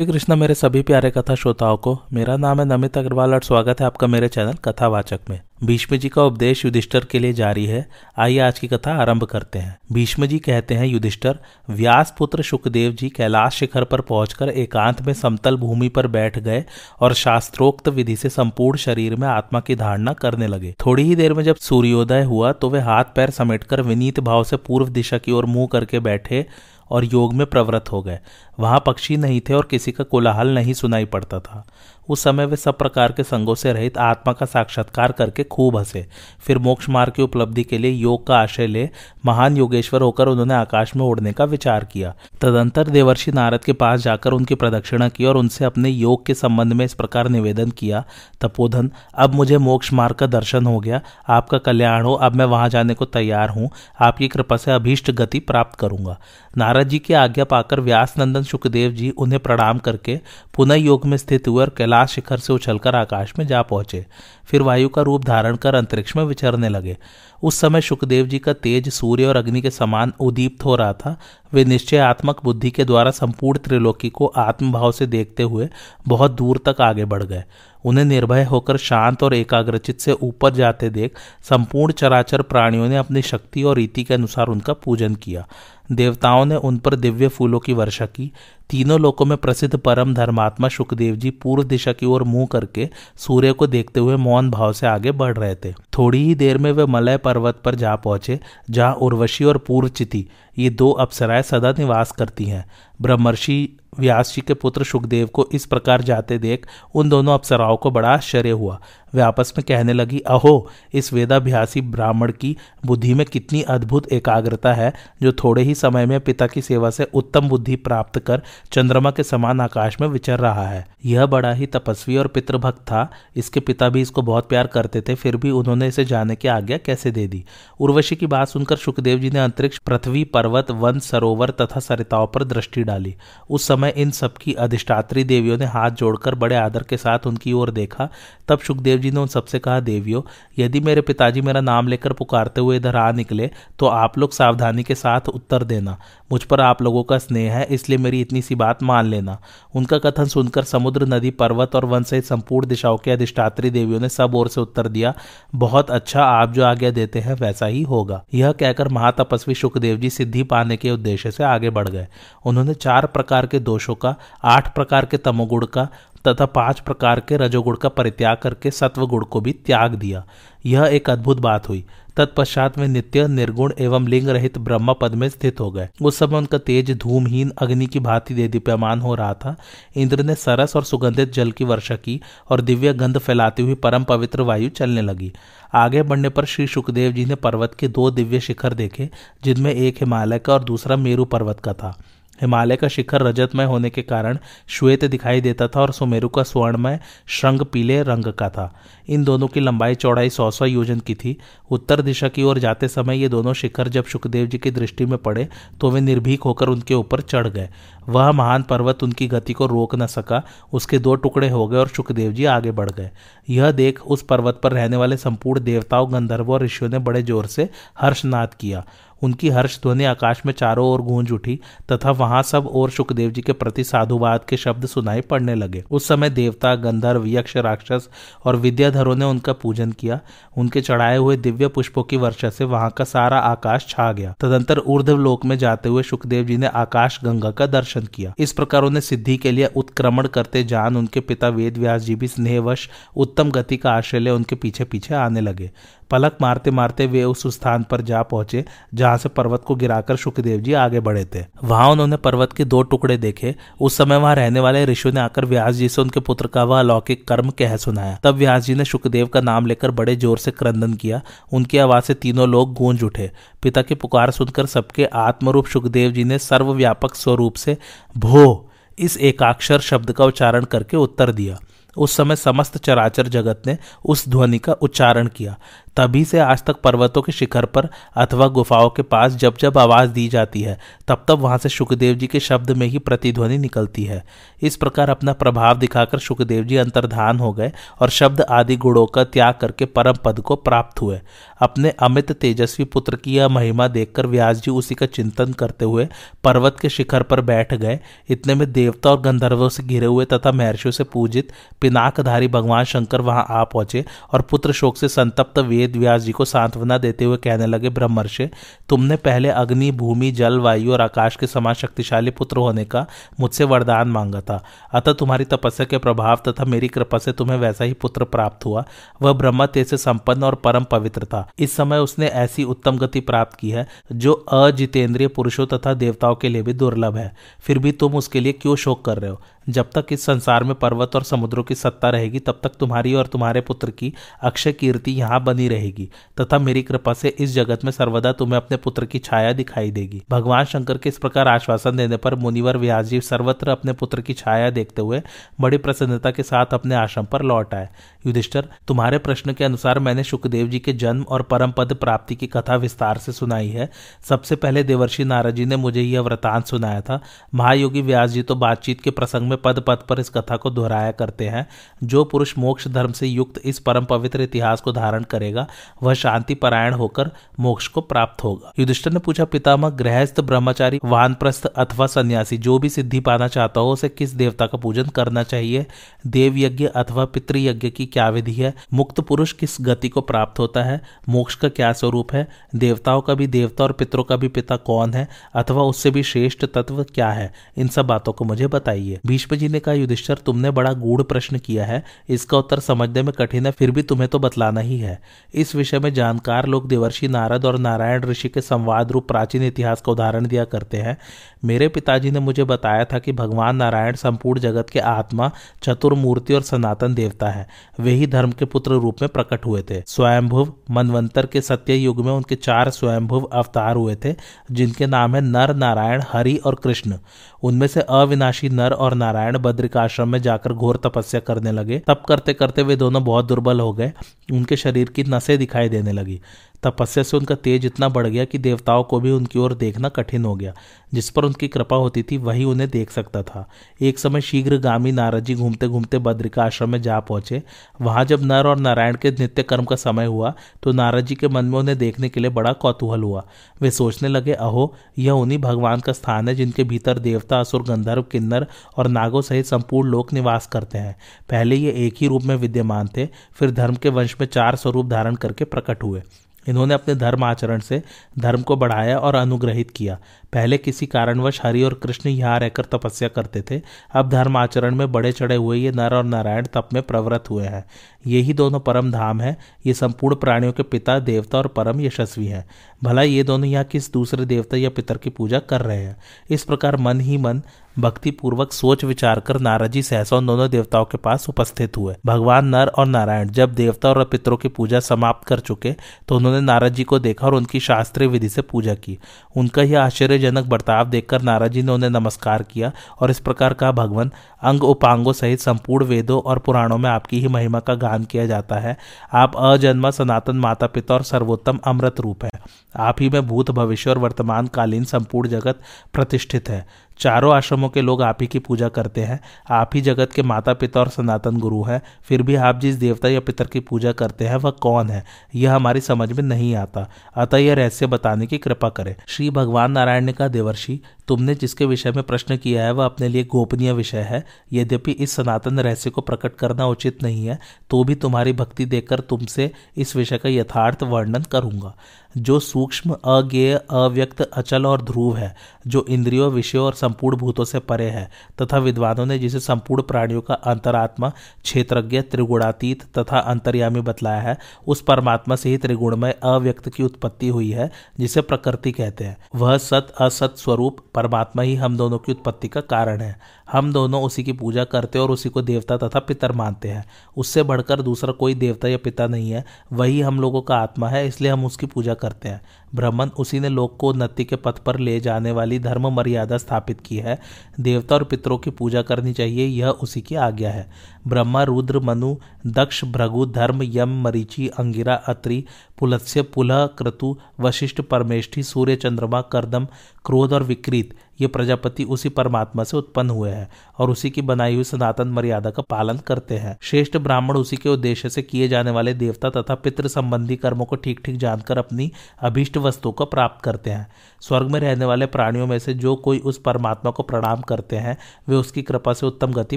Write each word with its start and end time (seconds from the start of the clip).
श्री 0.00 0.06
कृष्ण 0.06 0.36
मेरे 0.36 0.54
सभी 0.54 0.80
प्यारे 0.82 1.10
कथा 1.10 1.34
श्रोताओं 1.34 1.76
को, 1.76 1.98
मेरा 2.12 2.36
नाम 2.36 2.60
है 2.60 2.64
नमित 2.66 2.96
अग्रवाल 2.98 3.34
और 3.34 3.42
स्वागत 3.42 3.80
है 3.80 3.86
आपका 3.86 4.06
मेरे 4.06 4.28
चैनल 4.28 4.52
कथावाचक 4.52 5.20
में। 5.30 5.40
भीष्म 5.64 5.96
जी 5.96 6.08
का 6.08 6.22
उपदेश 6.24 6.64
युधिष्ठर 6.64 7.04
के 7.04 7.18
लिए 7.18 7.32
जारी 7.32 7.64
है। 7.66 7.86
आइए 8.18 8.38
आज 8.38 8.58
की 8.58 8.68
कथा 8.68 8.92
आरंभ 8.92 9.24
करते 9.24 9.58
हैं। 9.58 9.78
भीष्म 9.92 10.26
जी 10.26 10.38
कहते 10.38 10.74
हैं, 10.74 10.86
युधिष्ठर 10.86 11.38
व्यास 11.70 12.14
पुत्र 12.18 12.42
सुखदेव 12.42 12.92
जी 12.92 13.08
कैलाश 13.08 13.54
शिखर 13.54 13.84
पर 13.84 14.00
पहुंचकर 14.00 14.48
एकांत 14.48 15.02
में 15.02 15.12
समतल 15.12 15.56
भूमि 15.56 15.88
पर 15.88 16.06
बैठ 16.06 16.38
गए 16.38 16.64
और 17.00 17.14
शास्त्रोक्त 17.14 17.88
विधि 17.88 18.16
से 18.16 18.28
संपूर्ण 18.28 18.78
शरीर 18.78 19.16
में 19.16 19.28
आत्मा 19.28 19.60
की 19.60 19.76
धारणा 19.76 20.12
करने 20.12 20.46
लगे। 20.46 20.74
थोड़ी 20.86 21.02
ही 21.02 21.14
देर 21.16 21.34
में 21.34 21.44
जब 21.44 21.56
सूर्योदय 21.56 22.22
हुआ 22.22 22.52
तो 22.52 22.70
वे 22.70 22.80
हाथ 22.80 23.14
पैर 23.16 23.30
समेटकर 23.30 23.82
विनीत 23.82 24.20
भाव 24.20 24.44
से 24.44 24.56
पूर्व 24.56 24.88
दिशा 24.88 25.18
की 25.18 25.32
ओर 25.32 25.46
मुँह 25.46 25.68
करके 25.72 26.00
बैठे 26.00 26.46
और 26.90 27.04
योग 27.04 27.34
में 27.34 27.46
प्रवृत्त 27.46 27.90
हो 27.92 28.02
गए। 28.02 28.18
वहाँ 28.60 28.82
पक्षी 28.86 29.16
नहीं 29.16 29.40
थे 29.40 29.54
और 29.54 29.68
किसी 29.70 29.92
का 29.92 30.04
कोलाहल 30.04 30.54
नहीं 30.54 30.72
सुनाई 30.72 31.04
पड़ता 31.04 31.40
था। 31.40 31.64
उस 32.08 32.22
समय 32.22 32.46
वे 32.46 32.56
सब 32.56 32.78
प्रकार 32.78 33.12
के 33.12 33.22
संगों 33.22 33.54
से 33.54 33.72
रहित 33.72 33.98
आत्मा 33.98 34.32
का 34.32 34.46
साक्षात्कार 34.46 35.12
करके 35.12 35.44
खूब 35.44 35.76
हंसे। 35.76 36.06
फिर 36.40 36.58
मोक्ष 36.58 36.88
मार्ग 36.88 37.12
की 37.12 37.22
उपलब्धि 37.22 37.62
के 37.62 37.78
लिए 37.78 37.90
योग 37.90 38.26
का 38.26 38.38
आशय 38.38 38.66
ले 38.66 38.88
महान 39.26 39.56
योगेश्वर 39.56 40.02
होकर 40.02 40.28
उन्होंने 40.28 40.54
आकाश 40.54 40.96
में 40.96 41.04
उड़ने 41.04 41.32
का 41.32 41.44
विचार 41.44 41.84
किया। 41.84 42.14
तदंतर 42.40 42.88
देवर्षि 42.88 43.32
नारद 43.32 43.64
के 43.64 43.72
पास 43.72 44.00
जाकर 44.00 44.32
उनकी 44.32 44.54
प्रदक्षिणा 44.54 45.08
की 45.08 45.24
और 45.24 45.36
उनसे 45.36 45.64
अपने 45.64 45.88
योग 45.88 46.26
के 46.26 46.34
संबंध 46.34 46.72
में 46.72 46.84
इस 46.84 46.94
प्रकार 46.94 47.28
निवेदन 47.28 47.70
किया, 47.70 48.04
तपोधन, 48.40 48.90
अब 49.14 49.34
मुझे 49.34 49.58
मोक्ष 49.58 49.92
मार्ग 49.92 50.14
का 50.14 50.26
दर्शन 50.26 50.66
हो 50.66 50.80
गया। 50.80 51.00
आपका 51.28 51.58
कल्याण 51.58 52.04
हो। 52.04 52.14
अब 52.14 52.34
मैं 52.34 52.44
वहाँ 52.44 52.68
जाने 52.68 52.94
को 52.94 53.04
तैयार 53.04 53.48
हूँ। 53.48 53.70
आपकी 54.00 54.28
कृपा 54.28 54.56
से 54.56 54.72
अभीष्ट 54.72 55.10
गति 55.10 55.38
प्राप्त 55.38 55.78
करूँगा। 55.78 56.18
नारद 56.58 56.88
जी 56.88 56.98
की 56.98 57.14
आज्ञा 57.14 57.44
पाकर 57.44 57.80
व्यास 57.80 58.14
नंदन 58.18 58.42
सुखदेव 58.50 58.90
जी 58.90 59.10
उन्हें 59.10 59.40
प्रणाम 59.40 59.78
करके 59.78 60.18
पुनः 60.54 60.74
योग 60.74 61.06
में 61.06 61.16
स्थित 61.16 61.48
हुए 61.48 61.62
और 61.62 61.74
कैलाश 61.76 62.14
शिखर 62.14 62.38
से 62.38 62.52
उछलकर 62.52 62.96
आकाश 62.96 63.32
में 63.38 63.46
जा 63.46 63.62
पहुँचे। 63.62 64.04
फिर 64.44 64.62
वायु 64.62 64.88
का 64.88 65.02
रूप 65.02 65.24
धारण 65.24 65.56
कर 65.56 65.74
अंतरिक्ष 65.74 66.16
में 66.16 66.24
विचरने 66.24 66.68
लगे। 66.68 66.96
उस 67.42 67.56
समय 67.56 67.80
सुखदेव 67.80 68.26
जी 68.26 68.38
का 68.38 68.52
तेज 68.52 68.88
सूर्य 68.88 69.26
और 69.26 69.36
अग्नि 69.36 69.60
के 69.60 69.70
समान 69.70 70.12
उदीप्त 70.20 70.64
हो 70.64 70.76
रहा 70.76 70.92
था। 70.92 71.16
वे 71.52 71.64
निश्चयात्मक 71.64 72.44
बुद्धि 72.44 72.70
के 72.70 72.84
द्वारा 72.84 73.10
संपूर्ण 73.10 73.58
त्रिलोकी 73.58 74.10
को 74.10 74.26
आत्मभाव 74.26 74.92
से 74.92 75.06
देखते 75.06 75.42
हुए 75.42 75.68
बहुत 76.08 76.30
दूर 76.30 76.60
तक 76.66 76.80
आगे 76.80 77.04
बढ़ 77.04 77.22
गए। 77.22 77.44
उन्हें 77.84 78.04
निर्भय 78.04 78.44
होकर 78.44 78.76
शांत 78.76 79.22
और 79.22 79.34
एकाग्रचित 79.34 80.00
से 80.00 80.12
ऊपर 80.12 80.50
जाते 80.50 80.90
देख 80.90 81.18
संपूर्ण 81.42 81.92
चराचर 81.92 82.42
प्राणियों 82.42 82.88
ने 82.88 82.96
अपनी 82.96 83.22
शक्ति 83.22 83.62
और 83.62 83.76
रीति 83.76 84.04
के 84.04 84.14
अनुसार 84.14 84.46
उनका 84.46 84.72
पूजन 84.72 85.14
किया। 85.14 85.46
देवताओं 85.92 86.44
ने 86.44 86.56
उन 86.56 86.78
पर 86.78 86.94
दिव्य 86.94 87.28
फूलों 87.28 87.60
की 87.60 87.72
वर्षा 87.72 88.06
की। 88.06 88.32
तीनों 88.70 89.00
लोकों 89.00 89.24
में 89.24 89.38
प्रसिद्ध 89.38 89.76
परम 89.76 90.14
धर्मात्मा 90.14 90.68
सुखदेव 90.68 91.16
जी 91.16 91.30
पूर्व 91.30 91.64
दिशा 91.64 91.92
की 91.92 92.06
ओर 92.06 92.22
मुँह 92.22 92.46
करके 92.52 92.88
सूर्य 93.16 93.52
को 93.52 93.66
देखते 93.66 94.00
हुए 94.00 94.16
मौन 94.16 94.50
भाव 94.50 94.72
से 94.72 94.86
आगे 94.86 95.12
बढ़ 95.12 95.36
रहे 95.36 95.54
थे। 95.54 95.72
थोड़ी 95.72 96.24
ही 96.24 96.34
देर 96.34 96.58
में 96.58 96.72
वे 96.72 96.86
मलय 96.86 97.16
पर्वत 97.16 97.62
पर 97.64 97.74
जा 97.74 97.96
पहुँचे, 97.96 98.40
जहाँ 98.70 98.94
उर्वशी 98.94 99.44
और 99.44 99.58
पूर्वचिति, 99.58 100.26
ये 100.58 100.70
दो 100.70 100.90
अप्सराएँ 100.90 101.42
सदा 101.42 101.70
निवास 101.70 102.12
करती 102.12 102.44
हैं। 102.44 102.70
ब्रह्मर्षि 103.02 103.76
व्यास 103.98 104.32
जी 104.36 104.42
के 104.42 104.54
पुत्र 104.54 104.84
सुखदेव 104.84 105.26
को 105.26 105.48
इस 105.52 105.66
प्रकार 105.66 106.02
जाते 106.02 106.38
देख 106.38 106.66
उन 106.94 107.08
दोनों 107.08 107.34
अप्सराओं 107.34 107.76
को 107.76 107.90
बड़ा 107.90 108.08
आश्चर्य 108.08 108.50
हुआ। 108.50 108.80
वे 109.14 109.22
आपस 109.22 109.52
में 109.58 109.64
कहने 109.68 109.92
लगी, 109.92 110.18
अहो, 110.20 110.70
इस 110.94 111.12
वेदाभ्यासी 111.12 111.80
ब्राह्मण 111.80 112.32
की 112.32 112.56
बुद्धि 112.86 113.14
में 113.14 113.26
कितनी 113.26 113.62
अद्भुत 113.62 114.12
एकाग्रता 114.12 114.72
है, 114.72 114.92
जो 115.22 115.32
थोड़े 115.32 115.62
ही 115.62 115.74
समय 115.74 116.06
में 116.06 116.20
पिता 116.20 116.46
की 116.46 116.62
सेवा 116.62 116.90
से 116.90 117.04
उत्तम 117.14 117.48
बुद्धि 117.48 117.76
प्राप्त 117.76 118.18
कर 118.18 118.42
चंद्रमा 118.72 119.10
के 119.10 119.22
समान 119.22 119.60
आकाश 119.60 120.00
में 120.00 120.08
विचर 120.08 120.38
रहा 120.38 120.66
है। 120.66 120.88
यह 121.04 121.26
बड़ा 121.26 121.52
ही 121.52 121.66
तपस्वी 121.66 122.16
और 122.16 122.26
पितृभक्त 122.26 122.80
था। 122.80 123.10
इसके 123.36 123.60
पिता 123.60 123.88
भी 123.88 124.00
इसको 124.00 124.22
बहुत 124.22 124.48
प्यार 124.48 124.66
करते 124.66 125.00
थे, 125.00 125.14
फिर 125.14 125.36
भी 125.36 125.50
उन्होंने 125.50 125.88
इसे 125.88 126.04
जाने 126.04 126.36
की 126.36 126.48
आज्ञा 126.48 126.78
कैसे 126.78 127.10
दे 127.10 127.26
दी? 127.26 127.44
उर्वशी 127.80 128.16
की 128.16 128.26
बात 128.26 128.48
सुनकर 128.48 128.76
सुखदेव 128.76 129.18
जी 129.18 129.30
ने 129.30 129.38
अंतरिक्ष, 129.38 129.78
पृथ्वी, 129.78 130.24
पर्वत, 130.24 130.70
वन, 130.70 130.98
सरोवर 130.98 131.50
तथा 131.50 131.80
सरिताओं 131.80 132.26
पर 132.26 132.44
दृष्टि 132.44 132.82
डाली। 132.82 133.16
उस 133.50 133.68
समय 133.68 133.89
इन 133.96 134.10
सबकी 134.10 134.52
अधिष्ठात्री 134.52 135.24
देवियों 135.24 135.58
ने 135.58 135.64
हाथ 135.64 135.90
जोड़कर 135.90 136.34
बड़े 136.34 136.56
आदर 136.56 136.82
के 136.82 136.96
साथ 136.96 137.26
उनकी 137.26 137.52
ओर 137.52 137.70
देखा। 137.70 138.08
तब 138.50 138.58
सुखदेव 138.58 138.98
जी 138.98 139.10
ने 139.10 139.20
उन 139.20 139.26
सबसे 139.28 139.58
कहा, 139.58 139.80
देवियों, 139.80 140.22
यदि 140.58 140.80
मेरे 140.80 141.00
पिताजी 141.02 141.40
मेरा 141.40 141.60
नाम 141.62 141.88
लेकर 141.88 142.12
पुकारते 142.12 142.60
हुए 142.60 142.76
इधर 142.76 142.96
आ 142.96 143.10
निकले 143.12 143.50
तो 143.78 143.86
आप 143.86 144.18
लोग 144.18 144.32
सावधानी 144.32 144.82
के 144.82 144.94
साथ 144.94 145.28
उत्तर 145.28 145.64
देना। 145.64 145.96
मुझ 146.32 146.42
पर 146.44 146.60
आप 146.60 146.82
लोगों 146.82 147.02
का 147.04 147.18
स्नेह 147.18 147.52
है, 147.52 147.64
इसलिए 147.64 147.98
मेरी 147.98 148.20
इतनी 148.20 148.42
सी 148.42 148.54
बात 148.54 148.82
मान 148.82 149.06
लेना। 149.06 149.38
उनका 149.74 149.98
कथन 150.00 150.24
सुनकर 150.26 150.64
समुद्र, 150.64 151.06
नदी, 151.06 151.30
पर्वत 151.32 151.74
और 151.76 151.84
वन 151.84 152.02
सहित 152.02 152.24
संपूर्ण 152.24 152.66
दिशाओं 152.66 152.96
के 152.96 153.10
अधिष्ठात्री 153.10 153.70
देवियों 153.70 154.00
ने 154.00 154.08
सब 154.08 154.34
ओर 154.34 154.48
से 154.48 154.60
उत्तर 154.60 154.88
दिया, 154.88 155.14
बहुत 155.54 155.90
अच्छा 155.90 156.24
आप 156.24 156.52
जो 156.52 156.64
आज्ञा 156.64 156.90
देते 156.90 157.20
हैं, 157.20 157.34
वैसा 157.34 157.66
ही 157.66 157.82
होगा। 157.82 158.22
यह 158.34 158.52
कहकर 158.52 158.88
महातपस्वी 158.88 159.54
सुखदेव 159.54 159.96
जी 159.96 160.10
सिद्धि 160.10 160.42
पाने 160.42 160.76
के 160.76 160.90
उद्देश्य 160.90 161.30
से 161.30 161.44
आगे 161.44 161.70
बढ़ 161.70 161.88
गए। 161.88 162.06
उन्होंने 162.46 162.74
चार 162.74 163.06
प्रकार 163.06 163.46
के 163.46 163.58
दोषों 163.60 163.94
का, 163.94 164.14
आठ 164.44 164.74
प्रकार 164.74 165.06
के 165.06 165.16
तमोगुण 165.18 165.66
का 165.66 165.88
तथा 166.28 166.46
पाँच 166.46 166.80
प्रकार 166.80 167.20
के 167.20 167.36
रजोगुण 167.36 167.76
का 167.76 167.88
परित्याग 167.88 168.36
करके 168.36 168.70
सत्व 168.70 169.06
गुण 169.06 169.24
को 169.24 169.40
भी 169.40 169.52
त्याग 169.52 169.94
दिया। 169.94 170.24
यह 170.66 170.82
एक 170.82 171.10
अद्भुत 171.10 171.40
बात 171.40 171.68
हुई। 171.68 171.84
तत्पश्चात 172.16 172.78
में 172.78 172.88
नित्य, 172.88 173.28
निर्गुण 173.28 173.72
एवं 173.78 174.08
लिंग 174.08 174.28
रहित 174.28 174.58
ब्रह्म 174.58 174.94
पद 174.94 175.14
में 175.14 175.28
स्थित 175.28 175.60
हो 175.60 175.70
गए। 175.70 175.88
उस 176.02 176.18
समय 176.18 176.36
उनका 176.36 176.58
तेज, 176.58 176.98
धूमहीन, 176.98 177.52
अग्नि 177.58 177.86
की 177.86 178.00
भांति 178.00 178.34
दे 178.34 178.48
दीप्यमान 178.48 179.00
हो 179.00 179.14
रहा 179.14 179.34
था। 179.34 179.56
इंद्र 179.96 180.22
ने 180.22 180.34
सरस 180.34 180.76
और 180.76 180.84
सुगंधित 180.84 181.32
जल 181.32 181.52
की 181.52 181.64
वर्षा 181.64 181.96
की 181.96 182.20
और 182.50 182.60
दिव्य 182.60 182.92
गंध 182.92 183.18
फैलाती 183.18 183.62
हुई 183.62 183.74
परम 183.74 184.04
पवित्र 184.04 184.42
वायु 184.42 184.68
चलने 184.68 185.02
लगी। 185.02 185.32
आगे 185.74 186.02
बढ़ने 186.02 186.28
पर 186.28 186.44
श्री 186.44 186.66
सुखदेव 186.66 187.12
जी 187.12 187.24
ने 187.24 187.34
पर्वत 187.34 187.74
के 187.74 187.88
दो 187.88 188.10
दिव्य 188.10 188.40
शिखर 188.40 188.74
देखे, 188.74 189.10
जिनमें 189.44 189.72
एक 189.72 189.96
हिमालय 189.96 190.38
का 190.38 190.52
और 190.52 190.64
दूसरा 190.64 190.96
मेरु 190.96 191.24
पर्वत 191.24 191.60
का 191.60 191.72
था। 191.72 191.98
हिमालय 192.40 192.76
का 192.76 192.88
शिखर 192.88 193.22
रजतमय 193.22 193.64
होने 193.64 193.90
के 193.90 194.02
कारण 194.02 194.38
श्वेत 194.68 195.04
दिखाई 195.04 195.40
देता 195.40 195.68
था 195.68 195.80
और 195.80 195.92
सुमेरु 195.92 196.28
का 196.28 196.42
स्वर्णमय 196.42 196.98
श्रृंग 197.28 197.62
पीले 197.62 198.02
रंग 198.02 198.32
का 198.32 198.48
था। 198.48 198.72
इन 199.08 199.24
दोनों 199.24 199.48
की 199.48 199.60
लंबाई 199.60 199.94
चौड़ाई 199.94 200.30
सौ 200.30 200.50
सौ 200.50 200.64
योजन 200.64 201.00
की 201.00 201.14
थी। 201.14 201.36
उत्तर 201.70 202.02
दिशा 202.02 202.28
की 202.28 202.42
ओर 202.42 202.58
जाते 202.58 202.88
समय 202.88 203.18
ये 203.18 203.28
दोनों 203.28 203.52
शिखर 203.52 203.88
जब 203.88 204.04
सुखदेव 204.04 204.46
जी 204.46 204.58
की 204.58 204.70
दृष्टि 204.70 205.06
में 205.06 205.18
पड़े 205.18 205.48
तो 205.80 205.90
वे 205.90 206.00
निर्भीक 206.00 206.42
होकर 206.42 206.68
उनके 206.68 206.94
ऊपर 206.94 207.20
चढ़ 207.20 207.48
गए। 207.48 207.68
वह 208.08 208.30
महान 208.32 208.62
पर्वत 208.62 209.02
उनकी 209.02 209.26
गति 209.28 209.52
को 209.52 209.66
रोक 209.66 209.94
न 209.94 210.06
सका, 210.06 210.42
उसके 210.72 210.98
दो 210.98 211.14
टुकड़े 211.14 211.48
हो 211.48 211.66
गए 211.68 211.78
और 211.78 211.88
सुखदेव 211.88 212.32
जी 212.32 212.44
आगे 212.44 212.70
बढ़ 212.70 212.90
गए। 212.90 213.10
यह 213.50 213.70
देख 213.70 214.00
उस 214.02 214.22
पर्वत 214.22 214.60
पर 214.62 214.72
रहने 214.72 214.96
वाले 214.96 215.16
संपूर्ण 215.16 215.60
देवताओं, 215.60 216.12
गंधर्वों 216.12 216.54
और 216.54 216.62
ऋषियों 216.62 216.90
ने 216.90 216.98
बड़े 216.98 217.22
ज़ोर 217.22 217.46
से 217.46 217.68
हर्षनाद 218.00 218.54
किया। 218.54 218.84
उनकी 219.22 219.48
हर्ष 219.48 219.80
ध्वनि 219.82 220.04
आकाश 220.04 220.40
में 220.46 220.52
चारों 220.52 220.86
ओर 220.88 221.02
गूंज 221.02 221.32
उठी 221.32 221.58
तथा 221.92 222.10
वहाँ 222.10 222.42
सब 222.42 222.66
और 222.66 222.90
सुखदेव 222.90 223.30
जी 223.30 223.40
के 223.40 223.52
प्रति 223.52 223.84
साधुवाद 223.84 224.44
के 224.44 224.56
शब्द 224.56 224.86
सुनाई 224.86 225.20
पड़ने 225.20 225.54
लगे। 225.54 225.84
उस 225.90 226.08
समय 226.08 226.30
देवता, 226.30 226.74
गंधर्व, 226.74 227.26
यक्ष, 227.26 227.56
राक्षस 227.56 228.08
और 228.44 228.56
विद्याधरों 228.56 229.16
ने 229.16 229.24
उनका 229.24 229.52
पूजन 229.52 229.92
किया। 229.92 230.20
उनके 230.56 230.80
चढ़ाए 230.80 231.16
हुए 231.16 231.36
दिव्य 231.36 231.68
पुष्पों 231.68 232.02
की 232.02 232.16
वर्षा 232.16 232.50
से 232.50 232.64
वहाँ 232.64 232.90
का 232.90 233.04
सारा 233.04 233.38
आकाश 233.38 233.86
छा 233.88 234.12
गया। 234.12 234.34
तदंतर 234.40 234.78
ऊर्धव 234.78 235.18
लोक 235.18 235.44
में 235.44 235.58
जाते 235.58 235.88
हुए 235.88 236.02
सुखदेव 236.02 236.44
जी 236.44 236.56
ने 236.56 236.66
आकाश 236.66 237.20
गंगा 237.24 237.50
का 237.50 237.66
दर्शन 237.66 237.89
किया। 237.98 238.34
इस 238.38 238.52
प्रकार 238.52 238.82
उन्हें 238.82 239.00
सिद्धि 239.00 239.36
के 239.36 239.50
लिए 239.50 239.66
उत्क्रमण 239.66 240.26
करते 240.26 240.64
जान 240.64 240.96
उनके 240.96 241.20
पिता 241.20 241.48
वेद 241.48 241.78
व्यास 241.78 242.02
जी 242.02 242.14
भी 242.14 242.28
स्नेहवश, 242.28 242.90
उत्तम 243.16 243.50
गति 243.50 243.76
का 243.76 243.90
आश्रय 243.90 244.20
ले 244.20 244.30
उनके 244.30 244.54
पीछे 244.54 244.84
पीछे 244.84 245.14
आने 245.14 245.40
लगे। 245.40 245.70
पलक 246.10 246.36
मारते 246.40 246.70
मारते 246.70 247.06
वे 247.06 247.22
उस 247.24 247.46
स्थान 247.48 247.82
पर 247.82 248.00
जा 248.00 248.22
पहुँचे, 248.22 248.64
जहाँ 248.94 249.16
से 249.18 249.28
पर्वत 249.28 249.62
को 249.66 249.74
गिराकर 249.74 250.16
सुखदेव 250.16 250.60
जी 250.60 250.72
आगे 250.74 251.00
बढ़े 251.00 251.24
थे। 251.34 251.44
वहाँ 251.64 251.90
उन्होंने 251.90 252.16
पर्वत 252.16 252.52
के 252.52 252.64
दो 252.64 252.82
टुकड़े 252.82 253.16
देखे। 253.16 253.54
उस 253.80 253.96
समय 253.96 254.16
वहाँ 254.16 254.34
रहने 254.34 254.60
वाले 254.60 254.84
ऋषि 254.84 255.12
ने 255.12 255.20
आकर 255.20 255.44
व्यास 255.44 255.74
जी 255.74 255.88
से 255.88 256.00
उनके 256.02 256.20
पुत्र 256.20 256.46
का 256.46 256.64
वह 256.64 256.78
अलौकिक 256.78 257.26
कर्म 257.28 257.50
कह 257.50 257.76
सुनाया। 257.76 258.18
तब 258.24 258.34
व्यास 258.34 258.64
जी 258.64 258.74
ने 258.74 258.84
सुखदेव 258.84 259.26
का 259.26 259.40
नाम 259.40 259.66
लेकर 259.66 259.90
बड़े 259.92 260.16
ज़ोर 260.16 260.38
से 260.38 260.50
क्रंदन 260.50 260.94
किया। 260.94 261.20
उनकी 261.52 261.78
आवाज़ 261.78 262.04
से 262.04 262.14
तीनों 262.16 262.48
लोग 262.48 262.74
गूंज 262.74 263.02
उठे। 263.02 263.30
पिता 263.62 263.82
की 263.82 263.94
पुकार 263.94 264.30
सुनकर 264.30 264.66
सबके 264.66 265.04
आत्मरूप 265.04 265.66
सुखदेव 265.66 266.10
जी 266.10 266.24
ने 266.24 266.38
सर्वव्यापक 266.38 267.14
स्वरूप 267.14 267.54
से 267.54 267.76
भो, 268.16 268.70
इस 268.98 269.16
एकाक्षर 269.18 269.80
शब्द 269.80 270.12
का 270.12 270.24
उच्चारण 270.24 270.64
करके 270.64 270.96
उत्तर 270.96 271.32
दिया। 271.32 271.58
उस 271.96 272.16
समय 272.16 272.36
समस्त 272.36 272.76
चराचर 272.78 273.28
जगत 273.28 273.62
ने 273.66 273.76
उस 274.04 274.28
ध्वनि 274.28 274.58
का 274.58 274.72
उच्चारण 274.72 275.28
किया। 275.28 275.56
तभी 275.96 276.24
से 276.24 276.38
आज 276.38 276.62
तक 276.62 276.80
पर्वतों 276.80 277.22
के 277.22 277.32
शिखर 277.32 277.64
पर 277.64 277.88
अथवा 278.16 278.46
गुफाओं 278.48 278.90
के 278.90 279.02
पास 279.02 279.32
जब 279.32 279.56
जब 279.60 279.78
आवाज़ 279.78 280.10
दी 280.10 280.28
जाती 280.28 280.60
है, 280.62 280.78
तब 281.08 281.24
तब 281.28 281.38
वहाँ 281.38 281.58
से 281.58 281.68
सुखदेव 281.68 282.14
जी 282.14 282.26
के 282.26 282.40
शब्द 282.40 282.70
में 282.70 282.86
ही 282.86 282.98
प्रतिध्वनि 282.98 283.58
निकलती 283.58 284.04
है। 284.04 284.24
इस 284.62 284.76
प्रकार 284.76 285.10
अपना 285.10 285.32
प्रभाव 285.32 285.78
दिखाकर 285.78 286.18
सुखदेव 286.18 286.64
जी 286.64 286.76
अंतर्धान 286.76 287.38
हो 287.38 287.52
गए 287.52 287.72
और 288.00 288.10
शब्द 288.10 288.40
आदि 288.40 288.76
गुणों 288.76 289.06
का 289.06 289.24
त्याग 289.24 289.54
करके 289.54 289.84
परम 289.84 290.14
पद 290.24 290.40
को 290.40 290.56
प्राप्त 290.56 291.00
हुए। 291.02 291.20
अपने 291.60 291.90
अमित 291.90 292.32
तेजस्वी 292.32 292.84
पुत्र 292.84 293.16
की 293.16 293.36
यह 293.36 293.48
महिमा 293.48 293.88
देखकर 293.88 294.26
व्यास 294.26 294.62
जी 294.62 294.70
उसी 294.70 294.94
का 294.94 295.06
चिंतन 295.06 295.52
करते 295.52 295.84
हुए 295.84 296.08
पर्वत 296.44 296.76
के 296.80 296.88
शिखर 296.88 297.22
पर 297.22 297.40
बैठ 297.40 297.74
गए। 297.74 297.98
इतने 298.28 298.54
में 298.54 298.72
देवता 298.72 299.10
और 299.10 299.20
गंधर्वों 299.20 299.68
से 299.68 299.82
घिरे 299.82 300.06
हुए 300.06 300.24
तथा 300.24 300.52
महर्षियों 300.52 300.92
से 300.92 301.04
पूजित 301.04 301.52
पिनाकधारी 301.80 302.48
भगवान 302.48 302.84
शंकर 302.84 303.20
वहाँ 303.20 303.46
आ 303.50 303.64
पहुँचे 303.64 304.04
और 304.32 304.42
पुत्र 304.42 304.72
शोक 304.72 304.96
से 304.96 305.08
संतप्त 305.08 305.58
वेद 305.58 305.89
व्यास 305.96 306.22
जी 306.22 306.32
को 306.32 306.44
सांत्वना 306.44 306.98
देते 306.98 307.24
हुए 307.24 307.36
कहने 307.36 307.66
लगे, 307.66 307.88
ब्रह्मर्षि, 307.88 308.48
तुमने 308.88 309.16
पहले 309.16 309.48
अग्नि, 309.48 309.90
भूमि, 309.90 310.30
जल, 310.30 310.58
वायु 310.58 310.92
और 310.92 311.00
आकाश 311.00 311.36
के 311.36 311.46
समान 311.46 311.74
शक्तिशाली 311.74 312.30
पुत्र 312.30 312.56
होने 312.56 312.84
का 312.84 313.06
मुझसे 313.40 313.64
वरदान 313.64 314.08
मांगा 314.08 314.40
था। 314.40 314.64
अतः 314.94 315.12
तुम्हारी 315.12 315.44
तपस्या 315.44 315.86
के 315.86 315.98
प्रभाव 315.98 316.36
तथा 316.48 316.64
मेरी 316.64 316.88
कृपा 316.88 317.18
से 317.18 317.32
तुम्हें 317.32 317.58
वैसा 317.58 317.84
ही 317.84 317.92
पुत्र 317.92 318.24
प्राप्त 318.24 318.64
हुआ। 318.66 318.84
वह 319.22 319.32
ब्रह्म 319.32 319.66
तेज 319.66 319.86
से 319.86 319.96
संपन्न 319.96 320.42
और 320.42 320.54
परम 320.54 320.84
पवित्र 320.84 321.24
था। 321.24 321.50
इस 321.58 321.76
समय 321.76 321.98
उसने 321.98 322.26
ऐसी 322.26 322.64
उत्तम 322.64 322.98
गति 322.98 323.20
प्राप्त 323.20 323.58
की 323.58 323.70
है, 323.70 323.86
जो 324.12 324.32
अजितेंद्रिय 324.32 325.28
पुरुषों 325.28 325.66
तथा 325.66 325.94
देवताओं 325.94 326.34
के 326.34 326.48
लिए 326.48 326.62
भी 326.62 326.72
दुर्लभ 326.72 327.16
है। 327.16 327.36
फिर 327.60 327.78
भी 327.78 327.92
तुम 327.92 328.14
उसके 328.14 328.40
लिए 328.40 328.52
क्यों 328.52 328.76
शोक 328.76 329.04
कर 329.04 329.18
रहे 329.18 329.30
हो? 329.30 329.40
जब 329.68 329.90
तक 329.90 330.06
इस 330.10 330.24
संसार 330.24 330.64
में 330.64 330.74
पर्वत 330.74 331.16
और 331.16 331.22
समुद्रों 331.22 331.62
की 331.62 331.74
सत्ता 331.74 332.10
रहेगी, 332.10 332.38
तब 332.38 332.60
तक 332.62 332.72
तुम्हारी 332.80 333.14
और 333.14 333.26
तुम्हारे 333.26 333.60
पुत्र 333.60 333.90
की 333.90 334.12
अक्षय 334.42 334.72
कीर्ति 334.72 335.10
यहाँ 335.10 335.42
बनी 335.44 335.68
रहेगी, 335.68 336.08
तथा 336.40 336.58
मेरी 336.58 336.82
कृपा 336.82 337.12
से 337.12 337.28
इस 337.28 337.50
जगत 337.50 337.84
में 337.84 337.90
सर्वदा 337.92 338.32
तुम्हें 338.32 338.56
अपने 338.56 338.76
पुत्र 338.76 339.06
की 339.06 339.18
छाया 339.18 339.52
दिखाई 339.52 339.90
देगी। 339.90 340.22
भगवान 340.30 340.64
शंकर 340.64 340.98
के 340.98 341.08
इस 341.08 341.18
प्रकार 341.18 341.48
आश्वासन 341.48 341.96
देने 341.96 342.16
पर 342.16 342.34
मुनिवर 342.34 342.76
व्यास 342.76 343.06
जी 343.06 343.20
सर्वत्र 343.20 343.70
अपने 343.70 343.92
पुत्र 343.92 344.20
की 344.20 344.34
छाया 344.34 344.70
देखते 344.70 345.02
हुए 345.02 345.20
बड़ी 345.60 345.78
प्रसन्नता 345.78 346.30
के 346.30 346.42
साथ 346.42 346.74
अपने 346.74 346.94
आश्रम 346.94 347.24
पर 347.24 347.42
लौट 347.42 347.74
आए। 347.74 347.88
युधिष्ठर, 348.26 348.68
तुम्हारे 348.88 349.18
प्रश्न 349.18 349.52
के 349.52 349.64
अनुसार 349.64 349.98
मैंने 349.98 350.22
सुखदेव 350.24 350.68
जी 350.68 350.78
के 350.78 350.92
जन्म 350.92 351.22
और 351.22 351.42
परम 351.42 351.72
पद 351.72 351.94
प्राप्ति 351.94 352.34
की 352.34 352.46
कथा 352.46 352.76
विस्तार 352.76 353.18
से 353.18 353.32
सुनाई 353.32 353.68
है। 353.68 353.88
सबसे 354.28 354.56
पहले 354.56 354.82
देवर्षि 354.82 355.24
नारद 355.24 355.54
जी 355.54 355.64
ने 355.64 355.76
मुझे 355.76 356.02
यह 356.02 356.20
वृतांत 356.20 356.66
सुनाया 356.66 357.00
था। 357.00 357.20
महायोगी 357.54 358.02
व्यास 358.02 358.30
जी 358.30 358.42
तो 358.42 358.54
बातचीत 358.56 359.00
के 359.00 359.10
प्रसंग 359.10 359.49
में 359.50 359.62
पद 359.62 359.84
पद 359.86 359.98
पर 360.08 360.20
इस 360.20 360.28
कथा 360.28 360.56
को 360.56 360.70
दोहराया 360.70 361.10
करते 361.10 361.48
हैं। 361.48 361.66
जो 362.04 362.24
पुरुष 362.24 362.58
मोक्ष 362.58 362.88
धर्म 362.88 363.12
से 363.12 363.26
युक्त 363.26 363.60
इस 363.64 363.78
परम 363.78 364.04
पवित्र 364.04 364.40
इतिहास 364.40 364.80
को 364.80 364.92
धारण 364.92 365.22
करेगा, 365.22 365.66
वह 366.02 366.14
शांति 366.14 366.54
परायण 366.54 366.94
होकर 366.94 367.30
मोक्ष 367.60 367.88
को 367.88 368.00
प्राप्त 368.00 368.44
होगा। 368.44 368.72
युधिष्ठर 368.78 369.12
ने 369.12 369.18
पूछा, 369.18 369.44
पितामह, 369.44 369.88
गृहस्थ, 369.88 370.40
ब्रह्मचारी, 370.40 371.00
वानप्रस्थ 371.04 371.66
अथवा 371.66 372.06
सन्यासी, 372.06 372.58
जो 372.58 372.78
भी 372.78 372.88
सिद्धि 372.88 373.20
पाना 373.20 373.48
चाहता 373.48 373.80
हो, 373.80 373.92
उसे 373.92 374.08
किस 374.08 374.30
देवता 374.30 374.66
का 374.66 374.78
पूजन 374.78 375.04
करना 375.04 375.42
चाहिए? 375.42 375.86
देव 376.26 376.56
यज्ञ 376.56 376.86
अथवा 376.86 377.24
पितृयज्ञ 377.24 377.90
की 377.90 378.06
क्या 378.06 378.28
विधि 378.28 378.52
है? 378.52 378.74
मुक्त 378.94 379.20
पुरुष 379.20 379.52
किस 379.52 379.76
गति 379.80 380.08
को 380.08 380.20
प्राप्त 380.20 380.58
होता 380.58 380.82
है? 380.82 381.00
मोक्ष 381.28 381.54
का 381.54 381.68
क्या 381.68 381.92
स्वरूप 381.92 382.32
है? 382.32 382.48
देवताओं 382.74 383.20
का 383.20 383.34
भी 383.34 383.46
देवता 383.46 383.84
और 383.84 383.92
पितरों 383.92 384.24
का 384.24 384.36
भी 384.36 384.48
पिता 384.48 384.76
कौन 384.76 385.14
है? 385.14 385.28
अथवा 385.54 385.82
उससे 385.82 386.10
भी 386.10 386.22
श्रेष्ठ 386.22 386.64
तत्व 386.64 387.04
क्या 387.04 387.30
है? 387.30 387.52
इन 387.76 387.88
सब 387.88 388.06
बातों 388.06 388.32
को 388.32 388.44
मुझे 388.44 388.66
बताइए। 388.66 389.20
भीष्म 389.40 389.56
जी 389.56 389.68
ने 389.68 389.80
कहा, 389.80 389.94
युधिष्ठर, 389.94 390.34
तुमने 390.34 390.70
बड़ा 390.70 390.92
गूढ़ 390.92 391.22
प्रश्न 391.22 391.58
किया 391.58 391.84
है। 391.84 392.02
इसका 392.28 392.58
उत्तर 392.58 392.78
समझने 392.78 393.22
में 393.22 393.32
कठिन 393.32 393.66
है, 393.66 393.72
फिर 393.72 393.90
भी 393.90 394.02
तुम्हें 394.02 394.28
तो 394.28 394.38
बतलाना 394.38 394.80
ही 394.80 394.98
है। 394.98 395.20
इस 395.54 395.74
विषय 395.74 395.98
में 395.98 396.14
जानकार 396.14 396.66
लोग 396.66 396.88
देवर्षि 396.88 397.28
नारद 397.28 397.64
और 397.64 397.78
नारायण 397.78 398.24
ऋषि 398.24 398.48
के 398.48 398.60
संवाद 398.60 399.12
रूप 399.12 399.28
प्राचीन 399.28 399.62
इतिहास 399.62 400.00
का 400.00 400.12
उदाहरण 400.12 400.46
दिया 400.46 400.64
करते 400.64 400.96
हैं। 400.96 401.16
मेरे 401.64 401.88
पिताजी 401.88 402.30
ने 402.30 402.40
मुझे 402.40 402.64
बताया 402.64 403.04
था 403.04 403.18
कि 403.18 403.32
भगवान 403.32 403.76
नारायण 403.76 404.14
संपूर्ण 404.14 404.60
जगत 404.60 404.90
के 404.90 404.98
आत्मा, 404.98 405.50
चतुर्मूर्ति 405.82 406.54
और 406.54 406.62
सनातन 406.62 407.14
देवता 407.14 407.48
है। 407.48 407.68
वे 408.00 408.10
ही 408.10 408.26
धर्म 408.26 408.52
के 408.52 408.64
पुत्र 408.64 408.90
रूप 408.90 409.16
में 409.22 409.28
प्रकट 409.28 409.66
हुए 409.66 409.82
थे। 409.82 410.02
स्वयंभुव 410.06 410.74
मनवंतर 410.90 411.46
के 411.46 411.60
सत्य 411.60 411.94
युग 411.94 412.24
में 412.24 412.32
उनके 412.32 412.54
चार 412.54 412.90
स्वयंभुव 412.90 413.44
अवतार 413.44 413.96
हुए 413.96 414.16
थे, 414.24 414.34
जिनके 414.70 415.06
नाम 415.06 415.34
है 415.34 415.40
नर, 415.40 415.74
नारायण, 415.74 416.22
हरि 416.32 416.56
और 416.56 416.74
कृष्ण। 416.74 417.18
उनमें 417.62 417.86
से 417.86 418.00
अविनाशी 418.00 418.68
नर 418.68 418.92
और 418.92 419.14
नारायण 419.14 419.58
बद्रिकाश्रम 419.58 420.28
में 420.28 420.42
जाकर 420.42 420.72
घोर 420.72 420.96
तपस्या 420.96 421.40
करने 421.40 421.72
लगे। 421.72 421.98
तब 421.98 422.22
करते 422.28 422.54
करते 422.54 422.82
वे 422.82 422.96
दोनों 422.96 423.24
बहुत 423.24 423.44
दुर्बल 423.44 423.80
हो 423.80 423.92
गए। 423.92 424.12
उनके 424.52 424.76
शरीर 424.76 425.08
की 425.08 425.24
नसें 425.24 425.58
दिखाई 425.58 425.88
देने 425.88 426.12
लगी। 426.12 426.40
तपस्या 426.82 427.24
से 427.24 427.36
उनका 427.36 427.54
तेज 427.54 427.86
इतना 427.86 428.08
बढ़ 428.08 428.26
गया 428.26 428.44
कि 428.44 428.58
देवताओं 428.58 429.02
को 429.04 429.20
भी 429.20 429.30
उनकी 429.30 429.58
ओर 429.58 429.74
देखना 429.74 430.08
कठिन 430.08 430.44
हो 430.44 430.54
गया। 430.54 430.72
जिस 431.14 431.30
पर 431.30 431.44
उनकी 431.44 431.68
कृपा 431.68 431.96
होती 431.96 432.22
थी, 432.22 432.36
वही 432.36 432.64
उन्हें 432.64 432.88
देख 432.90 433.10
सकता 433.10 433.42
था। 433.42 433.68
एक 434.00 434.18
समय 434.18 434.40
शीघ्र 434.40 434.78
गामी 434.78 435.12
नारद 435.12 435.44
जी 435.44 435.54
घूमते 435.54 435.88
घूमते 435.88 436.18
बद्रिका 436.18 436.64
आश्रम 436.64 436.90
में 436.90 437.00
जा 437.02 437.18
पहुँचे। 437.20 437.62
वहाँ 438.00 438.24
जब 438.24 438.42
नर 438.42 438.66
और 438.66 438.78
नारायण 438.78 439.16
के 439.16 439.30
नित्य 439.30 439.62
कर्म 439.62 439.84
का 439.84 439.96
समय 439.96 440.26
हुआ 440.26 440.52
तो 440.82 440.92
नारद 440.92 441.26
जी 441.26 441.34
के 441.34 441.48
मन 441.48 441.64
में 441.64 441.78
उन्हें 441.78 441.98
देखने 441.98 442.28
के 442.28 442.40
लिए 442.40 442.50
बड़ा 442.50 442.72
कौतूहल 442.72 443.22
हुआ। 443.22 443.44
वे 443.80 443.90
सोचने 443.90 444.28
लगे, 444.28 444.52
अहो, 444.52 444.94
यह 445.18 445.32
उन्हीं 445.32 445.58
भगवान 445.58 446.00
का 446.00 446.12
स्थान 446.12 446.48
है 446.48 446.54
जिनके 446.54 446.84
भीतर 446.84 447.18
देवता, 447.18 447.60
असुर, 447.60 447.82
गंधर्व, 447.82 448.22
किन्नर 448.22 448.66
और 448.96 449.08
नागों 449.08 449.42
सहित 449.42 449.66
संपूर्ण 449.66 450.08
लोक 450.08 450.32
निवास 450.32 450.66
करते 450.66 450.98
हैं। 450.98 451.16
पहले 451.50 451.76
ये 451.76 451.92
एक 452.06 452.14
ही 452.20 452.26
रूप 452.26 452.42
में 452.42 452.56
विद्यमान 452.56 453.08
थे, 453.16 453.26
फिर 453.52 453.70
धर्म 453.70 453.94
के 453.94 454.08
वंश 454.08 454.36
में 454.40 454.46
चार 454.48 454.76
स्वरूप 454.76 455.06
धारण 455.06 455.34
करके 455.34 455.64
प्रकट 455.64 456.02
हुए। 456.02 456.22
इन्होंने 456.70 456.94
अपने 456.94 457.14
धर्म 457.14 457.44
आचरण 457.44 457.80
से 457.80 458.02
धर्म 458.38 458.62
को 458.62 458.76
बढ़ाया 458.76 459.18
और 459.18 459.34
अनुग्रहित 459.34 459.90
किया। 459.90 460.18
पहले 460.52 460.78
किसी 460.78 461.06
कारणवश 461.06 461.60
हरि 461.64 461.82
और 461.82 461.94
कृष्ण 461.94 462.30
यहाँ 462.30 462.58
रहकर 462.58 462.84
तपस्या 462.84 463.28
करते 463.28 463.62
थे, 463.70 463.80
अब 464.14 464.28
धर्म 464.28 464.56
आचरण 464.56 464.94
में 464.94 465.10
बड़े 465.12 465.32
चढ़े 465.32 465.56
हुए 465.56 465.78
ये 465.78 465.92
नर 465.92 466.14
और 466.14 466.24
नारायण 466.24 466.66
तप 466.66 466.88
में 466.92 467.02
प्रवृत्त 467.02 467.50
हुए 467.50 467.66
हैं। 467.66 467.84
यही 468.26 468.52
दोनों 468.52 468.80
परम 468.80 469.10
धाम 469.12 469.40
हैं, 469.40 469.56
ये 469.86 469.94
संपूर्ण 469.94 470.36
प्राणियों 470.36 470.72
के 470.72 470.82
पिता, 470.82 471.18
देवता 471.18 471.58
और 471.58 471.66
परम 471.66 472.00
यशस्वी 472.00 472.46
हैं। 472.46 472.64
भला 473.02 473.22
ये 473.22 473.42
दोनों 473.42 473.66
यहाँ 473.66 473.84
किस 473.84 474.12
दूसरे 474.12 474.44
देवता 474.44 474.76
या 474.76 474.90
पितर 474.90 475.16
की 475.16 475.30
पूजा 475.30 475.58
कर 475.60 475.80
रहे 475.80 476.02
हैं? 476.02 476.16
इस 476.50 476.64
प्रकार 476.64 476.96
मन 476.96 477.20
ही 477.20 477.36
मन 477.38 477.62
भक्ति 477.98 478.30
पूर्वक 478.30 478.72
सोच 478.72 479.02
विचार 479.04 479.40
कर 479.40 479.58
नाराजी 479.60 480.02
सहसा 480.02 480.36
उन 480.36 480.46
दोनों 480.46 480.68
देवताओं 480.70 481.04
के 481.04 481.18
पास 481.18 481.48
उपस्थित 481.48 481.96
हुए। 481.96 482.14
भगवान 482.26 482.66
नर 482.66 482.88
और 482.88 483.06
नारायण 483.06 483.48
जब 483.48 483.72
देवता 483.74 484.08
और 484.08 484.24
पितरों 484.24 484.56
की 484.56 484.68
पूजा 484.68 485.00
समाप्त 485.00 485.46
कर 485.48 485.60
चुके 485.60 485.94
तो 486.28 486.36
उन्होंने 486.36 486.60
नारद 486.60 486.94
जी 486.94 487.04
को 487.04 487.18
देखा 487.18 487.46
और 487.46 487.54
उनकी 487.54 487.80
शास्त्रीय 487.80 488.28
विधि 488.28 488.48
से 488.48 488.62
पूजा 488.62 488.94
की। 488.94 489.18
उनका 489.56 489.82
यह 489.82 490.02
आश्चर्यजनक 490.02 490.66
बर्ताव 490.66 491.08
देखकर 491.10 491.42
नारद 491.42 491.72
जी 491.72 491.82
ने 491.82 491.92
उन्हें 491.92 492.10
नमस्कार 492.10 492.62
किया 492.62 492.92
और 493.20 493.30
इस 493.30 493.40
प्रकार 493.40 493.74
कहा, 493.74 493.92
भगवान, 493.92 494.30
अंग 494.62 494.84
उपांगों 494.84 495.32
सहित 495.32 495.60
संपूर्ण 495.60 496.06
वेदों 496.06 496.40
और 496.40 496.58
पुराणों 496.58 496.98
में 496.98 497.10
आपकी 497.10 497.40
ही 497.40 497.48
महिमा 497.48 497.80
का 497.80 497.94
गान 497.96 498.24
किया 498.24 498.46
जाता 498.46 498.78
है। 498.78 498.96
आप 499.34 499.56
अजन्मा 499.56 500.10
सनातन 500.10 500.56
माता 500.58 500.86
पिता 500.86 501.14
और 501.14 501.22
सर्वोत्तम 501.24 501.80
अमृत 501.84 502.20
रूप 502.20 502.44
है। 502.44 502.49
आप 502.96 503.16
ही 503.20 503.28
में 503.28 503.46
भूत 503.46 503.70
भविष्य 503.70 504.10
और 504.10 504.18
वर्तमान 504.18 504.66
कालीन 504.66 505.04
संपूर्ण 505.04 505.48
जगत 505.48 505.80
प्रतिष्ठित 506.12 506.68
है। 506.68 506.86
चारों 507.18 507.54
आश्रमों 507.54 507.88
के 507.88 508.00
लोग 508.00 508.22
आप 508.22 508.38
ही 508.40 508.46
की 508.46 508.58
पूजा 508.58 508.88
करते 508.88 509.20
हैं। 509.20 509.40
आप 509.70 509.90
ही 509.94 510.00
जगत 510.00 510.32
के 510.32 510.42
माता 510.42 510.74
पिता 510.74 511.00
और 511.00 511.08
सनातन 511.08 511.56
गुरु 511.56 511.82
हैं। 511.82 512.02
फिर 512.22 512.42
भी 512.42 512.54
आप 512.54 512.80
जिस 512.80 512.96
देवता 512.96 513.28
या 513.28 513.40
पितर 513.40 513.66
की 513.66 513.80
पूजा 513.80 514.12
करते 514.12 514.46
हैं, 514.46 514.56
वह 514.56 514.70
कौन 514.70 515.10
है? 515.10 515.24
यह 515.54 515.74
हमारी 515.74 516.00
समझ 516.00 516.32
में 516.32 516.42
नहीं 516.42 516.74
आता। 516.74 517.10
अतः 517.36 517.56
यह 517.56 517.74
रहस्य 517.74 518.06
बताने 518.06 518.46
की 518.46 518.58
कृपा 518.58 518.88
करें। 518.88 519.16
श्री 519.26 519.50
भगवान 519.50 519.92
नारायण 519.92 520.24
ने 520.24 520.32
कहा 520.32 520.48
देवर्षि 520.48 521.00
तुमने 521.30 521.54
जिसके 521.54 521.84
विषय 521.84 522.12
में 522.12 522.22
प्रश्न 522.24 522.56
किया 522.56 522.84
है, 522.84 522.92
वह 522.92 523.04
अपने 523.04 523.28
लिए 523.28 523.44
गोपनीय 523.44 523.92
विषय 523.92 524.20
है। 524.20 524.44
यद्यपि 524.72 525.12
इस 525.12 525.32
सनातन 525.32 525.80
रहस्य 525.80 526.10
को 526.10 526.20
प्रकट 526.20 526.54
करना 526.54 526.86
उचित 526.86 527.22
नहीं 527.22 527.46
है 527.46 527.58
तो 527.90 528.04
भी 528.04 528.14
तुम्हारी 528.14 528.52
भक्ति 528.52 528.84
देखकर 528.84 529.20
तुमसे 529.20 529.70
इस 529.96 530.16
विषय 530.16 530.38
का 530.38 530.48
यथार्थ 530.48 531.02
वर्णन 531.02 531.42
करूँगा। 531.42 531.94
जो 532.36 532.58
सूक्ष्म, 532.60 533.10
अज्ञेय, 533.12 533.74
अव्यक्त, 533.90 534.40
अचल 534.42 534.86
और 534.86 535.02
ध्रुव 535.02 535.36
है, 535.36 535.54
जो 535.86 536.04
इंद्रियों, 536.08 536.50
विषयों 536.52 536.84
और 536.86 536.94
संपूर्ण 536.94 537.36
भूतों 537.36 537.64
से 537.64 537.78
परे 537.78 538.04
है, 538.04 538.30
तथा 538.62 538.78
विद्वानों 538.78 539.26
ने 539.26 539.38
जिसे 539.38 539.60
संपूर्ण 539.60 540.02
प्राणियों 540.02 540.40
का 540.40 540.54
अंतरात्मा, 540.54 541.28
क्षेत्रज्ञ, 541.62 542.20
त्रिगुणातीत 542.20 543.02
तथा 543.18 543.38
अंतर्यामी 543.38 544.00
बतलाया 544.00 544.40
है, 544.40 544.56
उस 544.86 545.00
परमात्मा 545.00 545.56
से 545.56 545.68
ही 545.68 545.76
त्रिगुणमय, 545.76 546.34
अव्यक्त 546.42 546.88
की 546.88 547.02
उत्पत्ति 547.02 547.48
हुई 547.48 547.70
है, 547.70 547.90
जिसे 548.20 548.40
प्रकृति 548.40 548.92
कहते 548.92 549.24
हैं। 549.24 549.36
वह 549.54 549.76
सत, 549.78 550.12
असत 550.20 550.54
स्वरूप 550.56 550.98
परमात्मा 551.20 551.62
ही 551.62 551.74
हम 551.74 551.96
दोनों 551.96 552.18
की 552.18 552.32
उत्पत्ति 552.32 552.68
का 552.68 552.80
कारण 552.80 553.20
है। 553.20 553.38
हम 553.72 553.92
दोनों 553.92 554.22
उसी 554.22 554.44
की 554.44 554.52
पूजा 554.52 554.84
करते 554.84 555.18
और 555.18 555.30
उसी 555.30 555.48
को 555.48 555.62
देवता 555.62 555.96
तथा 555.96 556.18
पितर 556.18 556.52
मानते 556.52 556.88
हैं। 556.88 557.04
उससे 557.36 557.62
बढ़कर 557.62 558.02
दूसरा 558.02 558.32
कोई 558.32 558.54
देवता 558.54 558.88
या 558.88 558.96
पिता 558.96 559.26
नहीं 559.26 559.50
है। 559.50 559.64
वही 559.92 560.20
हम 560.20 560.40
लोगों 560.40 560.62
का 560.62 560.76
आत्मा 560.76 561.08
है, 561.08 561.26
इसलिए 561.26 561.50
हम 561.50 561.64
उसकी 561.64 561.86
पूजा 561.86 562.14
करते 562.14 562.48
हैं। 562.48 562.60
ब्राह्मण 562.94 563.28
उसी 563.28 563.60
ने 563.60 563.68
लोक 563.68 563.96
को 563.96 564.08
उन्नति 564.08 564.44
के 564.44 564.56
पथ 564.56 564.78
पर 564.78 564.98
ले 564.98 565.20
जाने 565.20 565.52
वाली 565.52 565.78
धर्म 565.78 566.08
मर्यादा 566.08 566.58
स्थापित 566.58 567.00
की 567.00 567.16
है। 567.16 567.38
देवता 567.80 568.14
और 568.14 568.24
पितरों 568.24 568.58
की 568.58 568.70
पूजा 568.70 569.02
करनी 569.02 569.32
चाहिए, 569.32 569.66
यह 569.66 569.88
उसी 569.88 570.20
की 570.20 570.34
आज्ञा 570.34 570.70
है। 570.70 570.90
ब्रह्मा, 571.26 571.62
रुद्र, 571.62 571.98
मनु, 571.98 572.36
दक्ष, 572.66 573.04
भृगु, 573.04 573.46
धर्म, 573.46 573.80
यम, 573.82 574.22
मरीचि, 574.22 574.68
अंगिरा, 574.68 575.14
अत्रि, 575.14 575.64
पुलत्स्य 575.98 576.42
पुलह 576.42 576.86
क्रतु, 576.86 577.38
वशिष्ठ, 577.60 578.00
परमेष्ठी, 578.00 578.62
सूर्य, 578.62 578.96
चंद्रमा, 578.96 579.40
करदम, 579.40 579.86
क्रोध 580.24 580.52
और 580.52 580.62
विकृत 580.62 581.14
ये 581.40 581.46
प्रजापति 581.46 582.04
उसी 582.04 582.28
परमात्मा 582.28 582.84
से 582.84 582.96
उत्पन्न 582.96 583.30
हुए 583.30 583.50
हैं 583.50 583.68
और 583.98 584.10
उसी 584.10 584.30
की 584.30 584.42
बनाई 584.42 584.74
हुई 584.74 584.84
सनातन 584.84 585.28
मर्यादा 585.28 585.70
का 585.70 585.82
पालन 585.82 586.16
करते 586.16 586.58
हैं। 586.58 586.78
श्रेष्ठ 586.82 587.16
ब्राह्मण 587.16 587.56
उसी 587.56 587.76
के 587.76 587.88
उद्देश्य 587.88 588.28
से 588.28 588.42
किए 588.42 588.68
जाने 588.68 588.90
वाले 588.90 589.14
देवता 589.14 589.50
तथा 589.50 589.74
पितृ 589.74 590.08
संबंधी 590.08 590.56
कर्मों 590.56 590.84
को 590.84 590.96
ठीक 590.96 591.20
ठीक 591.24 591.36
जानकर 591.36 591.78
अपनी 591.78 592.12
अभीष्ट 592.42 592.76
वस्तु 592.76 593.12
को 593.12 593.24
प्राप्त 593.24 593.64
करते 593.64 593.90
हैं। 593.90 594.06
स्वर्ग 594.40 594.70
में 594.70 594.80
रहने 594.80 595.04
वाले 595.04 595.26
प्राणियों 595.26 595.66
में 595.66 595.78
से 595.78 595.94
जो 595.94 596.16
कोई 596.16 596.38
उस 596.38 596.58
परमात्मा 596.58 597.10
को 597.10 597.22
प्रणाम 597.22 597.60
करते 597.60 597.96
हैं, 597.96 598.16
वे 598.48 598.56
उसकी 598.56 598.82
कृपा 598.82 599.12
से 599.12 599.26
उत्तम 599.26 599.52
गति 599.52 599.76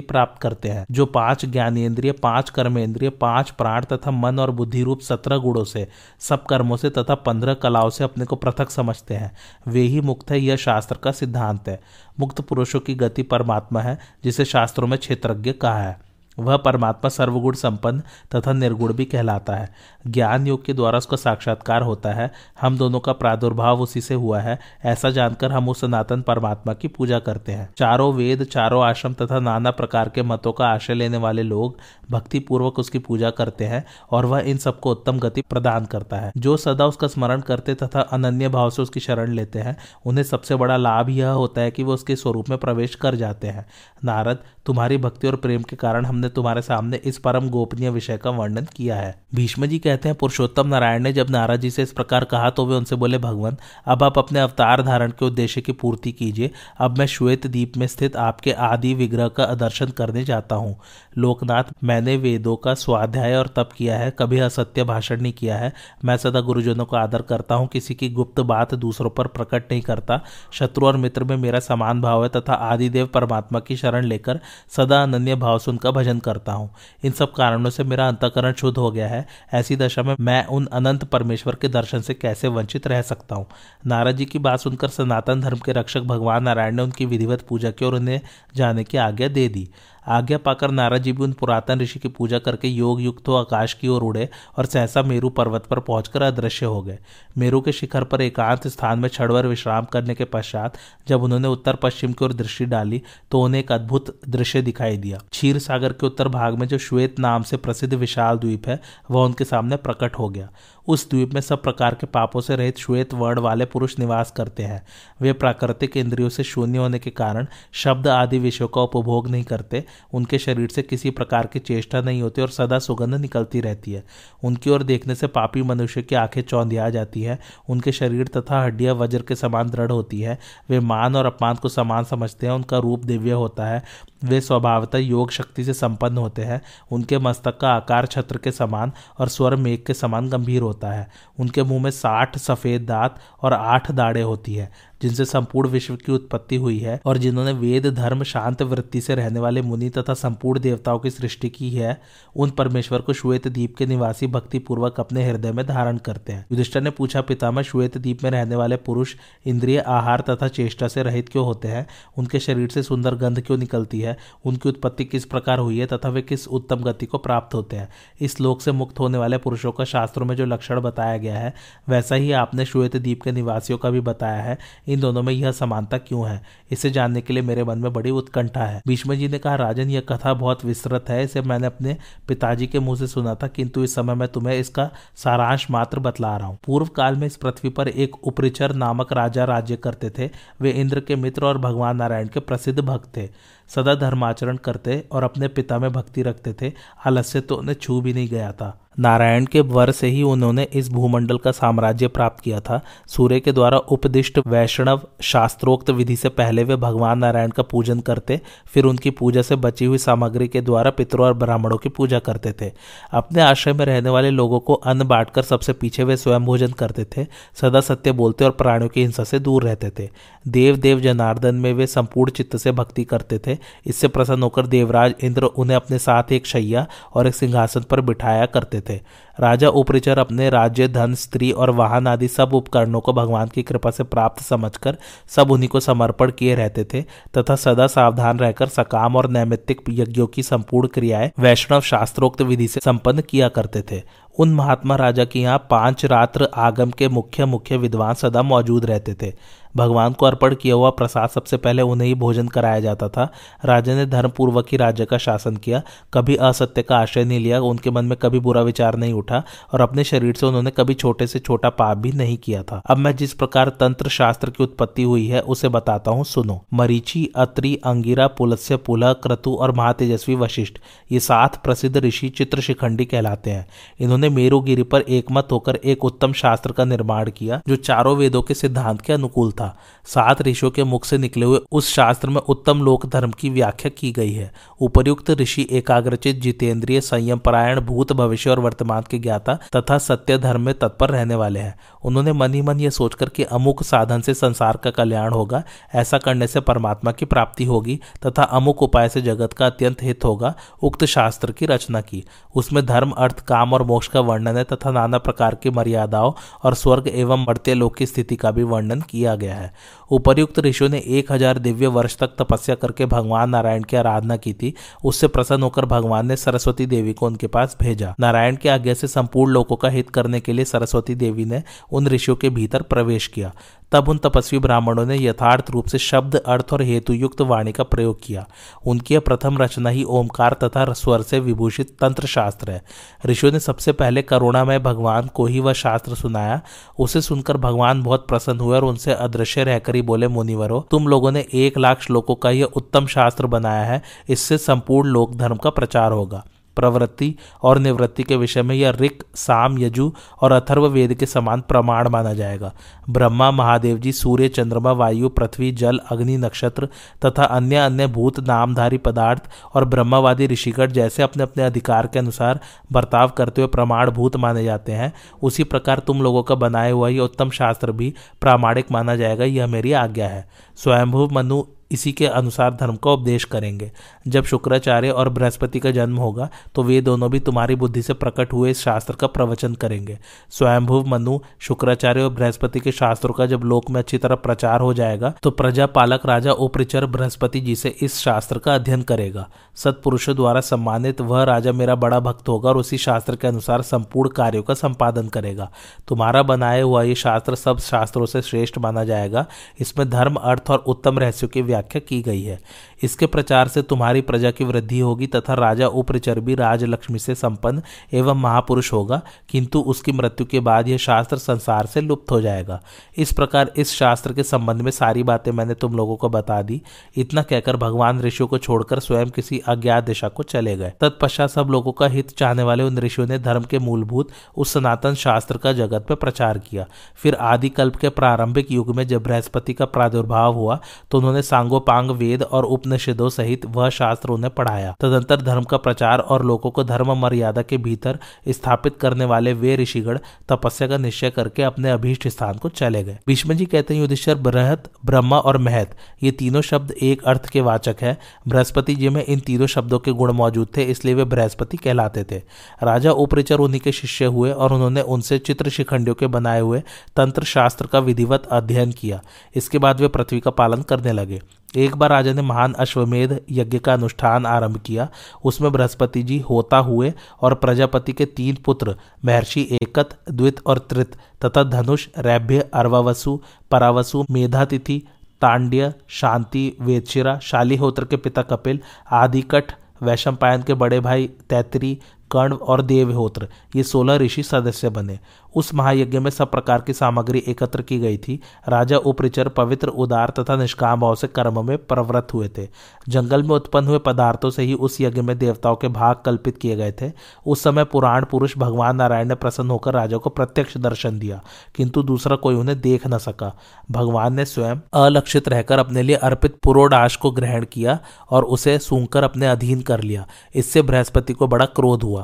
प्राप्त 0.00 0.42
करते 0.42 0.68
हैं। 0.68 0.86
जो 0.90 1.06
पाँच 1.06 1.44
ज्ञानेन्द्रिय, 1.44 2.12
पाँच 2.12 2.50
कर्मेंद्रिय 2.50 3.10
पाँच 3.10 3.50
प्राण 3.50 3.84
तथा 3.84 4.10
मन 4.10 4.38
और 4.38 4.50
बुद्धि 4.50 4.82
रूप 4.82 5.00
सत्रह 5.00 5.36
गुणों 5.36 5.64
से, 5.64 5.88
सब 6.20 6.44
कर्मों 6.44 6.76
से 6.76 6.90
तथा 6.90 7.14
पंद्रह 7.14 7.54
कलाओं 7.54 7.90
से 7.90 8.04
अपने 8.04 8.24
को 8.24 8.36
पृथक 8.36 8.70
समझते 8.70 9.14
हैं। 9.14 9.36
वे 9.68 9.80
ही 9.80 10.00
मुक्त 10.00 10.30
है 10.30 10.40
यह 10.40 10.56
शास्त्र 10.56 10.96
का 10.96 11.12
सिद्धांत। 11.12 11.53
है। 11.68 11.80
मुक्त 12.20 12.40
पुरुषों 12.40 12.80
की 12.80 12.94
गति 12.94 13.22
परमात्मा 13.22 13.80
है 13.80 13.98
जिसे 14.24 14.44
शास्त्रों 14.44 14.88
में 14.88 14.98
क्षेत्रज्ञ 14.98 15.52
कहा 15.52 15.82
है। 15.82 16.13
वह 16.38 16.56
परमात्मा 16.56 17.08
सर्वगुण 17.08 17.54
संपन्न 17.54 18.02
तथा 18.34 18.52
निर्गुण 18.52 18.92
भी 18.92 19.04
कहलाता 19.04 19.56
है। 19.56 19.74
ज्ञान 20.06 20.46
योग 20.46 20.64
के 20.64 20.72
द्वारा 20.72 20.98
उसका 20.98 21.16
साक्षात्कार 21.16 21.82
होता 21.82 22.12
है। 22.12 22.30
हम 22.60 22.78
दोनों 22.78 23.00
का 23.00 23.12
प्रादुर्भाव 23.12 23.80
उसी 23.80 24.00
से 24.00 24.14
हुआ 24.14 24.40
है, 24.40 24.58
ऐसा 24.84 25.10
जानकर 25.10 25.52
हम 25.52 25.68
उस 25.68 25.80
सनातन 25.80 26.22
परमात्मा 26.22 26.74
की 26.74 26.88
पूजा 26.88 27.18
करते 27.18 27.52
हैं। 27.52 27.68
चारों 27.76 28.14
वेद, 28.14 28.44
चारों 28.44 28.84
आश्रम 28.84 29.12
तथा 29.12 29.40
नाना 29.40 29.70
प्रकार 29.70 30.08
के 30.08 30.22
मतों 30.22 30.52
का 30.52 30.66
आश्रय 30.66 30.96
लेने 30.96 31.16
वाले 31.16 31.42
लोग 31.42 31.78
भक्ति 32.10 32.38
पूर्वक 32.38 32.78
उसकी 32.78 32.98
पूजा 32.98 33.30
करते 33.30 33.64
हैं 33.64 33.84
और 34.10 34.26
वह 34.26 34.40
इन 34.40 34.56
सबको 34.56 34.90
उत्तम 34.90 35.18
गति 35.18 35.42
प्रदान 35.42 35.84
करता 35.84 36.16
है। 36.16 36.32
जो 36.36 36.56
सदा 36.56 36.86
उसका 36.86 37.06
स्मरण 37.06 37.40
करते 37.40 37.74
तथा 37.74 38.00
अनन्य 38.00 38.48
भाव 38.48 38.70
से 38.70 38.82
उसकी 38.82 39.00
शरण 39.00 39.32
लेते 39.32 39.58
हैं, 39.58 39.76
उन्हें 40.06 40.24
सबसे 40.24 40.54
बड़ा 40.54 40.76
लाभ 40.76 41.10
यह 41.10 41.28
होता 41.28 41.60
है 41.60 41.70
कि 41.70 41.82
वो 41.82 41.94
उसके 41.94 42.16
स्वरूप 42.16 42.48
में 42.48 42.58
प्रवेश 42.58 42.94
कर 42.94 43.14
जाते 43.14 43.46
हैं। 43.46 43.66
नारद, 44.04 44.38
तुम्हारी 44.66 44.96
भक्ति 44.96 45.26
और 45.26 45.36
प्रेम 45.36 45.62
के 45.62 45.76
कारण 45.76 46.06
हमने 46.06 46.23
तुम्हारे 46.28 46.62
सामने 46.62 47.00
इस 47.04 47.18
परम 47.18 47.48
गोपनीय 47.48 47.90
विषय 47.90 48.16
का 48.16 48.30
वर्णन 48.30 48.66
किया 48.76 48.96
है। 48.96 49.14
भीष्म 49.34 49.66
जी 49.66 49.78
कहते 49.78 50.08
हैं, 50.08 50.16
पुरुषोत्तम 50.18 50.66
नारायण 50.66 51.02
ने 51.02 51.12
जब 51.12 51.30
नाराज़ 51.30 51.60
जी 51.60 51.70
से 51.70 51.82
इस 51.82 51.92
प्रकार 51.92 52.24
कहा 52.24 52.50
तो 52.50 52.66
वे 52.66 52.76
उनसे 52.76 52.96
बोले, 52.96 53.18
भगवान, 53.18 53.56
अब 53.86 54.02
आप 54.02 54.18
अपने 54.18 54.40
अवतार 54.40 54.82
धारण 54.82 55.10
के 55.10 55.24
उद्देश्य 55.24 55.60
की 55.60 55.72
पूर्ति 55.72 56.12
कीजिए। 56.12 56.50
अब 56.78 56.98
मैं 56.98 57.06
श्वेत 57.06 57.46
द्वीप 57.46 57.76
में 57.76 57.86
स्थित 57.86 58.16
आपके 58.16 58.52
आदि 58.52 58.94
विग्रह 58.94 59.28
का 59.28 59.46
दर्शन 59.54 59.86
करने 59.88 60.24
जाता 60.24 60.54
हूँ। 60.54 60.76
लोकनाथ, 61.18 61.64
मैंने 61.84 62.16
वेदों 62.16 62.56
का 62.56 62.74
स्वाध्याय 62.74 63.34
और 63.36 63.46
तप 63.46 63.68
किया 63.76 63.98
है, 63.98 64.14
कभी 64.18 64.38
असत्य 64.38 64.84
भाषण 64.84 65.20
नहीं 65.20 65.32
किया 65.32 65.56
है। 65.56 65.72
मैं 66.04 66.16
सदा 66.16 66.40
गुरुजनों 66.40 66.84
का 66.84 66.98
आदर 66.98 67.22
करता 67.22 67.54
हूँ, 67.54 67.68
किसी 67.68 67.94
की 67.94 68.08
गुप्त 68.08 68.40
बात 68.40 68.74
दूसरों 68.74 69.10
पर 69.10 69.26
प्रकट 69.26 69.72
नहीं 69.72 69.82
करता। 69.82 70.20
शत्रु 70.52 70.86
और 70.86 70.96
मित्र 70.96 71.24
में 71.24 71.36
मेरा 71.36 71.60
समान 71.60 72.00
भाव 72.00 72.22
है, 72.22 72.28
तथा 72.28 72.52
आदिदेव 72.52 73.06
परमात्मा 73.06 73.60
की 73.60 73.76
शरण 73.76 74.04
लेकर 74.04 74.40
सदा 74.76 75.02
अनन्य 75.02 75.34
भाव 75.34 75.58
से 75.58 75.70
उनका 75.70 75.90
भजन 75.90 76.13
करता 76.18 76.52
हूँ। 76.52 76.70
इन 77.04 77.12
सब 77.12 77.32
कारणों 77.32 77.70
से 77.70 77.84
मेरा 77.84 78.08
अंतकरण 78.08 78.52
शुद्ध 78.52 78.78
हो 78.78 78.90
गया 78.90 79.08
है। 79.08 79.26
ऐसी 79.54 79.76
दशा 79.76 80.02
में 80.02 80.16
मैं 80.20 80.46
उन 80.46 80.66
अनंत 80.66 81.04
परमेश्वर 81.04 81.54
के 81.54 81.68
दर्शन 81.68 82.00
से 82.00 82.14
कैसे 82.14 82.48
वंचित 82.48 82.86
रह 82.86 83.02
सकता 83.02 83.36
हूँ? 83.36 83.46
नारद 83.86 84.16
जी 84.16 84.24
की 84.24 84.38
बात 84.38 84.60
सुनकर 84.60 84.88
सनातन 84.88 85.40
धर्म 85.40 85.58
के 85.58 85.72
रक्षक 85.72 86.00
भगवान 86.00 86.42
नारायण 86.42 86.74
ने 86.74 86.82
उनकी 86.82 87.06
विधिवत 87.06 87.42
पूजा 87.42 87.70
की 87.70 87.84
और 87.84 87.94
उन्हें 87.94 88.20
जाने 88.56 88.84
की 88.84 88.98
आज्ञा 88.98 89.28
दे 89.28 89.48
दी। 89.48 89.70
आज्ञा 90.06 90.38
पाकर 90.38 90.70
नारद 90.70 91.02
जी 91.02 91.12
भी 91.12 91.22
उन 91.22 91.32
पुरातन 91.32 91.80
ऋषि 91.80 91.98
की 91.98 92.08
पूजा 92.08 92.38
करके 92.38 92.68
योग 92.68 93.00
युक्त 93.02 93.28
हो 93.28 93.34
आकाश 93.34 93.72
की 93.72 93.88
ओर 93.88 94.02
उड़े 94.02 94.28
और 94.58 94.66
सहसा 94.66 95.02
मेरू 95.02 95.28
पर्वत 95.30 95.66
पर 95.66 95.80
पहुंचकर 95.80 96.22
अदृश्य 96.22 96.66
हो 96.66 96.82
गए। 96.82 96.98
मेरू 97.38 97.60
के 97.60 97.72
शिखर 97.72 98.04
पर 98.04 98.22
एकांत 98.22 98.66
स्थान 98.68 98.98
में 98.98 99.08
छड़वर 99.08 99.46
विश्राम 99.46 99.84
करने 99.84 100.14
के 100.14 100.24
पश्चात 100.24 100.78
जब 101.08 101.22
उन्होंने 101.22 101.48
उत्तर 101.48 101.76
पश्चिम 101.76 102.12
की 102.12 102.24
ओर 102.24 102.32
दृष्टि 102.32 102.64
डाली 102.66 103.02
तो 103.30 103.40
उन्हें 103.40 103.60
एक 103.60 103.72
अद्भुत 103.72 104.14
दृश्य 104.28 104.62
दिखाई 104.62 104.96
दिया। 104.96 105.18
क्षीर 105.30 105.58
सागर 105.58 105.92
के 105.92 106.06
उत्तर 106.06 106.28
भाग 106.28 106.58
में 106.58 106.66
जो 106.68 106.78
श्वेत 106.78 107.18
नाम 107.20 107.42
से 107.42 107.56
प्रसिद्ध 107.56 107.92
विशाल 107.94 108.38
द्वीप 108.38 108.68
है, 108.68 108.80
वह 109.10 109.24
उनके 109.24 109.44
सामने 109.44 109.76
प्रकट 109.76 110.18
हो 110.18 110.28
गया। 110.28 110.48
उस 110.88 111.10
द्वीप 111.10 111.34
में 111.34 111.40
सब 111.40 111.62
प्रकार 111.62 111.94
के 111.94 112.06
पापों 112.06 112.40
से 112.40 112.56
रहित 112.56 112.78
श्वेत 112.78 113.14
वर्ण 113.14 113.40
वाले 113.40 113.64
पुरुष 113.64 113.98
निवास 113.98 114.30
करते 114.30 114.62
हैं। 114.62 114.86
वे 115.20 115.32
प्राकृतिक 115.32 115.96
इंद्रियों 115.96 116.28
से 116.28 116.42
शून्य 116.42 116.78
होने 116.78 116.98
के 116.98 117.10
कारण 117.10 117.46
शब्द 117.72 118.08
आदि 118.08 118.38
विषयों 118.38 118.68
का 118.68 118.80
उपभोग 118.80 119.28
नहीं 119.28 119.44
करते। 119.44 119.84
उनके 120.12 120.38
शरीर 120.38 120.68
से 120.68 120.82
किसी 120.82 121.10
प्रकार 121.10 121.46
की 121.46 121.58
चेष्टा 121.58 122.00
नहीं 122.00 122.22
होती 122.22 122.42
और 122.42 122.48
सदा 122.48 122.78
सुगंध 122.78 123.14
निकलती 123.14 123.60
रहती 123.60 123.92
है। 123.92 124.04
उनकी 124.44 124.70
ओर 124.70 124.82
देखने 124.82 125.14
से 125.14 125.26
पापी 125.26 125.62
मनुष्य 125.62 126.02
की 126.02 126.14
आँखें 126.14 126.42
चौंधिया 126.42 126.90
जाती 126.90 127.22
है। 127.22 127.38
उनके 127.68 127.92
शरीर 127.92 128.26
तथा 128.26 128.62
हड्डियाँ 128.62 128.94
वज्र 128.94 129.22
के 129.22 129.34
समान 129.34 129.70
दृढ़ 129.70 129.92
होती 129.92 130.20
है। 130.20 130.38
वे 130.70 130.80
मान 130.80 131.16
और 131.16 131.26
अपमान 131.26 131.54
को 131.54 131.68
समान 131.68 132.04
समझते 132.04 132.46
हैं। 132.46 132.54
उनका 132.54 132.78
रूप 132.78 133.04
दिव्य 133.04 133.30
होता 133.30 133.66
है। 133.66 133.82
वे 134.24 134.40
स्वभावतः 134.40 134.98
योग 134.98 135.30
शक्ति 135.30 135.64
से 135.64 135.74
संपन्न 135.74 136.18
होते 136.18 136.42
हैं। 136.42 136.62
उनके 136.92 137.18
मस्तक 137.18 137.58
का 137.58 137.72
आकार 137.72 138.06
छत्र 138.06 138.38
के 138.38 138.52
समान 138.52 138.92
और 139.18 139.28
स्वर 139.28 139.56
मेघ 139.56 139.84
के 139.84 139.94
समान 139.94 140.28
गंभीर 140.28 140.62
होता 140.62 140.90
है। 140.90 141.08
उनके 141.38 141.62
मुँह 141.62 141.82
में 141.82 141.90
साठ 141.90 142.38
सफ़ेद 142.38 142.82
दांत 142.82 143.14
और 143.42 143.52
आठ 143.52 143.90
दाढ़े 143.90 144.22
होती 144.22 144.54
है। 144.54 144.72
जिनसे 145.02 145.24
संपूर्ण 145.24 145.68
विश्व 145.68 145.96
की 145.96 146.12
उत्पत्ति 146.12 146.56
हुई 146.56 146.78
है 146.78 147.00
और 147.06 147.18
जिन्होंने 147.18 147.52
वेद, 147.52 147.86
धर्म, 147.86 148.22
शांत 148.22 148.62
वृत्ति 148.62 149.00
से 149.00 149.14
रहने 149.14 149.40
वाले 149.40 149.62
मुनि 149.62 149.90
तथा 149.90 150.14
संपूर्ण 150.14 150.60
देवताओं 150.60 150.98
की 150.98 151.10
सृष्टि 151.10 151.48
की 151.48 151.70
है, 151.70 152.00
उन 152.36 152.50
परमेश्वर 152.50 153.00
को 153.00 153.12
श्वेत 153.12 153.48
द्वीप 153.48 153.76
के 153.76 153.86
निवासी 153.86 154.26
भक्ति 154.26 154.58
पूर्वक 154.58 155.00
अपने 155.00 155.30
हृदय 155.30 155.52
में 155.52 155.66
धारण 155.66 155.96
करते 155.96 156.32
हैं। 156.32 156.46
युधिष्ठर 156.52 156.80
ने 156.80 156.90
पूछा, 156.90 157.20
पितामह, 157.20 157.62
श्वेत 157.62 157.98
द्वीप 157.98 158.24
में 158.24 158.30
रहने 158.30 158.56
वाले 158.56 158.76
पुरुष 158.76 159.14
इंद्रिय, 159.46 159.78
आहार 159.78 160.20
तथा 160.20 160.48
चेष्टा 160.48 160.88
से 160.88 161.02
रहित 161.02 161.28
क्यों 161.28 161.44
होते 161.44 161.68
हैं? 161.68 161.86
उनके 162.18 162.40
शरीर 162.40 162.68
से 162.68 162.82
सुंदर 162.82 163.14
गंध 163.14 163.40
क्यों 163.40 163.58
निकलती 163.58 164.00
है? 164.00 164.16
उनकी 164.44 164.68
उत्पत्ति 164.68 165.04
किस 165.04 165.24
प्रकार 165.24 165.58
हुई 165.58 165.78
है 165.78 165.86
तथा 165.86 166.08
वे 166.08 166.22
किस 166.22 166.48
उत्तम 166.48 166.76
गति 166.76 167.06
को 167.06 167.18
प्राप्त 167.18 167.54
होते 167.54 167.76
हैं? 167.76 167.88
इस 168.20 168.40
लोक 168.40 168.60
से 168.60 168.72
मुक्त 168.72 168.98
होने 168.98 169.18
वाले 169.18 169.38
पुरुषों 169.38 169.72
का 169.72 169.84
शास्त्रों 169.84 170.26
में 170.26 170.36
जो 170.36 170.44
लक्षण 170.44 170.80
बताया 170.80 171.16
गया 171.16 171.38
है, 171.38 171.54
वैसा 171.88 172.14
ही 172.14 172.32
आपने 172.32 172.64
श्वेत 172.64 172.96
द्वीप 172.96 173.22
के 173.22 173.32
निवासियों 173.32 173.78
का 173.78 173.90
भी 173.90 174.00
बताया 174.00 174.42
है। 174.42 174.58
इन 174.94 175.00
दोनों 175.00 175.22
में 175.22 175.32
यह 175.32 175.52
समानता 175.52 175.98
क्यों 175.98 176.28
है? 176.28 176.42
इसे 176.70 176.90
जानने 176.90 177.20
के 177.20 177.32
लिए 177.32 177.42
मेरे 177.42 177.64
मन 177.64 177.78
में 177.78 177.92
बड़ी 177.92 178.10
उत्कंठा 178.10 178.64
है। 178.64 178.82
भीष्म 178.88 179.14
जी 179.14 179.28
ने 179.28 179.38
कहा, 179.38 179.54
राजन, 179.54 179.90
यह 179.90 180.00
कथा 180.00 180.34
बहुत 180.34 180.64
विस्तृत 180.64 181.04
है, 181.08 181.24
इसे 181.24 181.40
मैंने 181.42 181.66
अपने 181.66 181.96
पिताजी 182.28 182.66
के 182.66 182.78
मुँह 182.78 182.98
से 182.98 183.06
सुना 183.06 183.34
था, 183.34 183.46
किंतु 183.46 183.84
इस 183.84 183.94
समय 183.94 184.14
मैं 184.14 184.28
तुम्हें 184.28 184.58
इसका 184.58 184.90
सारांश 185.16 185.66
मात्र 185.70 186.00
बतला 186.00 186.36
रहा 186.36 186.46
हूँ। 186.46 186.58
पूर्व 186.66 186.86
काल 186.86 187.16
में 187.16 187.26
इस 187.26 187.36
पृथ्वी 187.36 187.70
पर 187.70 187.88
एक 187.88 188.26
उपरिचर 188.26 188.74
नामक 188.74 189.12
राजा 189.12 189.44
राज्य 189.44 189.76
करते 189.76 190.10
थे। 190.10 190.30
वे 190.60 190.70
इंद्र 190.70 191.00
के 191.00 191.16
मित्र 191.16 191.44
और 191.44 191.58
भगवान 191.58 191.96
नारायण 191.96 192.28
के 192.28 192.40
प्रसिद्ध 192.40 192.80
भक्त 192.80 193.16
थे। 193.16 193.28
सदा 193.68 193.94
धर्माचरण 193.94 194.56
करते 194.56 195.04
और 195.12 195.24
अपने 195.24 195.48
पिता 195.48 195.78
में 195.78 195.92
भक्ति 195.92 196.22
रखते 196.22 196.52
थे। 196.62 196.72
आलस्य 197.06 197.40
तो 197.40 197.54
उन्हें 197.54 197.74
छू 197.74 198.00
भी 198.00 198.12
नहीं 198.12 198.28
गया 198.28 198.52
था। 198.52 198.80
नारायण 198.98 199.46
के 199.46 199.60
वर 199.60 199.90
से 199.90 200.06
ही 200.06 200.22
उन्होंने 200.22 200.62
इस 200.72 200.88
भूमंडल 200.88 201.38
का 201.38 201.52
साम्राज्य 201.52 202.08
प्राप्त 202.08 202.44
किया 202.44 202.60
था। 202.60 202.80
सूर्य 203.06 203.40
के 203.40 203.52
द्वारा 203.52 203.78
उपदिष्ट 203.78 204.38
वैष्णव 204.46 205.00
शास्त्रोक्त 205.20 205.90
विधि 205.90 206.16
से 206.16 206.28
पहले 206.28 206.64
वे 206.64 206.76
भगवान 206.76 207.18
नारायण 207.18 207.50
का 207.50 207.62
पूजन 207.62 208.00
करते, 208.00 208.40
फिर 208.66 208.84
उनकी 208.84 209.10
पूजा 209.10 209.42
से 209.42 209.56
बची 209.56 209.84
हुई 209.84 209.98
सामग्री 209.98 210.48
के 210.48 210.60
द्वारा 210.60 210.90
पितरों 210.90 211.26
और 211.26 211.34
ब्राह्मणों 211.34 211.76
की 211.76 211.88
पूजा 211.88 212.18
करते 212.18 212.52
थे। 212.52 212.72
अपने 213.12 213.42
आश्रय 213.42 213.72
में 213.72 213.84
रहने 213.86 214.10
वाले 214.10 214.30
लोगों 214.30 214.60
को 214.60 214.74
अन्न 214.74 215.06
बांटकर 215.06 215.42
सबसे 215.42 215.72
पीछे 215.72 216.04
वे 216.04 216.16
स्वयं 216.16 216.44
भोजन 216.44 216.72
करते 216.72 217.06
थे, 217.16 217.26
सदा 217.60 217.80
सत्य 217.80 218.12
बोलते 218.12 218.44
और 218.44 218.50
प्राणियों 218.50 218.88
की 218.88 219.00
हिंसा 219.00 219.24
से 219.24 219.38
दूर 219.38 219.64
रहते 219.64 219.90
थे। 219.98 220.08
देव 220.48 220.76
देव 220.76 221.00
जनार्दन 221.00 221.54
में 221.54 221.72
वे 221.72 221.86
संपूर्ण 221.86 222.30
चित्त 222.30 222.56
से 222.56 222.72
भक्ति 222.72 223.04
करते 223.04 223.38
थे। 223.38 223.53
इससे 223.86 224.08
प्रसन्न 224.08 224.42
होकर 224.42 224.66
देवराज 224.66 225.14
इंद्र 225.20 225.44
उन्हें 225.44 225.76
अपने 225.76 225.98
साथ 225.98 226.32
एक 226.32 226.46
शैया 226.46 226.86
और 227.14 227.26
एक 227.26 227.34
सिंहासन 227.34 227.80
पर 227.80 228.00
बिठाया 228.00 228.46
करते 228.46 228.80
थे। 228.80 229.00
राजा, 229.40 229.68
उपरिचर 229.68 230.18
अपने 230.18 230.48
राज्य, 230.50 230.88
धन, 230.88 231.14
स्त्री 231.14 231.50
और 231.52 231.70
वाहन 231.70 232.06
आदि 232.06 232.28
सब 232.28 232.54
उपकरणों 232.54 233.00
को 233.00 233.12
भगवान 233.12 233.48
की 233.48 233.62
कृपा 233.62 233.90
से 233.90 234.04
प्राप्त 234.04 234.42
समझकर 234.42 234.96
सब 235.28 235.50
उन्हीं 235.50 235.68
को 235.68 235.80
समर्पण 235.80 236.30
किए 236.30 236.54
रहते 236.54 236.84
थे 236.84 237.02
तथा 237.38 237.56
सदा 237.56 237.86
सावधान 237.86 238.38
रहकर 238.38 238.66
सकाम 238.66 239.16
और 239.16 239.28
नैमित्तिक 239.30 239.80
यज्ञों 239.90 240.26
की 240.26 240.42
संपूर्ण 240.42 240.88
क्रियाएँ 240.88 241.30
वैष्णव 241.38 241.80
शास्त्रोक्त 241.80 242.42
विधि 242.42 242.68
से 242.68 242.80
संपन्न 242.80 243.20
किया 243.20 243.48
करते 243.48 243.82
थे। 243.82 244.02
उन 244.38 244.54
महात्मा 244.54 244.96
राजा 244.96 245.24
के 245.24 245.40
यहाँ 245.40 245.66
पाँच 245.70 246.04
रात्र 246.04 246.48
आगम 246.54 246.90
के 246.90 247.08
मुख्य 247.08 247.44
मुख्य 247.44 247.76
विद्वान 247.76 248.14
सदा 248.14 248.42
मौजूद 248.42 248.86
रहते 248.86 249.14
थे। 249.14 249.32
भगवान 249.76 250.12
को 250.12 250.26
अर्पण 250.26 250.54
किया 250.54 250.74
हुआ 250.74 250.90
प्रसाद 250.90 251.28
सबसे 251.28 251.56
पहले 251.56 251.82
उन्हें 251.82 252.08
ही 252.08 252.14
भोजन 252.14 252.48
कराया 252.48 252.80
जाता 252.80 253.08
था। 253.08 253.28
राजा 253.64 253.94
ने 253.94 254.06
धर्म 254.06 254.30
पूर्वक 254.36 254.66
ही 254.72 254.76
राज्य 254.76 255.04
का 255.04 255.18
शासन 255.18 255.56
किया। 255.56 255.82
कभी 256.14 256.36
असत्य 256.36 256.82
का 256.82 256.98
आश्रय 256.98 257.24
नहीं 257.24 257.40
लिया, 257.40 257.60
उनके 257.60 257.90
मन 257.90 258.04
में 258.04 258.16
कभी 258.18 258.38
बुरा 258.38 258.62
विचार 258.62 258.96
नहीं 258.96 259.12
उठा 259.12 259.42
और 259.72 259.80
अपने 259.80 260.04
शरीर 260.04 260.34
से 260.34 260.46
उन्होंने 260.46 260.70
कभी 260.70 260.94
छोटे 260.94 261.26
से 261.26 261.38
छोटा 261.38 261.70
पाप 261.70 261.98
भी 261.98 262.12
नहीं 262.12 262.36
किया 262.36 262.62
था। 262.62 262.80
अब 262.86 262.96
मैं 262.96 263.16
जिस 263.16 263.32
प्रकार 263.32 263.68
तंत्र 263.68 264.08
शास्त्र 264.08 264.50
की 264.50 264.62
उत्पत्ति 264.62 265.02
हुई 265.02 265.26
है, 265.26 265.40
उसे 265.40 265.68
बताता 265.68 266.10
हूँ, 266.10 266.24
सुनो। 266.24 266.60
मरीची, 266.74 267.28
अत्रि, 267.36 267.74
अंगिरा, 267.84 268.26
पुलस्य, 268.26 268.76
पुलह, 268.76 269.12
क्रतु 269.12 269.54
और 269.54 269.72
महातेजस्वी 269.72 270.34
वशिष्ठ, 270.34 270.74
ये 271.12 271.20
सात 271.20 271.56
प्रसिद्ध 271.64 271.96
ऋषि 271.96 272.28
चित्र 272.28 272.60
शिखंडी 272.60 273.04
कहलाते 273.04 273.50
हैं। 273.50 273.66
इन्होंने 274.00 274.28
मेरुगिरी 274.28 274.82
पर 274.82 275.00
एकमत 275.00 275.48
होकर 275.52 275.76
एक 275.76 276.04
उत्तम 276.04 276.32
शास्त्र 276.32 276.72
का 276.72 276.84
निर्माण 276.84 277.30
किया, 277.30 277.60
जो 277.68 277.76
चारों 277.76 278.16
वेदों 278.16 278.42
के 278.42 278.54
सिद्धांत 278.54 279.00
के 279.00 279.12
अनुकूल 279.12 279.52
था। 279.52 279.63
सात 280.04 280.42
ऋषियों 280.42 280.70
के 280.70 280.84
मुख 280.84 281.04
से 281.04 281.18
निकले 281.18 281.46
हुए 281.46 281.58
उस 281.72 281.88
शास्त्र 281.88 282.28
में 282.28 282.40
उत्तम 282.40 282.82
लोक 282.82 283.06
धर्म 283.06 283.30
की 283.30 283.50
व्याख्या 283.50 283.90
की 283.98 284.12
गई 284.12 284.32
है। 284.32 284.52
उपर्युक्त 284.80 285.30
ऋषि 285.30 285.66
एकाग्रचित 285.70 286.40
जितेंद्रिय 286.40 287.00
संयम 287.00 287.38
परायण 287.38 287.80
भूत 287.80 288.12
भविष्य 288.12 288.50
और 288.50 288.60
वर्तमान 288.60 289.02
के 289.10 289.18
ज्ञाता 289.18 289.58
तथा 289.76 289.98
सत्य 289.98 290.38
धर्म 290.38 290.60
में 290.60 290.74
तत्पर 290.74 291.10
रहने 291.10 291.34
वाले 291.34 291.60
हैं। 291.60 291.74
उन्होंने 292.04 292.32
मन 292.32 292.54
ही 292.54 292.62
मन 292.62 292.80
ये 292.80 292.90
सोचकर 292.90 293.28
कि 293.28 293.42
अमुक 293.42 293.82
साधन 293.82 294.20
से 294.20 294.34
संसार 294.34 294.76
का 294.76 294.90
कल्याण 294.90 295.32
होगा, 295.32 295.62
ऐसा 295.94 296.18
करने 296.18 296.46
से 296.46 296.60
परमात्मा 296.60 297.12
की 297.12 297.24
प्राप्ति 297.24 297.64
होगी 297.64 298.00
तथा 298.26 298.42
अमुक 298.42 298.82
उपाय 298.82 299.08
से 299.08 299.22
जगत 299.22 299.52
का 299.52 299.66
अत्यंत 299.66 300.02
हित 300.02 300.24
होगा, 300.24 300.54
उक्त 300.82 301.04
शास्त्र 301.04 301.52
की 301.52 301.66
रचना 301.66 302.00
की। 302.00 302.24
उसमें 302.54 302.84
धर्म, 302.86 303.10
अर्थ, 303.10 303.40
काम 303.40 303.72
और 303.72 303.82
मोक्ष 303.82 304.08
का 304.08 304.20
वर्णन 304.20 304.56
है 304.56 304.64
तथा 304.64 304.90
नाना 304.90 305.18
प्रकार 305.18 305.54
की 305.54 305.70
मर्यादाओं 305.70 306.32
और 306.64 306.74
स्वर्ग 306.74 307.08
एवं 307.08 307.44
मर्त्य 307.44 307.74
लोक 307.74 307.96
की 307.96 308.06
स्थिति 308.06 308.36
का 308.36 308.50
भी 308.50 308.62
वर्णन 308.62 309.00
किया 309.00 309.34
गया 309.34 309.53
है 309.54 309.72
उपर्युक्त 310.10 310.58
ऋषियों 310.58 310.90
ने 310.90 310.98
एक 311.08 311.32
हज़ार 311.32 311.58
दिव्य 311.58 311.86
वर्ष 311.86 312.16
तक 312.18 312.34
तपस्या 312.38 312.74
करके 312.74 313.06
भगवान 313.06 313.50
नारायण 313.50 313.82
की 313.82 313.96
आराधना 313.96 314.36
की 314.36 314.52
थी। 314.52 314.72
उससे 315.04 315.28
प्रसन्न 315.28 315.62
होकर 315.62 315.84
भगवान 315.84 316.26
ने 316.26 316.36
सरस्वती 316.36 316.86
देवी 316.86 317.12
को 317.12 317.26
उनके 317.26 317.46
पास 317.46 317.76
भेजा। 317.80 318.14
नारायण 318.20 318.56
की 318.56 318.68
आज्ञा 318.68 318.94
से 318.94 319.08
संपूर्ण 319.08 319.52
लोगों 319.52 319.76
का 319.76 319.88
हित 319.88 320.10
करने 320.10 320.40
के 320.40 320.52
लिए 320.52 320.64
सरस्वती 320.64 321.14
देवी 321.14 321.44
ने 321.44 321.62
उन 321.92 322.08
ऋषियों 322.08 322.36
के 322.36 322.50
भीतर 322.50 322.82
प्रवेश 322.82 323.26
किया। 323.26 323.52
तब 323.92 324.08
उन 324.08 324.18
तपस्वी 324.18 324.58
ब्राह्मणों 324.58 325.04
ने 325.06 325.16
यथार्थ 325.16 325.70
रूप 325.70 325.86
से 325.86 325.98
शब्द, 325.98 326.36
अर्थ 326.36 326.72
और 326.72 326.82
हेतु 326.82 327.12
युक्त 327.12 327.40
वाणी 327.40 327.72
का 327.72 327.84
प्रयोग 327.84 328.18
किया। 328.22 328.46
उनकी 328.86 329.18
प्रथम 329.18 329.58
रचना 329.58 329.90
ही 329.90 330.02
ओमकार 330.04 330.56
तथा 330.62 330.92
स्वर 330.92 331.22
से 331.22 331.40
विभूषित 331.40 331.90
तंत्र 332.00 332.26
शास्त्र 332.26 332.70
है। 332.70 332.82
ऋषियों 333.26 333.52
ने 333.52 333.60
सबसे 333.60 333.92
पहले 333.92 334.22
करुणामय 334.22 334.78
भगवान 334.78 335.26
को 335.26 335.46
ही 335.46 335.60
वह 335.60 335.72
शास्त्र 335.72 336.14
सुनाया। 336.14 336.60
उसे 336.98 337.20
सुनकर 337.20 337.56
भगवान 337.56 338.02
बहुत 338.02 338.26
प्रसन्न 338.28 338.60
हुए 338.60 338.76
और 338.76 338.84
उनसे 338.84 339.12
अदृश्य 339.12 339.64
रहकर 339.64 339.93
ही 339.94 340.02
बोले 340.02 340.28
मुनिवरो, 340.28 340.86
तुम 340.90 341.08
लोगों 341.08 341.32
ने 341.32 341.46
एक 341.54 341.78
लाख 341.78 342.00
श्लोकों 342.00 342.34
का 342.34 342.50
यह 342.50 342.64
उत्तम 342.64 343.06
शास्त्र 343.06 343.46
बनाया 343.46 343.84
है, 343.84 344.02
इससे 344.28 344.58
संपूर्ण 344.58 345.08
लोक 345.08 345.34
धर्म 345.34 345.56
का 345.56 345.70
प्रचार 345.70 346.12
होगा। 346.12 346.44
प्रवृत्ति 346.76 347.34
और 347.62 347.78
निवृत्ति 347.78 348.22
के 348.22 348.36
विषय 348.36 348.62
में 348.62 348.74
यह 348.74 348.90
ऋक, 348.90 349.24
साम, 349.34 349.78
यजु 349.78 350.12
और 350.40 350.52
अथर्व 350.52 350.86
वेद 350.86 351.14
के 351.14 351.26
समान 351.26 351.60
प्रमाण 351.60 352.08
माना 352.08 352.34
जाएगा। 352.34 352.72
ब्रह्मा, 353.10 353.50
महादेव 353.50 353.98
जी, 353.98 354.12
सूर्य, 354.12 354.48
चंद्रमा, 354.48 354.92
वायु, 354.92 355.28
पृथ्वी, 355.28 355.70
जल, 355.72 356.00
अग्नि, 356.10 356.36
नक्षत्र 356.36 356.88
तथा 357.26 357.44
अन्य 357.44 357.76
अन्य 357.76 358.06
भूत, 358.06 358.40
नामधारी 358.40 358.98
पदार्थ 358.98 359.42
और 359.74 359.84
ब्रह्मवादी 359.84 360.46
ऋषिगढ़ 360.46 360.90
जैसे 360.90 361.22
अपने 361.22 361.42
अपने 361.42 361.62
अधिकार 361.62 362.06
के 362.06 362.18
अनुसार 362.18 362.60
बर्ताव 362.92 363.28
करते 363.28 363.62
हुए 363.62 363.68
प्रमाण 363.68 364.10
भूत 364.10 364.36
माने 364.36 364.64
जाते 364.64 364.92
हैं। 364.92 365.12
उसी 365.42 365.64
प्रकार 365.64 365.98
तुम 365.98 366.22
लोगों 366.22 366.42
का 366.42 366.54
बनाया 366.54 366.92
हुआ 366.92 367.08
यह 367.08 367.20
उत्तम 367.20 367.50
शास्त्र 367.50 367.92
भी 367.92 368.14
प्रामाणिक 368.40 368.92
माना 368.92 369.16
जाएगा, 369.16 369.44
यह 369.44 369.66
मेरी 369.66 369.92
आज्ञा 369.92 370.28
है। 370.28 370.48
स्वयंभू 370.76 371.28
मनु 371.32 371.62
इसी 371.94 372.12
के 372.12 372.26
अनुसार 372.28 372.74
धर्म 372.74 372.96
का 372.96 373.10
उपदेश 373.10 373.44
करेंगे। 373.46 373.90
जब 374.28 374.44
शुक्राचार्य 374.44 375.10
और 375.10 375.28
बृहस्पति 375.30 375.80
का 375.80 375.90
जन्म 375.90 376.16
होगा 376.16 376.48
तो 376.74 376.82
वे 376.82 377.00
दोनों 377.00 377.30
भी 377.30 377.40
तुम्हारी 377.40 377.74
बुद्धि 377.76 378.02
से 378.02 378.14
प्रकट 378.14 378.52
हुए 378.52 378.74
शास्त्र 378.74 379.14
का 379.14 379.26
प्रवचन 379.28 379.74
करेंगे। 379.74 380.18
स्वयंभुव 380.50 381.06
मनु, 381.08 381.38
शुक्राचार्य 381.60 382.22
और 382.22 382.30
बृहस्पति 382.30 382.80
के 382.80 382.92
शास्त्रों 382.92 383.34
का 383.34 383.46
जब 383.46 383.64
लोक 383.64 383.90
में 383.90 384.00
अच्छी 384.00 384.18
तरह 384.18 384.34
प्रचार 384.36 384.80
हो 384.80 384.92
जाएगा 384.94 385.32
तो 385.42 385.50
प्रजा 385.52 385.86
पालक 385.88 386.26
राजा 386.26 386.52
उपरिचर 386.54 387.06
बृहस्पति 387.08 387.60
जी 387.60 387.74
से 387.76 387.94
इस 388.00 388.18
शास्त्र 388.18 388.58
का 388.58 388.74
अध्ययन 388.74 389.02
करेगा। 389.02 389.48
सत्पुरुषों 389.76 390.34
द्वारा 390.36 390.60
सम्मानित 390.60 391.20
वह 391.20 391.42
राजा 391.44 391.72
मेरा 391.72 391.94
बड़ा 391.96 392.20
भक्त 392.20 392.48
होगा 392.48 392.68
और 392.68 392.76
उसी 392.76 392.98
शास्त्र 392.98 393.36
के 393.36 393.48
अनुसार 393.48 393.82
संपूर्ण 393.82 394.30
कार्यों 394.30 394.62
का 394.62 394.74
संपादन 394.74 395.28
करेगा। 395.28 395.70
तुम्हारा 396.08 396.42
बनाया 396.44 396.82
हुआ 396.82 397.02
ये 397.02 397.14
शास्त्र 397.14 397.54
सब 397.54 397.78
शास्त्रों 397.80 398.26
से 398.26 398.42
श्रेष्ठ 398.42 398.78
माना 398.78 399.04
जाएगा। 399.04 399.46
इसमें 399.80 400.08
धर्म, 400.10 400.34
अर्थ 400.34 400.70
और 400.70 400.78
उत्तम 400.78 401.18
रहस्यों 401.18 401.48
की 401.48 401.62
व्याख्या 401.62 401.82
की 401.96 402.20
गई 402.22 402.42
है। 402.42 402.58
इसके 403.02 403.26
प्रचार 403.26 403.68
से 403.68 403.82
तुम्हारी 403.82 404.20
प्रजा 404.20 404.50
की 404.50 404.64
वृद्धि 404.64 404.98
होगी 404.98 405.26
तथा 405.26 405.54
राजा 405.54 405.86
उपरिचर 405.88 406.40
भी 406.40 406.54
राजलक्ष्मी 406.54 407.18
से 407.18 407.34
संपन्न 407.34 407.82
एवं 408.12 408.34
महापुरुष 408.34 408.92
होगा, 408.92 409.20
किंतु 409.48 409.80
उसकी 409.80 410.12
मृत्यु 410.12 410.46
के 410.46 410.60
बाद 410.60 410.88
यह 410.88 410.96
शास्त्र 410.98 411.36
संसार 411.36 411.86
से 411.86 412.00
लुप्त 412.00 412.30
हो 412.30 412.40
जाएगा। 412.40 412.80
इस 413.16 413.32
प्रकार 413.32 413.72
इस 413.76 413.92
शास्त्र 413.92 414.32
के 414.32 414.42
संबंध 414.42 414.80
में 414.80 414.90
सारी 414.90 415.22
बातें 415.22 415.50
मैंने 415.52 415.74
तुम 415.74 415.96
लोगों 415.96 416.16
को 416.16 416.28
बता 416.28 416.60
दी। 416.62 416.80
इतना 417.16 417.42
कहकर 417.42 417.76
भगवान 417.76 418.20
ऋषियों 418.20 418.48
को 418.48 418.58
छोड़कर 418.58 419.00
स्वयं 419.00 419.30
किसी 419.30 419.58
अज्ञात 419.58 420.04
दिशा 420.04 420.28
को 420.28 420.42
चले 420.42 420.76
गए। 420.76 420.92
तत्पश्चात 421.00 421.50
सब 421.50 421.68
लोगों 421.70 421.92
का 421.92 422.06
हित 422.06 422.30
चाहने 422.30 422.62
वाले 422.62 422.82
उन 422.82 422.98
ऋषियों 422.98 423.26
ने 423.28 423.38
धर्म 423.38 423.64
के 423.64 423.78
मूलभूत 423.78 424.30
उस 424.56 424.72
सनातन 424.72 425.14
शास्त्र 425.16 425.58
का 425.58 425.72
जगत 425.72 426.06
में 426.10 426.16
प्रचार 426.16 426.58
किया। 426.60 426.86
फिर 427.16 427.34
आदि 427.34 427.68
कल्प 427.68 427.96
के 427.96 428.08
प्रारंभिक 428.10 428.72
युग 428.72 428.94
में 428.96 429.06
जब 429.06 429.22
बृहस्पति 429.22 429.72
का 429.72 429.84
प्रादुर्भाव 429.86 430.54
हुआ 430.54 430.78
तो 431.10 431.18
उन्होंने 431.18 431.42
सांगोपांग 431.76 432.10
वेद 432.10 432.42
और 432.44 432.64
उपनिषदों 432.64 433.28
सहित 433.28 433.64
वह 433.66 433.88
शास्त्र 433.90 434.30
उन्हें 434.30 434.52
पढ़ाया। 434.54 434.94
तदंतर 435.00 435.40
धर्म 435.42 435.64
का 435.64 435.76
प्रचार 435.76 436.18
और 436.20 436.44
लोगों 436.44 436.70
को 436.70 436.84
धर्म 436.84 437.12
मर्यादा 437.18 437.62
के 437.62 437.76
भीतर 437.78 438.18
स्थापित 438.48 438.96
करने 438.96 439.24
वाले 439.24 439.52
वे 439.52 439.74
ऋषिगण 439.76 440.18
तपस्या 440.48 440.88
का 440.88 440.96
निश्चय 440.96 441.30
करके 441.30 441.62
अपने 441.62 441.90
अभीष्ट 441.90 442.26
स्थान 442.28 442.58
को 442.58 442.68
चले 442.70 443.02
गए। 443.04 443.18
भीष्म 443.26 443.54
जी 443.54 443.66
कहते 443.66 443.94
हैं, 443.94 444.00
युधिष्ठर, 444.00 444.34
बृहत, 444.36 444.90
ब्रह्मा 445.04 445.38
और 445.38 445.58
महत, 445.58 445.96
ये 446.22 446.30
तीनों 446.32 446.60
शब्द 446.62 446.90
एक 447.02 447.24
अर्थ 447.24 447.48
के 447.48 447.60
वाचक 447.60 447.96
है। 448.00 448.16
बृहस्पति 448.48 448.94
जी 448.94 449.08
में 449.08 449.24
इन 449.24 449.40
तीनों 449.40 449.66
शब्दों 449.66 449.98
के 449.98 450.12
गुण 450.12 450.32
मौजूद 450.32 450.68
थे, 450.76 450.84
इसलिए 450.84 451.14
वे 451.14 451.24
बृहस्पति 451.26 451.76
कहलाते 451.76 452.24
थे। 452.24 452.38
राजा 452.82 453.12
उपरिचर 453.12 453.58
उन्हीं 453.58 453.80
के 453.80 453.92
शिष्य 453.92 454.24
हुए 454.26 454.52
और 454.52 454.72
उन्होंने 454.72 455.02
उनसे 455.08 455.38
चित्र 455.40 455.70
शिखंडियों 455.70 456.14
के 456.14 456.26
बनाए 456.28 456.60
हुए 456.60 456.82
तंत्र 457.16 457.44
शास्त्र 457.46 457.86
का 457.86 457.98
विधिवत 458.00 458.48
अध्ययन 458.52 458.92
किया। 458.92 459.20
इसके 459.56 459.78
बाद 459.78 460.00
वे 460.00 460.08
पृथ्वी 460.08 460.40
का 460.40 460.50
पालन 460.52 460.82
करने 460.82 461.12
लगे। 461.12 461.40
एक 461.76 461.96
बार 461.96 462.10
राजा 462.10 462.32
ने 462.32 462.42
महान 462.42 462.72
अश्वमेध 462.72 463.40
यज्ञ 463.50 463.78
का 463.78 463.92
अनुष्ठान 463.92 464.46
आरंभ 464.46 464.76
किया। 464.76 465.08
उसमें 465.44 465.72
बृहस्पति 465.72 466.22
जी 466.22 466.38
होता 466.38 466.78
हुए 466.78 467.12
और 467.42 467.54
प्रजापति 467.54 468.12
के 468.12 468.24
तीन 468.26 468.56
पुत्र, 468.64 468.96
महर्षि 469.24 469.68
एकत, 469.72 470.18
द्वित 470.30 470.60
और 470.66 470.78
त्रित, 470.78 471.16
तथा 471.44 471.64
धनुष, 471.64 472.08
रैभ्य, 472.18 472.70
अर्वावसु, 472.74 473.40
परावसु, 473.70 474.24
मेधातिथि, 474.30 475.02
तांड्य, 475.40 475.94
शांति 476.08 476.76
वेदशिरा 476.80 477.38
शालीहोत्र 477.38 478.04
के 478.04 478.16
पिता 478.16 478.42
कपिल 478.42 478.80
आदिकट 479.12 479.72
वैशंपायन 480.02 480.62
के 480.62 480.74
बड़े 480.74 481.00
भाई, 481.00 481.26
तैतरी 481.50 481.98
कर्ण 482.34 482.54
और 482.54 482.82
देवहोत्र, 482.82 483.48
ये 483.76 483.82
सोलह 483.82 484.16
ऋषि 484.16 484.42
सदस्य 484.42 484.88
बने। 484.90 485.18
उस 485.54 485.72
महायज्ञ 485.74 486.18
में 486.18 486.30
सब 486.30 486.50
प्रकार 486.50 486.80
की 486.80 486.92
सामग्री 486.92 487.42
एकत्र 487.48 487.82
की 487.82 487.98
गई 487.98 488.16
थी। 488.18 488.40
राजा 488.68 488.96
उपरिचर 488.98 489.48
पवित्र, 489.48 489.88
उदार 489.88 490.32
तथा 490.38 490.56
निष्काम 490.56 491.00
भाव 491.00 491.14
से 491.14 491.26
कर्म 491.26 491.64
में 491.66 491.76
प्रवृत्त 491.78 492.34
हुए 492.34 492.48
थे। 492.48 492.66
जंगल 493.08 493.42
में 493.42 493.54
उत्पन्न 493.56 493.86
हुए 493.86 493.98
पदार्थों 493.98 494.50
से 494.50 494.62
ही 494.62 494.74
उस 494.74 495.00
यज्ञ 495.00 495.20
में 495.20 495.36
देवताओं 495.38 495.76
के 495.76 495.88
भाग 495.88 496.22
कल्पित 496.26 496.58
किए 496.58 496.76
गए 496.76 496.92
थे। 496.92 497.10
उस 497.46 497.62
समय 497.62 497.84
पुराण 497.84 498.24
पुरुष 498.24 498.56
भगवान 498.58 498.96
नारायण 498.96 499.28
ने 499.28 499.34
प्रसन्न 499.34 499.70
होकर 499.70 499.94
राजा 499.94 500.16
को 500.16 500.30
प्रत्यक्ष 500.30 500.76
दर्शन 500.78 501.18
दिया, 501.18 501.40
किंतु 501.74 502.02
दूसरा 502.02 502.36
कोई 502.36 502.54
उन्हें 502.54 502.80
देख 502.80 503.06
न 503.06 503.18
सका। 503.18 503.52
भगवान 503.90 504.34
ने 504.34 504.44
स्वयं 504.44 504.80
अलक्षित 504.94 505.48
रहकर 505.48 505.78
अपने 505.78 506.02
लिए 506.02 506.16
अर्पित 506.16 506.58
पुरोडाश 506.62 507.16
को 507.16 507.30
ग्रहण 507.30 507.64
किया 507.64 507.98
और 508.30 508.44
उसे 508.44 508.78
सूंघकर 508.78 509.24
अपने 509.24 509.46
अधीन 509.46 509.80
कर 509.82 510.00
लिया। 510.00 510.26
इससे 510.54 510.82
बृहस्पति 510.82 511.32
को 511.32 511.46
बड़ा 511.46 511.64
क्रोध 511.66 512.02
हुआ। 512.02 512.23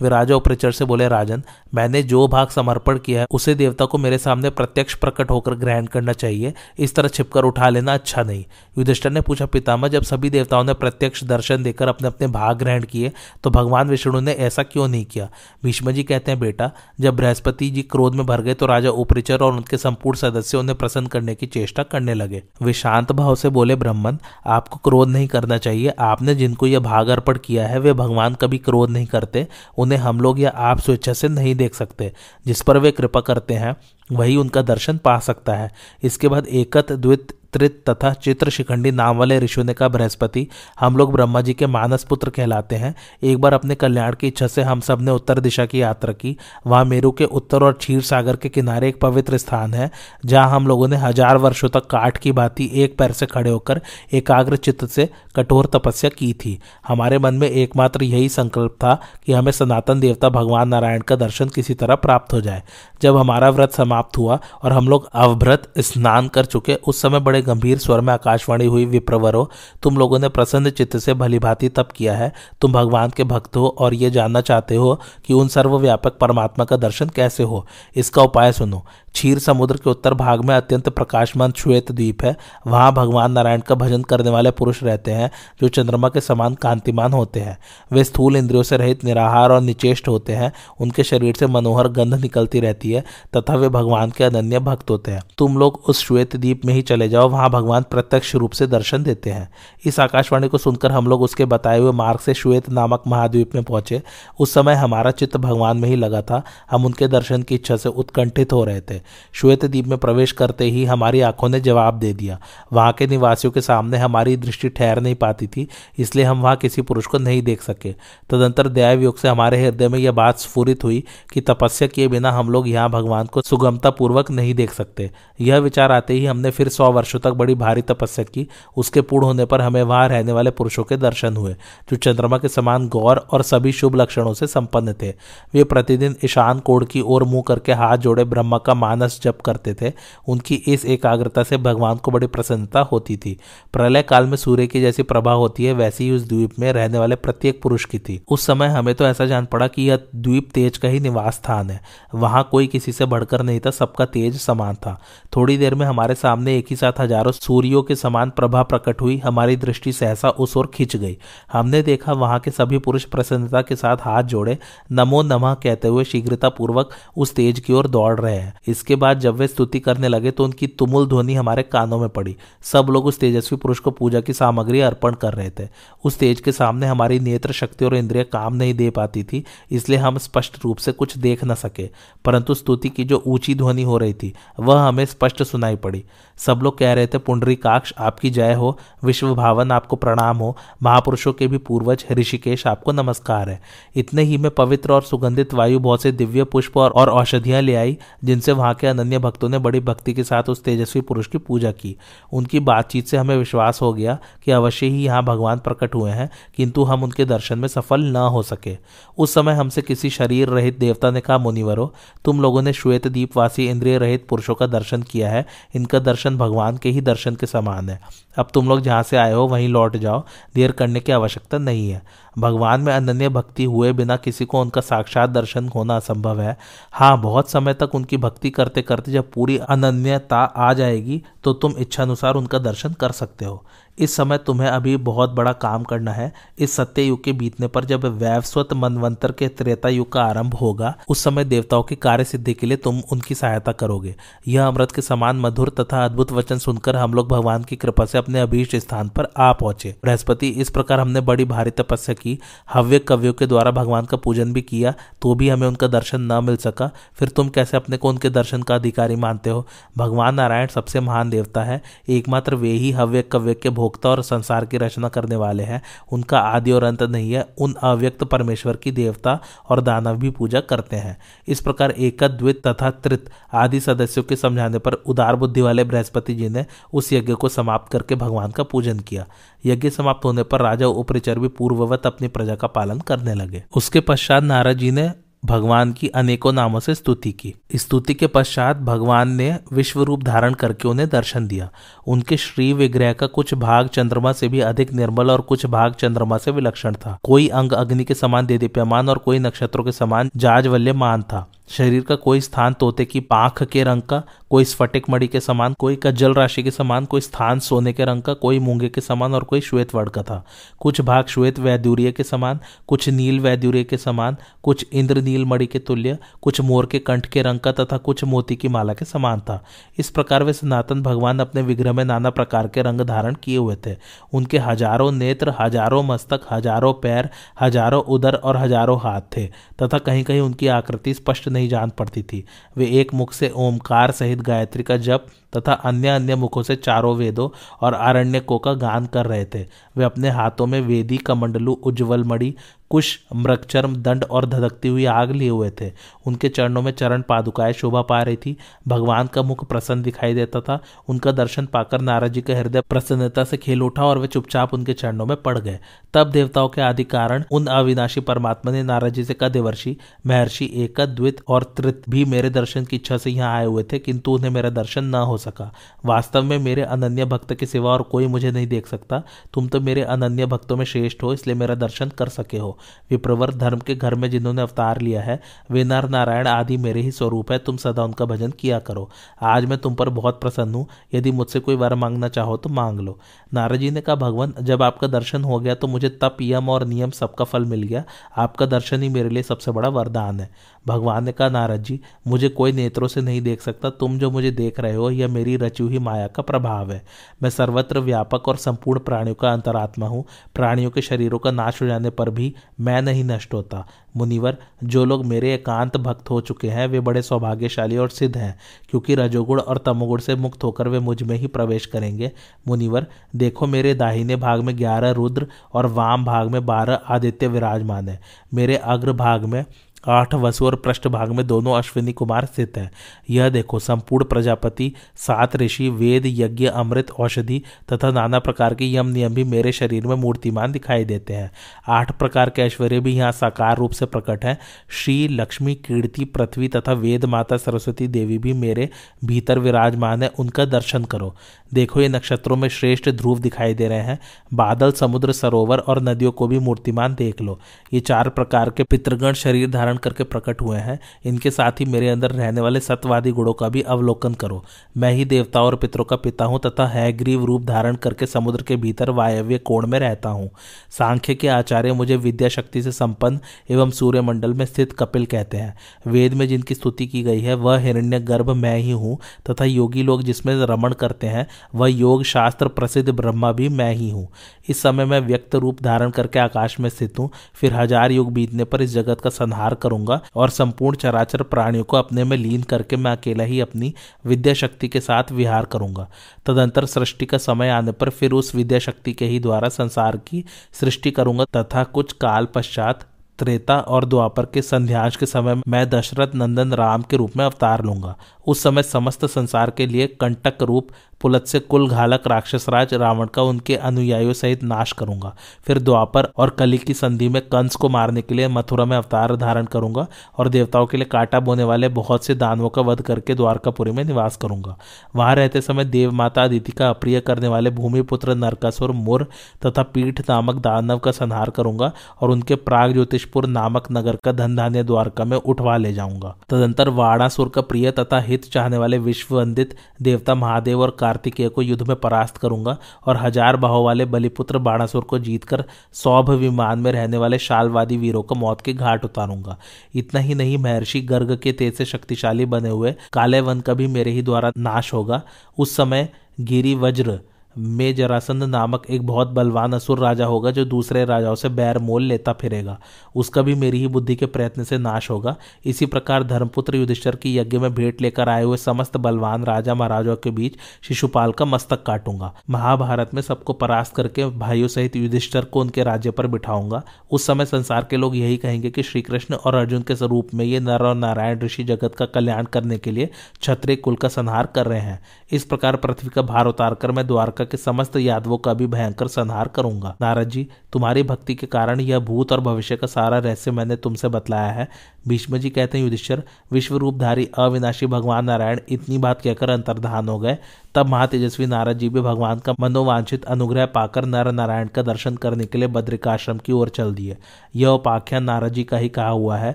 वे 0.00 0.08
राजा 0.08 0.36
उपरिचर 0.36 0.72
से 0.72 0.84
बोले, 0.84 1.08
राजन, 1.08 1.42
मैंने 1.74 2.02
जो 2.02 2.26
भाग 2.28 2.48
समर्पण 2.48 2.98
किया 2.98 3.20
है, 3.20 3.26
उसे 3.30 3.54
देवता 3.54 3.84
को 3.84 3.98
मेरे 3.98 4.18
सामने 4.18 4.50
प्रत्यक्ष 4.50 4.94
प्रकट 4.94 5.30
होकर 5.30 5.54
ग्रहण 5.54 5.86
करना 5.86 6.12
चाहिए। 6.12 6.52
इस 6.78 6.94
तरह 6.94 7.08
छिपकर 7.08 7.44
उठा 7.44 7.68
लेना 7.68 7.94
अच्छा 7.94 8.22
नहीं। 8.22 8.44
युधिष्ठर 8.78 9.10
ने 9.10 9.20
पूछा, 9.20 9.46
पितामह, 9.46 9.88
जब 9.88 10.02
सभी 10.02 10.30
देवताओं 10.30 10.64
ने 10.64 10.74
प्रत्यक्ष 10.74 11.24
दर्शन 11.24 11.62
देकर 11.62 11.88
अपने 11.88 12.08
अपने 12.08 12.26
भाग 12.28 12.58
ग्रहण 12.58 12.84
किए 12.84 13.12
तो 13.44 13.50
भगवान 13.50 13.88
विष्णु 13.88 14.20
ने 14.20 14.32
ऐसा 14.32 14.62
क्यों 14.62 14.88
नहीं 14.88 15.04
किया? 15.04 15.28
भीष्म 15.64 15.92
जी 15.92 16.02
कहते 16.02 16.30
हैं, 16.30 16.40
बेटा, 16.40 16.70
जब 17.00 17.16
बृहस्पति 17.16 17.70
जी 17.70 17.82
क्रोध 17.82 18.14
में 18.14 18.24
भर 18.26 18.40
गए 18.40 18.54
तो 18.54 18.66
राजा 18.66 18.90
उपरिचर 18.90 19.40
और 19.40 19.52
उनके 19.52 19.76
संपूर्ण 19.76 20.18
सदस्य 20.18 20.58
उन्हें 20.58 20.76
प्रसन्न 20.78 21.06
करने 21.06 21.34
की 21.34 21.46
चेष्टा 21.46 21.82
करने 21.82 22.14
लगे। 22.14 22.42
वे 22.62 22.72
शांत 22.72 23.12
भाव 23.12 23.34
से 23.34 23.48
बोले, 23.48 23.76
ब्राह्मण, 23.76 24.16
आपको 24.46 24.80
क्रोध 24.84 25.08
नहीं 25.08 25.28
करना 25.28 25.58
चाहिए। 25.58 25.92
आपने 25.98 26.34
जिनको 26.34 26.66
यह 26.66 26.80
भाग 26.80 27.08
अर्पण 27.08 27.38
किया 27.38 27.66
है, 27.66 27.78
वे 27.78 27.92
भगवान 27.92 28.34
कभी 28.34 28.58
क्रोध 28.58 28.90
नहीं 28.90 29.06
करते। 29.06 29.46
उन्हें 29.84 29.98
हम 29.98 30.20
लोग 30.20 30.40
या 30.40 30.50
आप 30.50 30.80
स्वेच्छा 30.80 31.12
से 31.12 31.28
नहीं 31.28 31.54
देख 31.54 31.74
सकते, 31.74 32.12
जिस 32.46 32.62
पर 32.62 32.78
वे 32.78 32.90
कृपा 32.90 33.20
करते 33.20 33.54
हैं, 33.54 33.76
वही 34.12 34.36
उनका 34.36 34.62
दर्शन 34.62 34.98
पा 34.98 35.18
सकता 35.18 35.54
है। 35.54 35.70
इसके 36.02 36.28
बाद 36.28 36.46
एकत, 36.46 36.92
द्वित 36.92 37.32
त्रित 37.54 37.82
तथा 37.88 38.12
चित्र 38.14 38.50
शिखंडी 38.50 38.90
नाम 38.92 39.16
वाले 39.16 39.38
ऋषियों 39.38 39.64
ने 39.66 39.72
कहा, 39.74 39.88
बृहस्पति, 39.88 40.46
हम 40.80 40.96
लोग 40.96 41.12
ब्रह्मा 41.12 41.40
जी 41.40 41.54
के 41.54 41.66
मानस 41.68 42.04
पुत्र 42.04 42.30
कहलाते 42.30 42.76
हैं। 42.76 42.94
एक 43.22 43.40
बार 43.40 43.54
अपने 43.54 43.74
कल्याण 43.74 44.14
की 44.14 44.26
इच्छा 44.26 44.46
से 44.46 44.62
हम 44.62 44.80
सबने 44.80 45.10
उत्तर 45.10 45.40
दिशा 45.40 45.66
की 45.66 45.82
यात्रा 45.82 46.12
की। 46.12 46.36
वहाँ 46.66 46.84
मेरू 46.84 47.10
के 47.10 47.24
उत्तर 47.26 47.62
और 47.62 47.72
क्षीर 47.74 48.00
सागर 48.02 48.36
के 48.36 48.48
किनारे 48.48 48.88
एक 48.88 49.00
पवित्र 49.00 49.38
स्थान 49.38 49.74
है, 49.74 49.90
जहाँ 50.24 50.50
हम 50.50 50.66
लोगों 50.66 50.88
ने 50.88 50.96
हज़ार 50.96 51.36
वर्षों 51.38 51.68
तक 51.68 51.86
काठ 51.86 52.18
की 52.18 52.32
भांति 52.32 52.70
एक 52.74 52.96
पैर 52.98 53.12
से 53.12 53.26
खड़े 53.26 53.50
होकर 53.50 53.80
एकाग्र 54.12 54.56
चित्त 54.58 54.84
से 54.86 55.08
कठोर 55.36 55.66
तपस्या 55.74 56.10
की 56.10 56.32
थी। 56.34 56.58
हमारे 56.88 57.18
मन 57.18 57.34
में 57.34 57.48
एकमात्र 57.48 58.04
यही 58.04 58.28
संकल्प 58.30 58.74
था 58.74 58.94
कि 59.26 59.32
हमें 59.32 59.52
सनातन 59.52 60.00
देवता 60.00 60.28
भगवान 60.30 60.68
नारायण 60.68 61.00
का 61.00 61.16
दर्शन 61.16 61.48
किसी 61.48 61.74
तरह 61.74 61.94
प्राप्त 61.96 62.32
हो 62.32 62.40
जाए। 62.40 62.62
जब 63.02 63.16
हमारा 63.16 63.50
व्रत 63.50 63.72
समाप्त 63.72 64.18
हुआ 64.18 64.38
और 64.62 64.72
हम 64.72 64.88
लोग 64.88 65.08
अवभ्रत 65.14 65.72
स्नान 65.80 66.28
कर 66.28 66.44
चुके, 66.44 66.74
उस 66.76 67.02
समय 67.02 67.20
बड़े 67.20 67.42
गंभीर 67.44 67.78
स्वर 67.78 68.00
में 68.00 68.12
आकाशवाणी 68.12 68.66
हुई, 68.66 68.84
विप्रवरो, 68.84 69.50
तुम 69.82 69.96
लोगों 69.96 70.18
ने 70.18 70.28
प्रसन्न 70.28 70.70
चित्त 70.70 70.96
से 70.96 71.14
भली 71.14 71.38
भांति 71.38 71.68
तप 71.68 71.88
किया 71.96 72.16
है। 72.16 72.32
तुम 72.60 72.72
भगवान 72.72 73.10
के 73.10 73.24
भक्त 73.24 73.56
हो 73.56 73.76
और 73.78 73.94
ये 73.94 74.10
जानना 74.10 74.40
चाहते 74.40 74.76
हो 74.76 75.00
कि 75.26 75.34
उन 75.34 75.48
सर्वव्यापक 75.48 76.18
परमात्मा 76.18 76.64
का 76.64 76.76
दर्शन 76.76 77.08
कैसे 77.08 77.42
हो। 77.42 77.66
इसका 77.96 78.22
उपाय 78.22 78.52
सुनो। 78.52 78.86
क्षीर 79.14 79.38
समुद्र 79.38 79.76
के 79.76 79.90
उत्तर 79.90 80.14
भाग 80.14 80.44
में 80.44 80.54
अत्यंत 80.54 80.88
प्रकाशमान 80.88 81.52
श्वेत 81.56 81.92
द्वीप 81.92 82.24
है। 82.24 82.36
वहाँ 82.66 82.92
भगवान 82.94 83.32
नारायण 83.32 83.60
का 83.60 83.74
भजन 83.74 84.02
करने 84.02 84.30
वाले 84.30 84.50
पुरुष 84.50 84.82
रहते 84.82 85.10
हैं, 85.10 85.30
जो 85.60 85.68
चंद्रमा 85.68 86.08
के 86.08 86.20
समान 86.20 86.54
कांतिमान 86.54 87.12
होते 87.12 87.40
हैं। 87.40 87.58
वे 87.92 88.04
स्थूल 88.04 88.36
इंद्रियों 88.36 88.62
से 88.62 88.76
रहित, 88.76 89.04
निराहार 89.04 89.52
और 89.52 89.60
निचेष्ट 89.60 90.08
होते 90.08 90.32
हैं। 90.32 90.52
उनके 90.80 91.04
शरीर 91.04 91.34
से 91.34 91.46
मनोहर 91.46 91.88
गंध 91.88 92.14
निकलती 92.14 92.60
रहती 92.60 92.92
है, 92.92 93.04
तथा 93.36 93.54
वे 93.54 93.68
भगवान 93.68 94.10
के 94.10 94.24
अनन्य 94.24 94.58
भक्त 94.58 94.90
होते 94.90 95.10
हैं। 95.10 95.22
तुम 95.38 95.58
लोग 95.58 95.82
उस 95.88 96.04
श्वेत 96.06 96.36
द्वीप 96.36 96.64
में 96.64 96.74
ही 96.74 96.82
चले 96.82 97.08
जाओ, 97.08 97.28
वहाँ 97.28 97.50
भगवान 97.50 97.82
प्रत्यक्ष 97.82 98.34
रूप 98.34 98.50
से 98.50 98.66
दर्शन 98.66 99.02
देते 99.02 99.30
हैं। 99.30 99.48
इस 99.86 100.00
आकाशवाणी 100.00 100.48
को 100.48 100.58
सुनकर 100.58 100.92
हम 100.92 101.06
लोग 101.06 101.22
उसके 101.22 101.44
बताए 101.44 101.78
हुए 101.78 101.92
मार्ग 101.92 102.18
से 102.18 102.34
श्वेत 102.34 102.70
नामक 102.70 103.02
महाद्वीप 103.06 103.54
में 103.54 103.64
पहुँचे। 103.64 104.02
उस 104.40 104.54
समय 104.54 104.74
हमारा 104.74 105.10
चित्त 105.10 105.36
भगवान 105.36 105.76
में 105.76 105.88
ही 105.88 105.96
लगा 105.96 106.22
था। 106.22 106.42
हम 106.70 106.84
उनके 106.84 107.08
दर्शन 107.08 107.42
की 107.42 107.54
इच्छा 107.54 107.76
से 107.76 107.88
उत्कंठित 107.88 108.52
हो 108.52 108.64
रहे 108.64 108.80
थे। 108.80 109.03
श्वेत 109.34 109.64
द्वीप 109.64 109.86
में 109.86 109.96
प्रवेश 109.98 110.32
करते 110.32 110.64
ही 110.64 110.84
हमारी 110.84 111.20
आँखों 111.20 111.48
ने 111.48 111.60
जवाब 111.60 111.98
दे 111.98 112.12
दिया। 112.12 112.38
वहाँ 112.72 112.92
के 112.92 113.06
निवासियों 113.06 113.52
के 113.52 113.60
सामने 113.60 113.98
हमारी 113.98 114.36
दृष्टि 114.36 114.68
ठहर 114.68 115.00
नहीं 115.00 115.14
पाती 115.14 115.46
थी, 115.46 115.66
इसलिए 115.98 116.24
हम 116.24 116.42
वहाँ 116.42 116.56
किसी 116.56 116.82
पुरुष 116.82 117.06
को 117.06 117.18
नहीं 117.18 117.42
देख 117.42 117.62
सके। 117.62 117.92
तदंतर 118.30 118.68
दयाव 118.68 119.02
योग 119.02 119.18
से 119.18 119.28
हमारे 119.28 119.62
हृदय 119.62 119.88
में 119.88 119.98
यह 119.98 120.12
बात 120.12 120.38
स्फूरित 120.38 120.84
हुई 120.84 121.02
कि 121.32 121.40
तपस्या 121.40 121.88
किए 121.88 122.08
बिना 122.08 122.30
हम 122.32 122.50
लोग 122.50 122.68
यहाँ 122.68 122.90
भगवान 122.90 123.26
को 123.26 123.42
सुगमता 123.42 123.90
पूर्वक 123.90 124.30
नहीं 124.30 124.54
देख 124.54 124.72
सकते। 124.72 125.10
यह 125.40 125.58
विचार 125.58 125.92
आते 125.92 126.14
ही 126.14 126.24
हमने 126.26 126.50
फिर 126.50 126.68
सौ 126.68 126.90
वर्षों 126.92 127.18
तक 127.20 127.32
बड़ी 127.32 127.54
भारी 127.54 127.82
तपस्या 127.82 128.24
की। 128.24 128.46
उसके 128.76 129.00
पूर्ण 129.02 129.24
होने 129.24 129.44
पर 129.44 129.60
हमें 129.60 129.82
वहाँ 129.82 130.08
रहने 130.08 130.32
वाले 130.32 130.50
पुरुषों 130.50 130.84
के 130.84 130.96
दर्शन 130.96 131.36
हुए, 131.36 131.54
जो 131.90 131.96
चंद्रमा 131.96 132.38
के 132.38 132.48
समान 132.48 132.88
गौर 132.88 133.16
और 133.30 133.42
सभी 133.42 133.72
शुभ 133.72 133.96
लक्षणों 133.96 134.34
से 134.34 134.46
संपन्न 134.46 134.92
थे। 134.92 135.10
वे 135.54 135.64
प्रतिदिन 135.64 136.16
ईशान 136.24 136.58
कोड 136.60 136.86
की 136.86 137.00
ओर 137.00 137.24
मुँह 137.24 137.42
करके 137.48 137.72
हाथ 137.72 137.96
जोड़े 137.98 138.24
ब्रह्मा 138.24 138.58
का 138.58 138.74
मानस 138.94 139.20
जप 139.22 139.40
करते 139.40 139.74
थे, 139.74 139.92
उनकी 140.28 140.54
इस 140.54 140.84
एकाग्रता 140.86 141.42
से 141.42 141.56
भगवान 141.58 141.96
को 141.96 142.10
बड़ी 142.10 142.26
प्रसन्नता 142.26 142.80
होती 142.82 143.16
थी। 143.16 143.36
प्रलय 143.72 144.02
काल 144.02 144.26
में 144.26 144.36
सूर्य 144.36 144.66
की 144.66 144.80
जैसी 144.80 145.02
प्रभा 145.04 145.32
होती 145.32 145.64
है, 145.64 145.72
वैसी 145.72 146.04
ही 146.04 146.10
उस 146.10 146.28
द्वीप 146.28 146.58
में 146.58 146.72
रहने 146.72 146.98
वाले 146.98 147.16
प्रत्येक 147.16 147.60
पुरुष 147.62 147.84
की 147.84 147.98
थी। 147.98 148.20
उस 148.28 148.46
समय 148.46 148.68
हमें 148.68 148.94
तो 148.94 149.04
ऐसा 149.04 149.26
जान 149.26 149.44
पड़ा 149.44 149.66
कि 149.66 149.82
यह 149.82 149.98
द्वीप 150.14 150.50
तेज 150.54 150.78
का 150.78 150.88
ही 150.88 151.00
निवास 151.00 151.34
स्थान 151.34 151.70
है। 151.70 151.80
वहाँ 152.14 152.48
कोई 152.50 152.66
किसी 152.66 152.92
से 152.92 153.04
बढ़कर 153.06 153.42
नहीं 153.42 153.60
था, 153.60 153.70
सबका 153.70 154.04
तेज 154.06 154.40
समान 154.40 154.74
था। 154.76 154.98
थोड़ी 155.36 155.56
देर 155.58 155.74
में 155.74 155.86
हमारे 155.86 156.14
सामने 156.14 156.56
एक 156.58 156.66
ही 156.70 156.76
साथ 156.76 157.00
हज़ारों 157.00 157.32
सूर्यों 157.32 157.82
के 157.82 157.94
समान 157.96 158.30
प्रभा 158.30 158.62
प्रकट 158.62 159.00
हुई, 159.00 159.16
हमारी 159.18 159.56
दृष्टि 159.56 159.92
सहसा 159.92 160.28
उस 160.30 160.56
ओर 160.56 160.70
खिंच 160.74 160.96
गई। 160.96 161.16
हमने 161.52 161.82
देखा 161.82 162.12
वहाँ 162.14 162.38
के 162.40 162.50
सभी 162.50 162.78
पुरुष 162.78 163.04
प्रसन्नता 163.04 163.62
के 163.62 163.76
साथ 163.76 163.96
हाथ 163.96 164.22
जोड़े, 164.24 164.58
नमो 164.92 165.22
नमः 165.22 165.54
कहते 165.54 165.88
हुए 165.88 166.04
शीघ्रता 166.04 166.48
पूर्वक 166.48 166.90
उस 167.16 167.34
तेज 167.34 167.60
की 167.60 167.72
ओर 167.72 167.86
दौड़ 167.88 168.20
रहे 168.20 168.36
हैं। 168.36 168.54
इसके 168.84 168.96
बाद 168.96 169.20
जब 169.20 169.36
वे 169.36 169.46
स्तुति 169.46 169.78
करने 169.80 170.08
लगे 170.08 170.30
तो 170.30 170.44
उनकी 170.44 170.66
तुमुल 170.68 171.06
ध्वनि 171.08 171.34
हमारे 171.34 171.62
कानों 171.62 171.98
में 171.98 172.08
पड़ी। 172.08 172.36
सब 172.62 172.86
लोग 172.90 173.06
उस 173.06 173.18
तेजस्वी 173.18 173.56
पुरुष 173.56 173.78
को 173.78 173.90
पूजा 173.90 174.20
की 174.20 174.32
सामग्री 174.32 174.80
अर्पण 174.80 175.14
कर 175.14 175.34
रहे 175.34 175.50
थे। 175.50 175.68
उस 176.04 176.18
तेज 176.18 176.40
के 176.40 176.52
सामने 176.52 176.86
हमारी 176.86 177.18
नेत्र 177.20 177.52
शक्ति 177.52 177.84
और 177.84 177.96
इंद्रिय 177.96 178.24
काम 178.24 178.54
नहीं 178.54 178.74
दे 178.74 178.88
पाती 178.90 179.22
थी 179.24 179.42
इसलिए 179.70 179.98
हम 179.98 180.18
स्पष्ट 180.18 180.58
रूप 180.64 180.76
से 180.76 180.92
कुछ 180.92 181.16
देख 181.18 181.44
न 181.44 181.54
सके। 181.54 181.88
परंतु 182.24 182.54
स्तुति 182.54 182.88
की 182.88 183.04
जो 183.04 183.22
ऊँची 183.26 183.54
ध्वनि 183.54 183.82
हो 183.82 183.96
रही 183.98 184.14
थी 184.14 184.32
वह 184.60 184.80
हमें 184.80 185.04
स्पष्ट 185.06 185.42
सुनाई 185.42 185.76
पड़ी। 185.76 186.04
सब 186.38 186.60
लोग 186.62 186.78
कह 186.78 186.92
रहे 186.92 187.06
थे 187.06 187.18
पुंडरी 187.18 187.54
काक्ष 187.56 187.92
आपकी 187.98 188.30
जय 188.30 188.52
हो। 188.52 188.76
विश्व 189.04 189.34
भावन 189.34 189.72
आपको 189.72 189.96
प्रणाम 189.96 190.36
हो। 190.36 190.56
महापुरुषों 190.82 191.32
के 191.32 191.46
भी 191.46 191.58
पूर्वज 191.60 192.04
ऋषिकेश 192.12 192.66
आपको 192.66 192.92
नमस्कार 192.92 193.48
है। 193.48 193.60
इतने 193.96 194.22
ही 194.22 194.36
में 194.36 194.50
पवित्र 194.50 194.92
और 194.92 195.02
सुगंधित 195.02 195.54
वायु 195.54 195.78
बहुत 195.80 196.02
से 196.02 196.12
दिव्य 196.12 196.44
पुष्प 196.44 196.76
और, 196.76 197.08
औषधियाँ 197.10 197.62
ले 197.62 197.74
आई 197.74 197.96
जिनसे 198.24 198.52
वहाँ 198.52 198.73
के 198.74 198.86
अनन्य 198.86 199.18
भक्तों 199.18 199.48
ने 199.48 199.58
बड़ी 199.58 199.80
भक्ति 199.80 200.12
के 200.14 200.24
साथ 200.24 200.42
उस 200.48 200.62
तेजस्वी 200.64 201.02
पुरुष 201.02 201.26
की 201.26 201.38
पूजा 201.38 201.72
की। 201.72 201.96
उनकी 202.32 202.60
बातचीत 202.60 203.06
से 203.06 203.16
हमें 203.16 203.36
विश्वास 203.36 203.82
हो 203.82 203.92
गया 203.92 204.18
कि 204.44 204.50
अवश्य 204.50 204.86
ही 204.86 205.04
यहाँ 205.04 205.22
भगवान 205.24 205.58
प्रकट 205.58 205.94
हुए 205.94 206.10
हैं, 206.10 206.30
किंतु 206.56 206.84
हम 206.84 207.02
उनके 207.02 207.24
दर्शन 207.24 207.58
में 207.58 207.68
सफल 207.68 208.00
न 208.00 208.16
हो 208.16 208.42
सके। 208.42 208.76
उस 209.18 209.34
समय 209.34 209.52
हमसे 209.52 209.82
किसी 209.82 210.10
शरीर 210.10 210.48
रहित 210.48 210.78
देवता 210.78 211.10
ने 211.10 211.20
कहा, 211.20 211.38
मुनिवरो, 211.38 211.92
तुम 212.24 212.40
लोगों 212.40 212.62
ने 212.62 212.72
श्वेत 212.72 213.06
दीपवासी 213.06 213.66
इंद्रिय 213.66 213.98
रहित 213.98 214.26
पुरुषों 214.28 214.54
का 214.54 214.66
दर्शन 214.66 215.02
किया 215.02 215.30
है। 215.30 215.46
इनका 215.74 215.98
दर्शन 215.98 216.36
भगवान 216.36 216.76
के 216.76 216.88
ही 216.88 217.00
दर्शन 217.00 217.34
के 217.34 217.46
समान 217.46 217.90
है। 217.90 218.00
अब 218.38 218.48
तुम 218.54 218.68
लोग 218.68 218.80
जहाँ 218.80 219.02
से 219.02 219.16
आए 219.16 219.32
हो, 219.32 219.46
वहीं 219.48 219.68
लौट 219.68 219.96
जाओ। 219.96 220.24
देर 220.54 220.72
करने 220.72 221.00
की 221.00 221.12
आवश्यकता 221.12 221.58
नहीं 221.58 221.90
है। 221.90 222.02
भगवान 222.38 222.80
में 222.80 222.92
अनन्य 222.92 223.28
भक्ति 223.28 223.64
हुए 223.64 223.92
बिना 223.92 224.16
किसी 224.16 224.44
को 224.44 224.60
उनका 224.60 224.80
साक्षात 224.80 225.30
दर्शन 225.30 225.68
होना 225.68 225.96
असंभव 225.96 226.40
है। 226.40 226.56
हाँ 226.92 227.20
बहुत 227.20 227.50
समय 227.50 227.74
तक 227.74 227.94
उनकी 227.94 228.16
भक्ति 228.16 228.50
करते 228.50 228.82
करते 228.82 229.12
जब 229.12 229.30
पूरी 229.32 229.58
अनन्यता 229.58 230.38
आ 230.38 230.72
जाएगी 230.72 231.22
तो 231.44 231.52
तुम 231.52 231.74
इच्छानुसार 231.78 232.34
उनका 232.34 232.58
दर्शन 232.58 232.92
कर 232.92 233.12
सकते 233.12 233.44
हो। 233.44 233.64
इस 233.98 234.16
समय 234.16 234.38
तुम्हें 234.38 234.68
अभी 234.68 234.96
बहुत 234.96 235.30
बड़ा 235.30 235.52
काम 235.52 235.82
करना 235.82 236.12
है। 236.12 236.32
इस 236.58 236.72
सत्य 236.72 237.02
युग 237.02 237.22
के 237.24 237.32
बीतने 237.32 237.66
पर 237.66 237.84
जब 237.84 238.04
वैवस्वत 238.04 238.72
मनवंतर 238.72 239.32
के 239.32 239.48
त्रेता 239.48 239.88
युग 239.88 240.12
का 240.12 240.22
आरंभ 240.22 240.54
होगा, 240.54 240.94
उस 241.08 241.24
समय 241.24 241.44
देवताओं 241.44 241.82
की 241.82 241.96
कार्य 241.96 242.24
सिद्धि 242.24 242.54
के 242.54 242.66
लिए 242.66 242.76
तुम 242.76 243.02
उनकी 243.12 243.34
सहायता 243.34 243.72
करोगे। 243.72 244.14
यह 244.48 244.66
अमृत 244.66 244.92
के 244.92 245.02
समान 245.02 245.40
मधुर 245.40 245.68
तथा 245.80 246.04
अद्भुत 246.04 246.32
वचन 246.32 246.58
सुनकर 246.58 246.96
हम 246.96 247.14
लोग 247.14 247.28
भगवान 247.28 247.62
की 247.62 247.76
कृपा 247.76 248.04
से 248.04 248.18
अपने 248.18 248.40
अभीष्ट 248.40 248.76
स्थान 248.76 249.08
पर 249.08 249.28
आ 249.36 249.52
पहुँचे। 249.52 249.94
बृहस्पति, 250.04 250.48
इस 250.48 250.70
प्रकार 250.70 251.00
हमने 251.00 251.20
बड़ी 251.20 251.44
भारी 251.44 251.70
तपस्या 251.70 252.14
की। 252.14 252.38
हव्य 252.74 252.98
कव्यों 252.98 253.32
के 253.32 253.46
द्वारा 253.46 253.70
भगवान 253.70 254.04
का 254.04 254.16
पूजन 254.16 254.52
भी 254.52 254.62
किया 254.62 254.94
तो 255.22 255.34
भी 255.34 255.48
हमें 255.48 255.66
उनका 255.68 255.86
दर्शन 255.86 256.20
न 256.22 256.44
मिल 256.44 256.56
सका। 256.56 256.90
फिर 257.14 257.28
तुम 257.28 257.48
कैसे 257.48 257.76
अपने 257.76 257.96
को 257.96 258.08
उनके 258.08 258.30
दर्शन 258.30 258.62
का 258.62 258.74
अधिकारी 258.74 259.16
मानते 259.16 259.50
हो? 259.50 259.66
भगवान 259.98 260.34
नारायण 260.34 260.66
सबसे 260.66 261.00
महान 261.00 261.30
देवता 261.30 261.62
है। 261.62 261.80
एकमात्र 262.08 262.54
वे 262.54 262.70
ही 262.70 262.90
हव्य 262.92 263.22
कव्य 263.22 263.54
के 263.54 263.70
भोक्ता 263.84 264.10
और 264.10 264.22
संसार 264.22 264.64
की 264.64 264.78
रचना 264.78 265.08
करने 265.08 265.36
वाले 265.36 265.62
हैं। 265.62 265.82
उनका 266.12 266.38
आदि 266.38 266.72
और 266.72 266.84
अंत 266.84 267.02
नहीं 267.02 267.32
है। 267.32 267.46
उन 267.58 267.74
अव्यक्त 267.82 268.24
परमेश्वर 268.24 268.76
की 268.76 268.92
देवता 268.92 269.38
और 269.68 269.80
दानव 269.80 270.16
भी 270.16 270.30
पूजा 270.30 270.60
करते 270.60 270.96
हैं। 270.96 271.16
इस 271.48 271.60
प्रकार 271.60 271.90
एक 271.90 272.22
द्वित 272.24 272.66
तथा 272.66 272.90
त्रित 272.90 273.30
आदि 273.52 273.80
सदस्यों 273.80 274.24
के 274.24 274.36
समझाने 274.36 274.78
पर 274.78 274.92
उदार 274.92 275.36
बुद्धि 275.36 275.60
वाले 275.60 275.84
बृहस्पति 275.84 276.34
जी 276.34 276.48
ने 276.48 276.66
उस 276.92 277.12
यज्ञ 277.12 277.32
को 277.32 277.48
समाप्त 277.48 277.92
करके 277.92 278.14
भगवान 278.14 278.50
का 278.50 278.62
पूजन 278.62 278.98
किया। 278.98 279.26
यज्ञ 279.66 279.90
समाप्त 279.90 280.24
होने 280.24 280.42
पर 280.42 280.62
राजा 280.62 280.86
उपरिचर 280.86 281.38
भी 281.38 281.48
पूर्ववत 281.48 282.06
अपनी 282.06 282.28
प्रजा 282.28 282.54
का 282.54 282.66
पालन 282.66 283.00
करने 283.00 283.34
लगे। 283.34 283.64
उसके 283.76 284.00
पश्चात 284.00 284.42
नारद 284.42 284.78
जी 284.78 284.90
ने 284.90 285.10
भगवान 285.44 285.92
की 285.92 286.08
अनेकों 286.08 286.52
नामों 286.52 286.80
से 286.80 286.94
स्तुति 286.94 287.32
की। 287.32 287.54
स्तुति 287.76 288.14
के 288.14 288.26
पश्चात 288.26 288.76
भगवान 288.76 289.30
ने 289.30 289.58
विश्व 289.72 290.02
रूप 290.02 290.22
धारण 290.22 290.54
करके 290.54 290.88
उन्हें 290.88 291.08
दर्शन 291.08 291.46
दिया। 291.46 291.70
उनके 292.06 292.36
श्री 292.36 292.72
विग्रह 292.72 293.12
का 293.12 293.26
कुछ 293.26 293.54
भाग 293.54 293.88
चंद्रमा 293.88 294.32
से 294.32 294.48
भी 294.48 294.60
अधिक 294.60 294.92
निर्मल 294.92 295.30
और 295.30 295.40
कुछ 295.40 295.66
भाग 295.66 295.94
चंद्रमा 295.94 296.38
से 296.38 296.50
विलक्षण 296.50 296.92
था। 296.92 297.18
कोई 297.22 297.48
अंग 297.48 297.72
अग्नि 297.72 298.04
के 298.04 298.14
समान 298.14 298.46
दे 298.46 298.58
दीप्यमान 298.58 299.08
और 299.08 299.18
कोई 299.18 299.38
नक्षत्रों 299.38 299.84
के 299.84 299.92
समान 299.92 300.30
जाजवल्यमान 300.36 301.22
था। 301.22 301.50
शरीर 301.68 302.02
का 302.02 302.14
कोई 302.14 302.40
स्थान 302.40 302.72
तोते 302.72 303.04
की 303.04 303.20
पाख 303.20 303.62
के 303.62 303.82
रंग 303.84 304.02
का, 304.02 304.22
कोई 304.50 304.64
स्फटिक 304.64 305.08
मणि 305.10 305.26
के 305.26 305.40
समान, 305.40 305.74
कोई 305.74 305.96
कज्जल 305.96 306.34
राशि 306.34 306.62
के 306.62 306.70
समान, 306.70 307.04
कोई 307.04 307.20
स्थान 307.20 307.58
सोने 307.58 307.92
के 307.92 308.04
रंग 308.04 308.22
का, 308.22 308.34
कोई 308.34 308.58
मूँगे 308.58 308.88
के 308.88 309.00
समान 309.00 309.34
और 309.34 309.44
कोई 309.44 309.60
श्वेत 309.60 309.94
वर्ण 309.94 310.10
का 310.10 310.22
था। 310.22 310.44
कुछ 310.80 311.00
भाग 311.00 311.26
श्वेत 311.26 311.58
वैद्यूर्य 311.58 312.12
के 312.12 312.22
समान, 312.22 312.60
कुछ 312.88 313.08
नील 313.08 313.40
वैद्यूर्य 313.40 313.84
के 313.84 313.96
समान, 313.96 314.36
कुछ 314.62 314.86
इंद्र 314.92 315.22
नील 315.22 315.44
मणि 315.44 315.66
के 315.66 315.78
तुल्य, 315.78 316.18
कुछ 316.42 316.60
मोर 316.60 316.86
के 316.86 316.98
कंठ 316.98 317.26
के 317.26 317.42
रंग 317.42 317.60
का 317.60 317.72
तथा 317.72 317.96
कुछ 317.96 318.24
मोती 318.24 318.56
की 318.56 318.68
माला 318.68 318.94
के 318.94 319.04
समान 319.04 319.40
था। 319.40 319.62
इस 319.98 320.10
प्रकार 320.10 320.42
वे 320.42 320.52
सनातन 320.52 321.02
भगवान 321.02 321.38
अपने 321.38 321.62
विग्रह 321.62 321.92
में 321.92 322.04
नाना 322.04 322.30
प्रकार 322.30 322.68
के 322.68 322.82
रंग 322.82 323.00
धारण 323.00 323.34
किए 323.34 323.56
हुए 323.56 323.76
थे। 323.86 323.96
उनके 324.32 324.58
हज़ारों 324.58 325.10
नेत्र, 325.12 325.54
हज़ारों 325.60 326.02
मस्तक, 326.02 326.40
हज़ारों 326.52 326.92
पैर, 326.92 327.30
हज़ारों 327.60 328.02
उदर 328.04 328.34
और 328.34 328.56
हज़ारों 328.56 328.98
हाथ 329.00 329.20
थे 329.36 329.46
तथा 329.82 329.98
कहीं 329.98 330.24
कहीं 330.24 330.40
उनकी 330.40 330.66
आकृति 330.68 331.14
स्पष्ट 331.14 331.48
नहीं 331.54 331.68
जान 331.68 331.90
पड़ती 331.90 332.22
थी। 332.22 332.44
वे 332.76 332.86
एक 333.00 333.14
मुख 333.14 333.32
से 333.32 333.52
ओमकार 333.56 334.10
सहित 334.10 334.42
गायत्री 334.42 334.82
का 334.82 334.96
जप 334.96 335.26
तथा 335.56 335.72
अन्य 335.72 336.08
अन्य 336.08 336.36
मुखों 336.36 336.62
से 336.62 336.76
चारों 336.76 337.16
वेदों 337.16 337.48
और 337.80 337.94
आरण्यकों 337.94 338.58
का 338.58 338.72
गान 338.74 339.06
कर 339.06 339.26
रहे 339.26 339.44
थे। 339.44 339.66
वे 339.96 340.04
अपने 340.04 340.30
हाथों 340.30 340.66
में 340.66 340.80
वेदी 340.80 341.18
कमंडलू 341.18 341.72
उज्ज्वल 341.82 342.24
मणि 342.24 342.54
कुश 342.90 343.18
मृगचर्म 343.34 343.96
दंड 343.96 344.24
और 344.24 344.46
धधकती 344.46 344.88
हुई 344.88 345.04
आग 345.04 345.30
लिए 345.30 345.48
हुए 345.48 345.70
थे। 345.80 345.90
उनके 346.26 346.48
चरणों 346.48 346.82
में 346.82 346.92
चरण 346.92 347.22
पादुकाएँ 347.22 347.72
शोभा 347.72 348.02
पा 348.02 348.22
रही 348.22 348.36
थी। 348.36 348.56
भगवान 348.88 349.26
का 349.26 349.42
मुख 349.42 349.68
प्रसन्न 349.68 350.02
दिखाई 350.02 350.34
देता 350.34 350.60
था। 350.60 350.78
उनका 351.08 351.32
दर्शन 351.32 351.66
पाकर 351.66 352.00
नाराज़ 352.00 352.32
जी 352.32 352.40
का 352.40 352.54
हृदय 352.54 352.80
प्रसन्नता 352.80 353.44
से 353.44 353.56
खेल 353.56 353.82
उठा 353.82 354.04
और 354.04 354.18
वे 354.18 354.26
चुपचाप 354.26 354.74
उनके 354.74 354.92
चरणों 354.92 355.26
में 355.26 355.36
पड़ 355.36 355.58
गए। 355.58 355.78
तब 356.14 356.30
देवताओं 356.30 356.68
के 356.68 356.80
आदि 356.80 357.04
कारण 357.04 357.44
उन 357.52 357.66
अविनाशी 357.66 358.20
परमात्मा 358.20 358.72
ने 358.72 358.82
नाराज़ 358.82 359.12
जी 359.12 359.24
से 359.24 359.34
कहा, 359.34 359.48
देवर्षि, 359.48 359.96
महर्षि 360.26 360.70
एक, 360.74 361.00
द्वित 361.00 361.42
और 361.48 361.62
त्रित 361.76 362.02
भी 362.08 362.24
मेरे 362.24 362.50
दर्शन 362.50 362.84
की 362.84 362.96
इच्छा 362.96 363.16
से 363.16 363.30
यहाँ 363.30 363.56
आए 363.56 363.66
हुए 363.66 363.84
थे, 363.92 363.98
किंतु 363.98 364.32
उन्हें 364.32 364.50
मेरा 364.50 364.70
दर्शन 364.70 365.04
न 365.04 365.14
हो 365.14 365.36
सका। 365.38 365.72
वास्तव 366.04 366.42
में 366.42 366.58
मेरे 366.58 366.82
अनन्य 366.82 367.24
भक्त 367.24 367.54
के 367.54 367.66
सिवा 367.66 367.90
और 367.90 368.02
कोई 368.02 368.26
मुझे 368.26 368.50
नहीं 368.50 368.66
देख 368.66 368.86
सकता। 368.86 369.22
तुम 369.52 369.68
तो 369.68 369.80
मेरे 369.80 370.02
अनन्य 370.02 370.46
भक्तों 370.46 370.76
में 370.76 370.84
श्रेष्ठ 370.84 371.22
हो, 371.22 371.32
इसलिए 371.32 371.56
मेरा 371.56 371.74
दर्शन 371.74 372.08
कर 372.08 372.28
सके 372.28 372.58
हो। 372.58 372.73
विप्रवर 373.10 373.54
धर्म 373.54 373.78
के 373.78 373.94
घर 373.94 374.14
में 374.14 374.30
जिन्होंने 374.30 374.62
अवतार 374.62 375.00
लिया 375.00 375.22
है, 375.22 375.40
वे 375.70 375.84
नर 375.84 376.08
नारायण 376.08 376.46
आदि 376.46 376.76
मेरे 376.76 377.00
ही 377.00 377.10
स्वरूप 377.10 377.52
है, 377.52 377.58
तुम 377.58 377.76
सदा 377.76 378.04
उनका 378.04 378.24
भजन 378.24 378.50
किया 378.50 378.78
करो। 378.78 379.08
आज 379.42 379.64
मैं 379.64 379.78
तुम 379.78 379.94
पर 379.94 380.08
बहुत 380.08 380.40
प्रसन्न 380.40 380.74
हूँ, 380.74 380.86
यदि 381.14 381.30
मुझसे 381.30 381.60
कोई 381.60 381.76
वर 381.76 381.94
मांगना 381.94 382.28
चाहो 382.28 382.56
तो 382.56 382.68
मांग 382.68 383.00
लो। 383.00 383.18
नारद 383.54 383.80
जी 383.80 383.90
ने 383.90 384.00
कहा, 384.00 384.16
भगवान, 384.16 384.54
जब 384.60 384.82
आपका 384.82 385.06
दर्शन 385.06 385.44
हो 385.44 385.60
गया 385.60 385.74
तो 385.74 385.86
मुझे 385.86 386.08
तप, 386.08 386.36
यम 386.42 386.68
और 386.68 386.84
नियम 386.84 387.10
सबका 387.10 387.44
फल 387.44 387.64
मिल 387.64 387.82
गया। 387.82 388.04
आपका 388.36 388.66
दर्शन 388.66 389.02
ही 389.02 389.08
मेरे 389.08 389.28
लिए 389.28 389.42
सबसे 389.42 389.70
बड़ा 389.70 389.88
वरदान 389.88 390.40
है। 390.40 390.50
भगवान 390.86 391.24
ने 391.24 391.32
कहा, 391.32 391.48
नारद 391.48 391.82
जी, 391.82 392.00
मुझे 392.26 392.48
कोई 392.48 392.72
नेत्रों 392.72 393.08
से 393.08 393.20
नहीं 393.20 393.40
देख 393.42 393.60
सकता। 393.60 393.90
तुम 393.90 394.18
जो 394.18 394.30
मुझे 394.30 394.50
देख 394.50 394.80
रहे 394.80 394.94
हो, 394.94 395.10
यह 395.10 395.28
मेरी 395.28 395.56
रची 395.56 395.82
हुई 395.82 395.98
माया 395.98 396.26
का 396.26 396.42
प्रभाव 396.42 396.92
है। 396.92 397.02
मैं 397.42 397.50
सर्वत्र 397.50 397.98
व्यापक 397.98 398.48
और 398.48 398.56
संपूर्ण 398.56 399.00
प्राणियों 399.00 399.34
का 399.34 399.52
अंतरात्मा 399.52 400.06
हूँ। 400.06 400.24
प्राणियों 400.54 400.90
के 400.90 401.02
शरीरों 401.02 401.38
का 401.38 401.50
नाश 401.50 401.82
हो 401.82 401.86
जाने 401.86 402.10
पर 402.10 402.30
भी 402.30 402.54
मैं 402.80 403.02
नहीं 403.02 403.24
नष्ट 403.24 403.54
होता। 403.54 403.86
मुनिवर, 404.16 404.56
जो 404.84 405.04
लोग 405.04 405.24
मेरे 405.24 405.54
एकांत 405.54 405.96
भक्त 405.96 406.30
हो 406.30 406.40
चुके 406.40 406.68
हैं, 406.68 406.86
वे 406.86 407.00
बड़े 407.00 407.22
सौभाग्यशाली 407.22 407.96
और 407.96 408.08
सिद्ध 408.08 408.36
हैं, 408.36 408.58
क्योंकि 408.90 409.14
रजोगुण 409.14 409.60
और 409.60 409.78
तमोगुण 409.78 410.20
से 410.20 410.34
मुक्त 410.34 410.64
होकर 410.64 410.88
वे 410.88 410.98
मुझमें 410.98 411.36
ही 411.36 411.46
प्रवेश 411.46 411.86
करेंगे। 411.86 412.32
मुनिवर, 412.68 413.06
देखो 413.36 413.66
मेरे 413.66 413.94
दाहिने 413.94 414.36
भाग 414.36 414.60
में 414.60 414.78
ग्यारह 414.78 415.10
रुद्र 415.10 415.46
और 415.74 415.86
वाम 415.86 416.24
भाग 416.24 416.50
में 416.50 416.66
बारह 416.66 416.94
आदित्य 416.94 417.46
विराजमान 417.46 418.08
है। 418.08 418.20
मेरे 418.54 418.76
अग्र 418.76 419.12
भाग 419.12 419.44
में 419.44 419.64
आठ 420.08 420.34
वसु 420.34 420.66
और 420.66 420.76
पृष्ठ 420.76 421.08
भाग 421.08 421.32
में 421.32 421.46
दोनों 421.46 421.74
अश्विनी 421.74 422.12
कुमार 422.12 422.44
स्थित 422.44 422.76
है। 422.76 422.90
यह 423.30 423.48
देखो, 423.48 423.78
संपूर्ण 423.78 424.24
प्रजापति, 424.24 424.92
सात 425.16 425.56
ऋषि, 425.56 425.88
वेद, 425.88 426.22
यज्ञ, 426.26 426.66
अमृत, 426.66 427.10
औषधि 427.10 427.62
तथा 427.92 428.10
नाना 428.10 428.38
प्रकार 428.38 428.74
के 428.74 428.94
यम 428.94 429.06
नियम 429.06 429.34
भी 429.34 429.44
मेरे 429.44 429.72
शरीर 429.72 430.06
में 430.06 430.16
मूर्तिमान 430.16 430.72
दिखाई 430.72 431.04
देते 431.04 431.32
हैं। 431.32 431.50
आठ 431.88 432.18
प्रकार 432.18 432.50
के 432.50 432.62
ऐश्वर्य 432.62 433.00
भी 433.00 433.14
यहाँ 433.14 433.32
साकार 433.32 433.76
रूप 433.76 433.90
से 433.90 434.06
प्रकट 434.06 434.44
है। 434.44 434.58
श्री, 434.88 435.28
लक्ष्मी, 435.28 435.74
कीर्ति, 435.74 436.24
पृथ्वी 436.24 436.68
तथा 436.68 436.92
वेद 436.92 437.24
माता 437.24 437.56
सरस्वती 437.56 438.08
देवी 438.08 438.38
भी 438.38 438.52
मेरे 438.52 438.88
भीतर 439.24 439.58
विराजमान 439.58 440.22
है, 440.22 440.30
उनका 440.38 440.64
दर्शन 440.64 441.04
करो। 441.04 441.34
देखो, 441.74 442.00
ये 442.00 442.08
नक्षत्रों 442.08 442.56
में 442.56 442.68
श्रेष्ठ 442.68 443.10
ध्रुव 443.10 443.38
दिखाई 443.38 443.74
दे 443.74 443.88
रहे 443.88 443.98
हैं। 443.98 444.18
बादल, 444.54 444.92
समुद्र, 444.92 445.32
सरोवर 445.32 445.78
और 445.78 446.02
नदियों 446.02 446.32
को 446.32 446.46
भी 446.46 446.58
मूर्तिमान 446.58 447.14
देख 447.14 447.42
लो। 447.42 447.60
ये 447.92 448.00
चार 448.00 448.28
प्रकार 448.28 448.70
के 448.70 448.82
पितृगण 448.82 449.32
शरीर 449.32 449.70
धारण 449.70 449.93
करके 449.96 450.24
प्रकट 450.24 450.60
हुए 450.60 450.78
हैं। 450.78 450.98
इनके 451.24 451.50
साथ 451.50 451.80
ही 451.80 451.84
मेरे 451.84 452.08
अंदर 452.08 452.30
रहने 452.30 452.60
वाले 452.60 452.80
सत्यवादी 452.80 453.30
गुणों 453.30 453.52
का 453.52 453.68
भी 453.68 453.82
अवलोकन 453.82 454.34
करो। 454.34 454.62
मैं 454.96 455.12
ही 455.12 455.24
देवताओं 455.24 455.66
और 455.66 455.76
पितरों 455.76 456.04
का 456.04 456.16
पिता 456.16 456.44
हूँ 456.44 456.60
तथा 456.66 456.86
हैग्रीव 456.86 457.44
रूप 457.44 457.64
धारण 457.64 457.96
करके 457.96 458.26
समुद्र 458.26 458.62
के 458.62 458.76
भीतर 458.76 459.10
वायव्य 459.10 459.58
कोण 459.58 459.86
में 459.86 459.98
रहता 459.98 460.28
हूँ। 460.28 460.50
सांख्य 460.90 461.34
के 461.34 461.48
आचार्य 461.48 461.92
मुझे 461.92 462.16
विद्या 462.16 462.48
शक्ति 462.48 462.82
से 462.82 462.92
संपन्न 462.92 463.40
एवं 463.70 463.90
सूर्यमंडल 463.90 464.54
में 464.54 464.64
स्थित 464.66 464.92
कपिल 464.92 465.26
कहते 465.26 465.56
हैं। 465.56 465.74
वेद 466.06 466.34
में 466.34 466.46
जिनकी 466.48 466.74
स्तुति 466.74 467.06
की 467.06 467.22
गई 467.22 467.40
है, 467.40 467.54
वह 467.54 467.78
हिरण्य 467.78 468.20
गर्भ 468.20 468.50
मैं 468.50 468.76
ही 468.76 468.90
हूँ 468.90 469.18
तथा 469.50 469.64
योगी 469.64 470.02
लोग 470.02 470.22
जिसमें 470.22 470.54
रमण 470.56 470.92
करते 470.92 471.26
हैं, 471.26 471.46
वह 471.74 471.88
योग 471.88 472.22
शास्त्र 472.24 472.68
प्रसिद्ध 472.68 473.08
ब्रह्मा 473.10 473.52
भी 473.52 473.68
मैं 473.68 473.92
ही 473.94 474.10
हूँ। 474.10 474.28
इस 474.68 474.82
समय 474.82 475.04
मैं 475.04 475.20
व्यक्त 475.20 475.54
रूप 475.54 475.82
धारण 475.82 476.10
करके 476.10 476.38
आकाश 476.38 476.78
में 476.80 476.88
स्थित 476.88 477.18
हूँ। 477.18 477.30
फिर 477.54 477.74
हज़ार 477.74 478.12
युग 478.12 478.32
बीतने 478.32 478.64
पर 478.64 478.82
इस 478.82 478.90
जगत 478.90 479.20
का 479.20 479.30
संहार 479.30 479.74
करूँगा 479.74 480.20
और 480.34 480.50
संपूर्ण 480.50 480.96
चराचर 480.96 481.42
प्राणियों 481.44 481.84
को 481.84 481.96
अपने 481.96 482.24
में 482.24 482.36
लीन 482.36 482.62
करके 482.64 482.96
मैं 482.96 483.12
अकेला 483.12 483.44
ही 483.44 483.60
अपनी 483.60 483.92
विद्या 484.26 484.54
शक्ति 484.54 484.88
के 484.88 485.00
साथ 485.00 485.32
विहार 485.32 485.64
करूँगा। 485.64 486.08
तदंतर 486.46 486.86
सृष्टि 486.86 487.26
का 487.26 487.38
समय 487.38 487.70
आने 487.70 487.92
पर 487.92 488.10
फिर 488.10 488.32
उस 488.32 488.54
विद्या 488.54 488.78
शक्ति 488.80 489.12
के 489.12 489.24
ही 489.24 489.40
द्वारा 489.40 489.68
संसार 489.70 490.16
की 490.26 490.44
सृष्टि 490.80 491.10
करूँगा 491.10 491.44
तथा 491.56 491.84
कुछ 491.84 492.12
काल 492.12 492.48
पश्चात 492.54 493.06
त्रेता 493.38 493.78
और 493.78 494.04
द्वापर 494.04 494.44
के 494.44 494.62
संध्यांश 494.62 495.16
के 495.16 495.26
समय 495.26 495.54
मैं 495.68 495.88
दशरथ 495.90 496.34
नंदन 496.34 496.72
राम 496.72 497.02
के 497.02 497.16
रूप 497.16 497.36
में 497.36 497.44
अवतार 497.44 497.82
लूँगा। 497.84 498.14
उस 498.46 498.62
समय 498.62 498.82
समस्त 498.82 499.24
संसार 499.26 499.70
के 499.70 499.86
लिए 499.86 500.06
कंटक 500.20 500.62
रूप 500.62 500.88
पुलत 501.20 501.46
से 501.46 501.60
कुल 501.60 501.88
घालक 501.88 502.26
राक्षसराज 502.26 502.94
रावण 502.94 503.26
का 503.26 503.42
उनके 503.42 503.76
अनुयायियों 503.76 504.32
सहित 504.32 504.62
नाश 504.64 504.92
करूँगा। 504.92 505.34
फिर 505.66 505.78
द्वापर 505.78 506.28
और 506.36 506.50
कली 506.50 506.78
की 506.78 506.94
संधि 506.94 507.28
में 507.28 507.40
कंस 507.42 507.76
को 507.76 507.88
मारने 507.88 508.22
के 508.22 508.34
लिए 508.34 508.48
मथुरा 508.48 508.84
में 508.84 508.96
अवतार 508.96 509.34
धारण 509.36 509.64
करूँगा 509.66 510.06
और 510.38 510.48
देवताओं 510.48 510.86
के 510.86 510.96
लिए 510.96 511.06
काटा 511.06 511.40
बोने 511.40 511.64
वाले 511.64 511.88
बहुत 511.90 512.24
से 512.24 512.34
दानवों 512.34 512.68
का 512.68 512.82
वध 512.82 513.02
करके 513.02 513.34
द्वारकापुरी 513.34 513.90
में 513.90 514.02
निवास 514.04 514.36
करूँगा। 514.36 514.76
वहाँ 515.16 515.34
रहते 515.34 515.60
समय 515.60 515.84
देव 515.84 516.12
माता 516.12 516.44
अदिति 516.44 516.72
का 516.72 516.88
अप्रिय 516.88 517.20
करने 517.20 517.48
वाले 517.48 517.70
भूमिपुत्र 517.70 518.34
नरकासुर, 518.34 518.92
मुर 518.92 519.26
तथा 519.66 519.82
पीठ 519.84 520.20
नामक 520.30 520.56
दानव 520.56 520.98
का 520.98 521.10
संहार 521.12 521.50
करूँगा 521.50 521.92
और 522.20 522.30
उनके 522.30 522.54
प्राग 522.56 522.92
ज्योतिषपुर 522.92 523.46
नामक 523.46 523.90
नगर 523.92 524.16
का 524.16 524.32
धन 524.32 524.56
धान्य 524.56 524.82
द्वारका 524.82 525.24
में 525.24 525.36
उठवा 525.36 525.76
ले 525.76 525.92
जाऊँगा। 525.92 526.34
तदंतर 526.48 526.88
वाणासुर 526.90 527.48
का 527.48 527.60
प्रिय 527.62 527.90
तथा 527.90 528.20
हित 528.20 528.44
चाहने 528.44 528.78
वाले 528.78 528.98
विश्व 529.00 529.36
वंदित 529.36 529.76
देवता 530.02 530.34
महादेव 530.34 530.80
और 530.82 530.90
कार्तिकेय 531.14 531.48
को 531.48 531.62
युद्ध 531.62 531.82
में 531.82 531.96
परास्त 531.96 532.36
करूँगा 532.36 532.76
और 533.06 533.16
हज़ार 533.16 533.56
बाहों 533.56 533.84
वाले 533.84 534.04
बलिपुत्र 534.06 534.58
बाणासुर 534.58 535.04
को 535.04 535.18
जीतकर 535.18 535.64
सौभ 535.94 536.30
विमान 536.32 536.78
में 536.78 536.90
रहने 536.92 537.16
वाले 537.16 537.38
शालवादी 537.38 537.96
वीरों 537.96 538.22
को 538.22 538.34
मौत 538.34 538.60
के 538.60 538.72
घाट 538.72 539.04
उतारूँगा। 539.04 539.56
इतना 539.94 540.20
ही 540.20 540.34
नहीं, 540.34 540.58
महर्षि 540.58 541.00
गर्ग 541.02 541.36
के 541.36 541.52
तेज 541.52 541.74
से 541.74 541.84
शक्तिशाली 541.84 542.46
बने 542.46 542.68
हुए 542.68 542.94
काले 543.12 543.40
वन 543.40 543.60
का 543.60 543.74
भी 543.74 543.86
मेरे 543.88 544.10
ही 544.10 544.22
द्वारा 544.22 544.52
नाश 544.58 544.92
होगा। 544.94 545.22
उस 545.58 545.76
समय 545.76 546.08
गिरी 546.40 546.74
वज्र 546.74 547.18
में 547.58 547.94
जरासंध 547.94 548.42
नामक 548.42 548.82
एक 548.90 549.06
बहुत 549.06 549.28
बलवान 549.28 549.72
असुर 549.72 549.98
राजा 549.98 550.26
होगा 550.26 550.50
जो 550.50 550.64
दूसरे 550.64 551.04
राजाओं 551.04 551.34
से 551.34 551.48
बैर 551.48 551.78
मोल 551.78 552.02
लेता 552.02 552.32
फिरेगा। 552.32 552.78
उसका 553.14 553.42
भी 553.42 553.54
मेरी 553.54 553.78
ही 553.78 553.86
बुद्धि 553.86 554.16
के 554.16 554.26
प्रयत्न 554.26 554.64
से 554.64 554.78
नाश 554.78 555.10
होगा। 555.10 555.36
इसी 555.64 555.86
प्रकार 555.86 556.24
धर्मपुत्र 556.24 556.76
युधिष्ठर 556.76 557.16
की 557.16 557.36
यज्ञ 557.38 557.58
में 557.58 557.74
भेंट 557.74 558.00
लेकर 558.00 558.28
आए 558.28 558.44
हुए 558.44 558.56
समस्त 558.56 558.96
बलवान 558.96 559.44
राजा 559.44 559.74
महाराजाओं 559.74 560.16
के 560.16 560.30
बीच 560.30 560.56
शिशुपाल 560.82 561.32
का 561.32 561.44
मस्तक 561.44 561.82
काटूँगा। 561.82 562.32
महाभारत 562.50 563.10
में 563.14 563.22
सबको 563.22 563.52
परास्त 563.52 563.94
करके 563.96 564.26
भाइयों 564.38 564.68
सहित 564.68 564.96
युधिष्ठर 564.96 565.44
को 565.44 565.60
उनके 565.60 565.82
राज्य 565.82 566.10
पर 566.10 566.26
बिठाऊँगा। 566.26 566.82
उस 567.10 567.26
समय 567.26 567.46
संसार 567.46 567.86
के 567.90 567.96
लोग 567.96 568.16
यही 568.16 568.36
कहेंगे 568.36 568.70
कि 568.70 568.82
श्री 568.82 569.02
कृष्ण 569.02 569.34
और 569.34 569.54
अर्जुन 569.54 569.82
के 569.82 569.96
स्वरूप 569.96 570.34
में 570.34 570.44
ये 570.44 570.60
नर 570.60 570.82
और 570.82 570.94
नारायण 570.94 571.40
ऋषि 571.40 571.64
जगत 571.64 571.94
का 571.94 572.06
कल्याण 572.06 572.44
करने 572.44 572.78
के 572.78 572.90
लिए 572.90 573.10
क्षत्रिय 573.40 573.76
कुल 573.76 573.96
का 573.96 574.08
संहार 574.08 574.46
कर 574.46 574.66
रहे 574.66 574.80
हैं। 574.80 575.00
इस 575.32 575.44
प्रकार 575.44 575.76
पृथ्वी 575.76 576.08
का 576.08 576.22
भार 576.22 576.46
उतार 576.46 576.74
कर 576.74 576.90
मैं 576.90 577.06
द्वारका 577.06 577.43
के 577.44 577.56
समस्त 577.56 577.96
यादवों 577.96 578.38
का 578.38 578.54
भी 578.54 578.66
भयंकर 578.66 579.08
संहार 579.08 579.48
करूँगा। 579.48 579.96
नारद 580.00 580.28
जी, 580.28 580.48
तुम्हारी 580.72 581.02
भक्ति 581.02 581.34
के 581.34 581.46
कारण 581.46 581.80
यह 581.80 581.98
भूत 581.98 582.32
और 582.32 582.40
भविष्य 582.40 582.76
का 582.76 582.86
सारा 582.86 583.18
रहस्य 583.18 583.50
मैंने 583.50 583.76
तुमसे 583.76 584.08
बतलाया 584.08 584.52
है। 584.52 584.68
भीष्म 585.08 585.38
जी 585.38 585.50
कहते 585.50 585.78
हैं, 585.78 585.84
युधिष्ठर 585.84 586.22
विश्व 586.52 586.76
रूपधारी 586.76 587.28
अविनाशी 587.38 587.86
भगवान 587.86 588.24
नारायण 588.24 588.60
इतनी 588.68 588.98
बात 588.98 589.22
कहकर 589.22 589.50
अंतर्धान 589.50 590.08
हो 590.08 590.18
गए। 590.18 590.38
तब 590.74 590.86
महातेजस्वी 590.86 591.46
नारद 591.46 591.78
जी 591.78 591.88
भी 591.88 592.00
भगवान 592.00 592.38
का 592.38 592.52
मनोवांछित 592.60 593.24
अनुग्रह 593.24 593.66
पाकर 593.66 594.04
नर 594.04 594.30
नारायण 594.32 594.68
का 594.68 594.82
दर्शन 594.82 595.16
करने 595.16 595.44
के 595.46 595.58
लिए 595.58 595.68
बद्रिकाश्रम 595.68 596.38
की 596.38 596.52
ओर 596.52 596.68
चल 596.68 596.92
दिए। 596.94 597.16
यह 597.56 597.68
उपाख्यान 597.68 598.24
नारद 598.24 598.52
जी 598.52 598.64
का 598.64 598.76
ही 598.76 598.88
कहा 598.88 599.08
हुआ 599.08 599.36
है, 599.36 599.54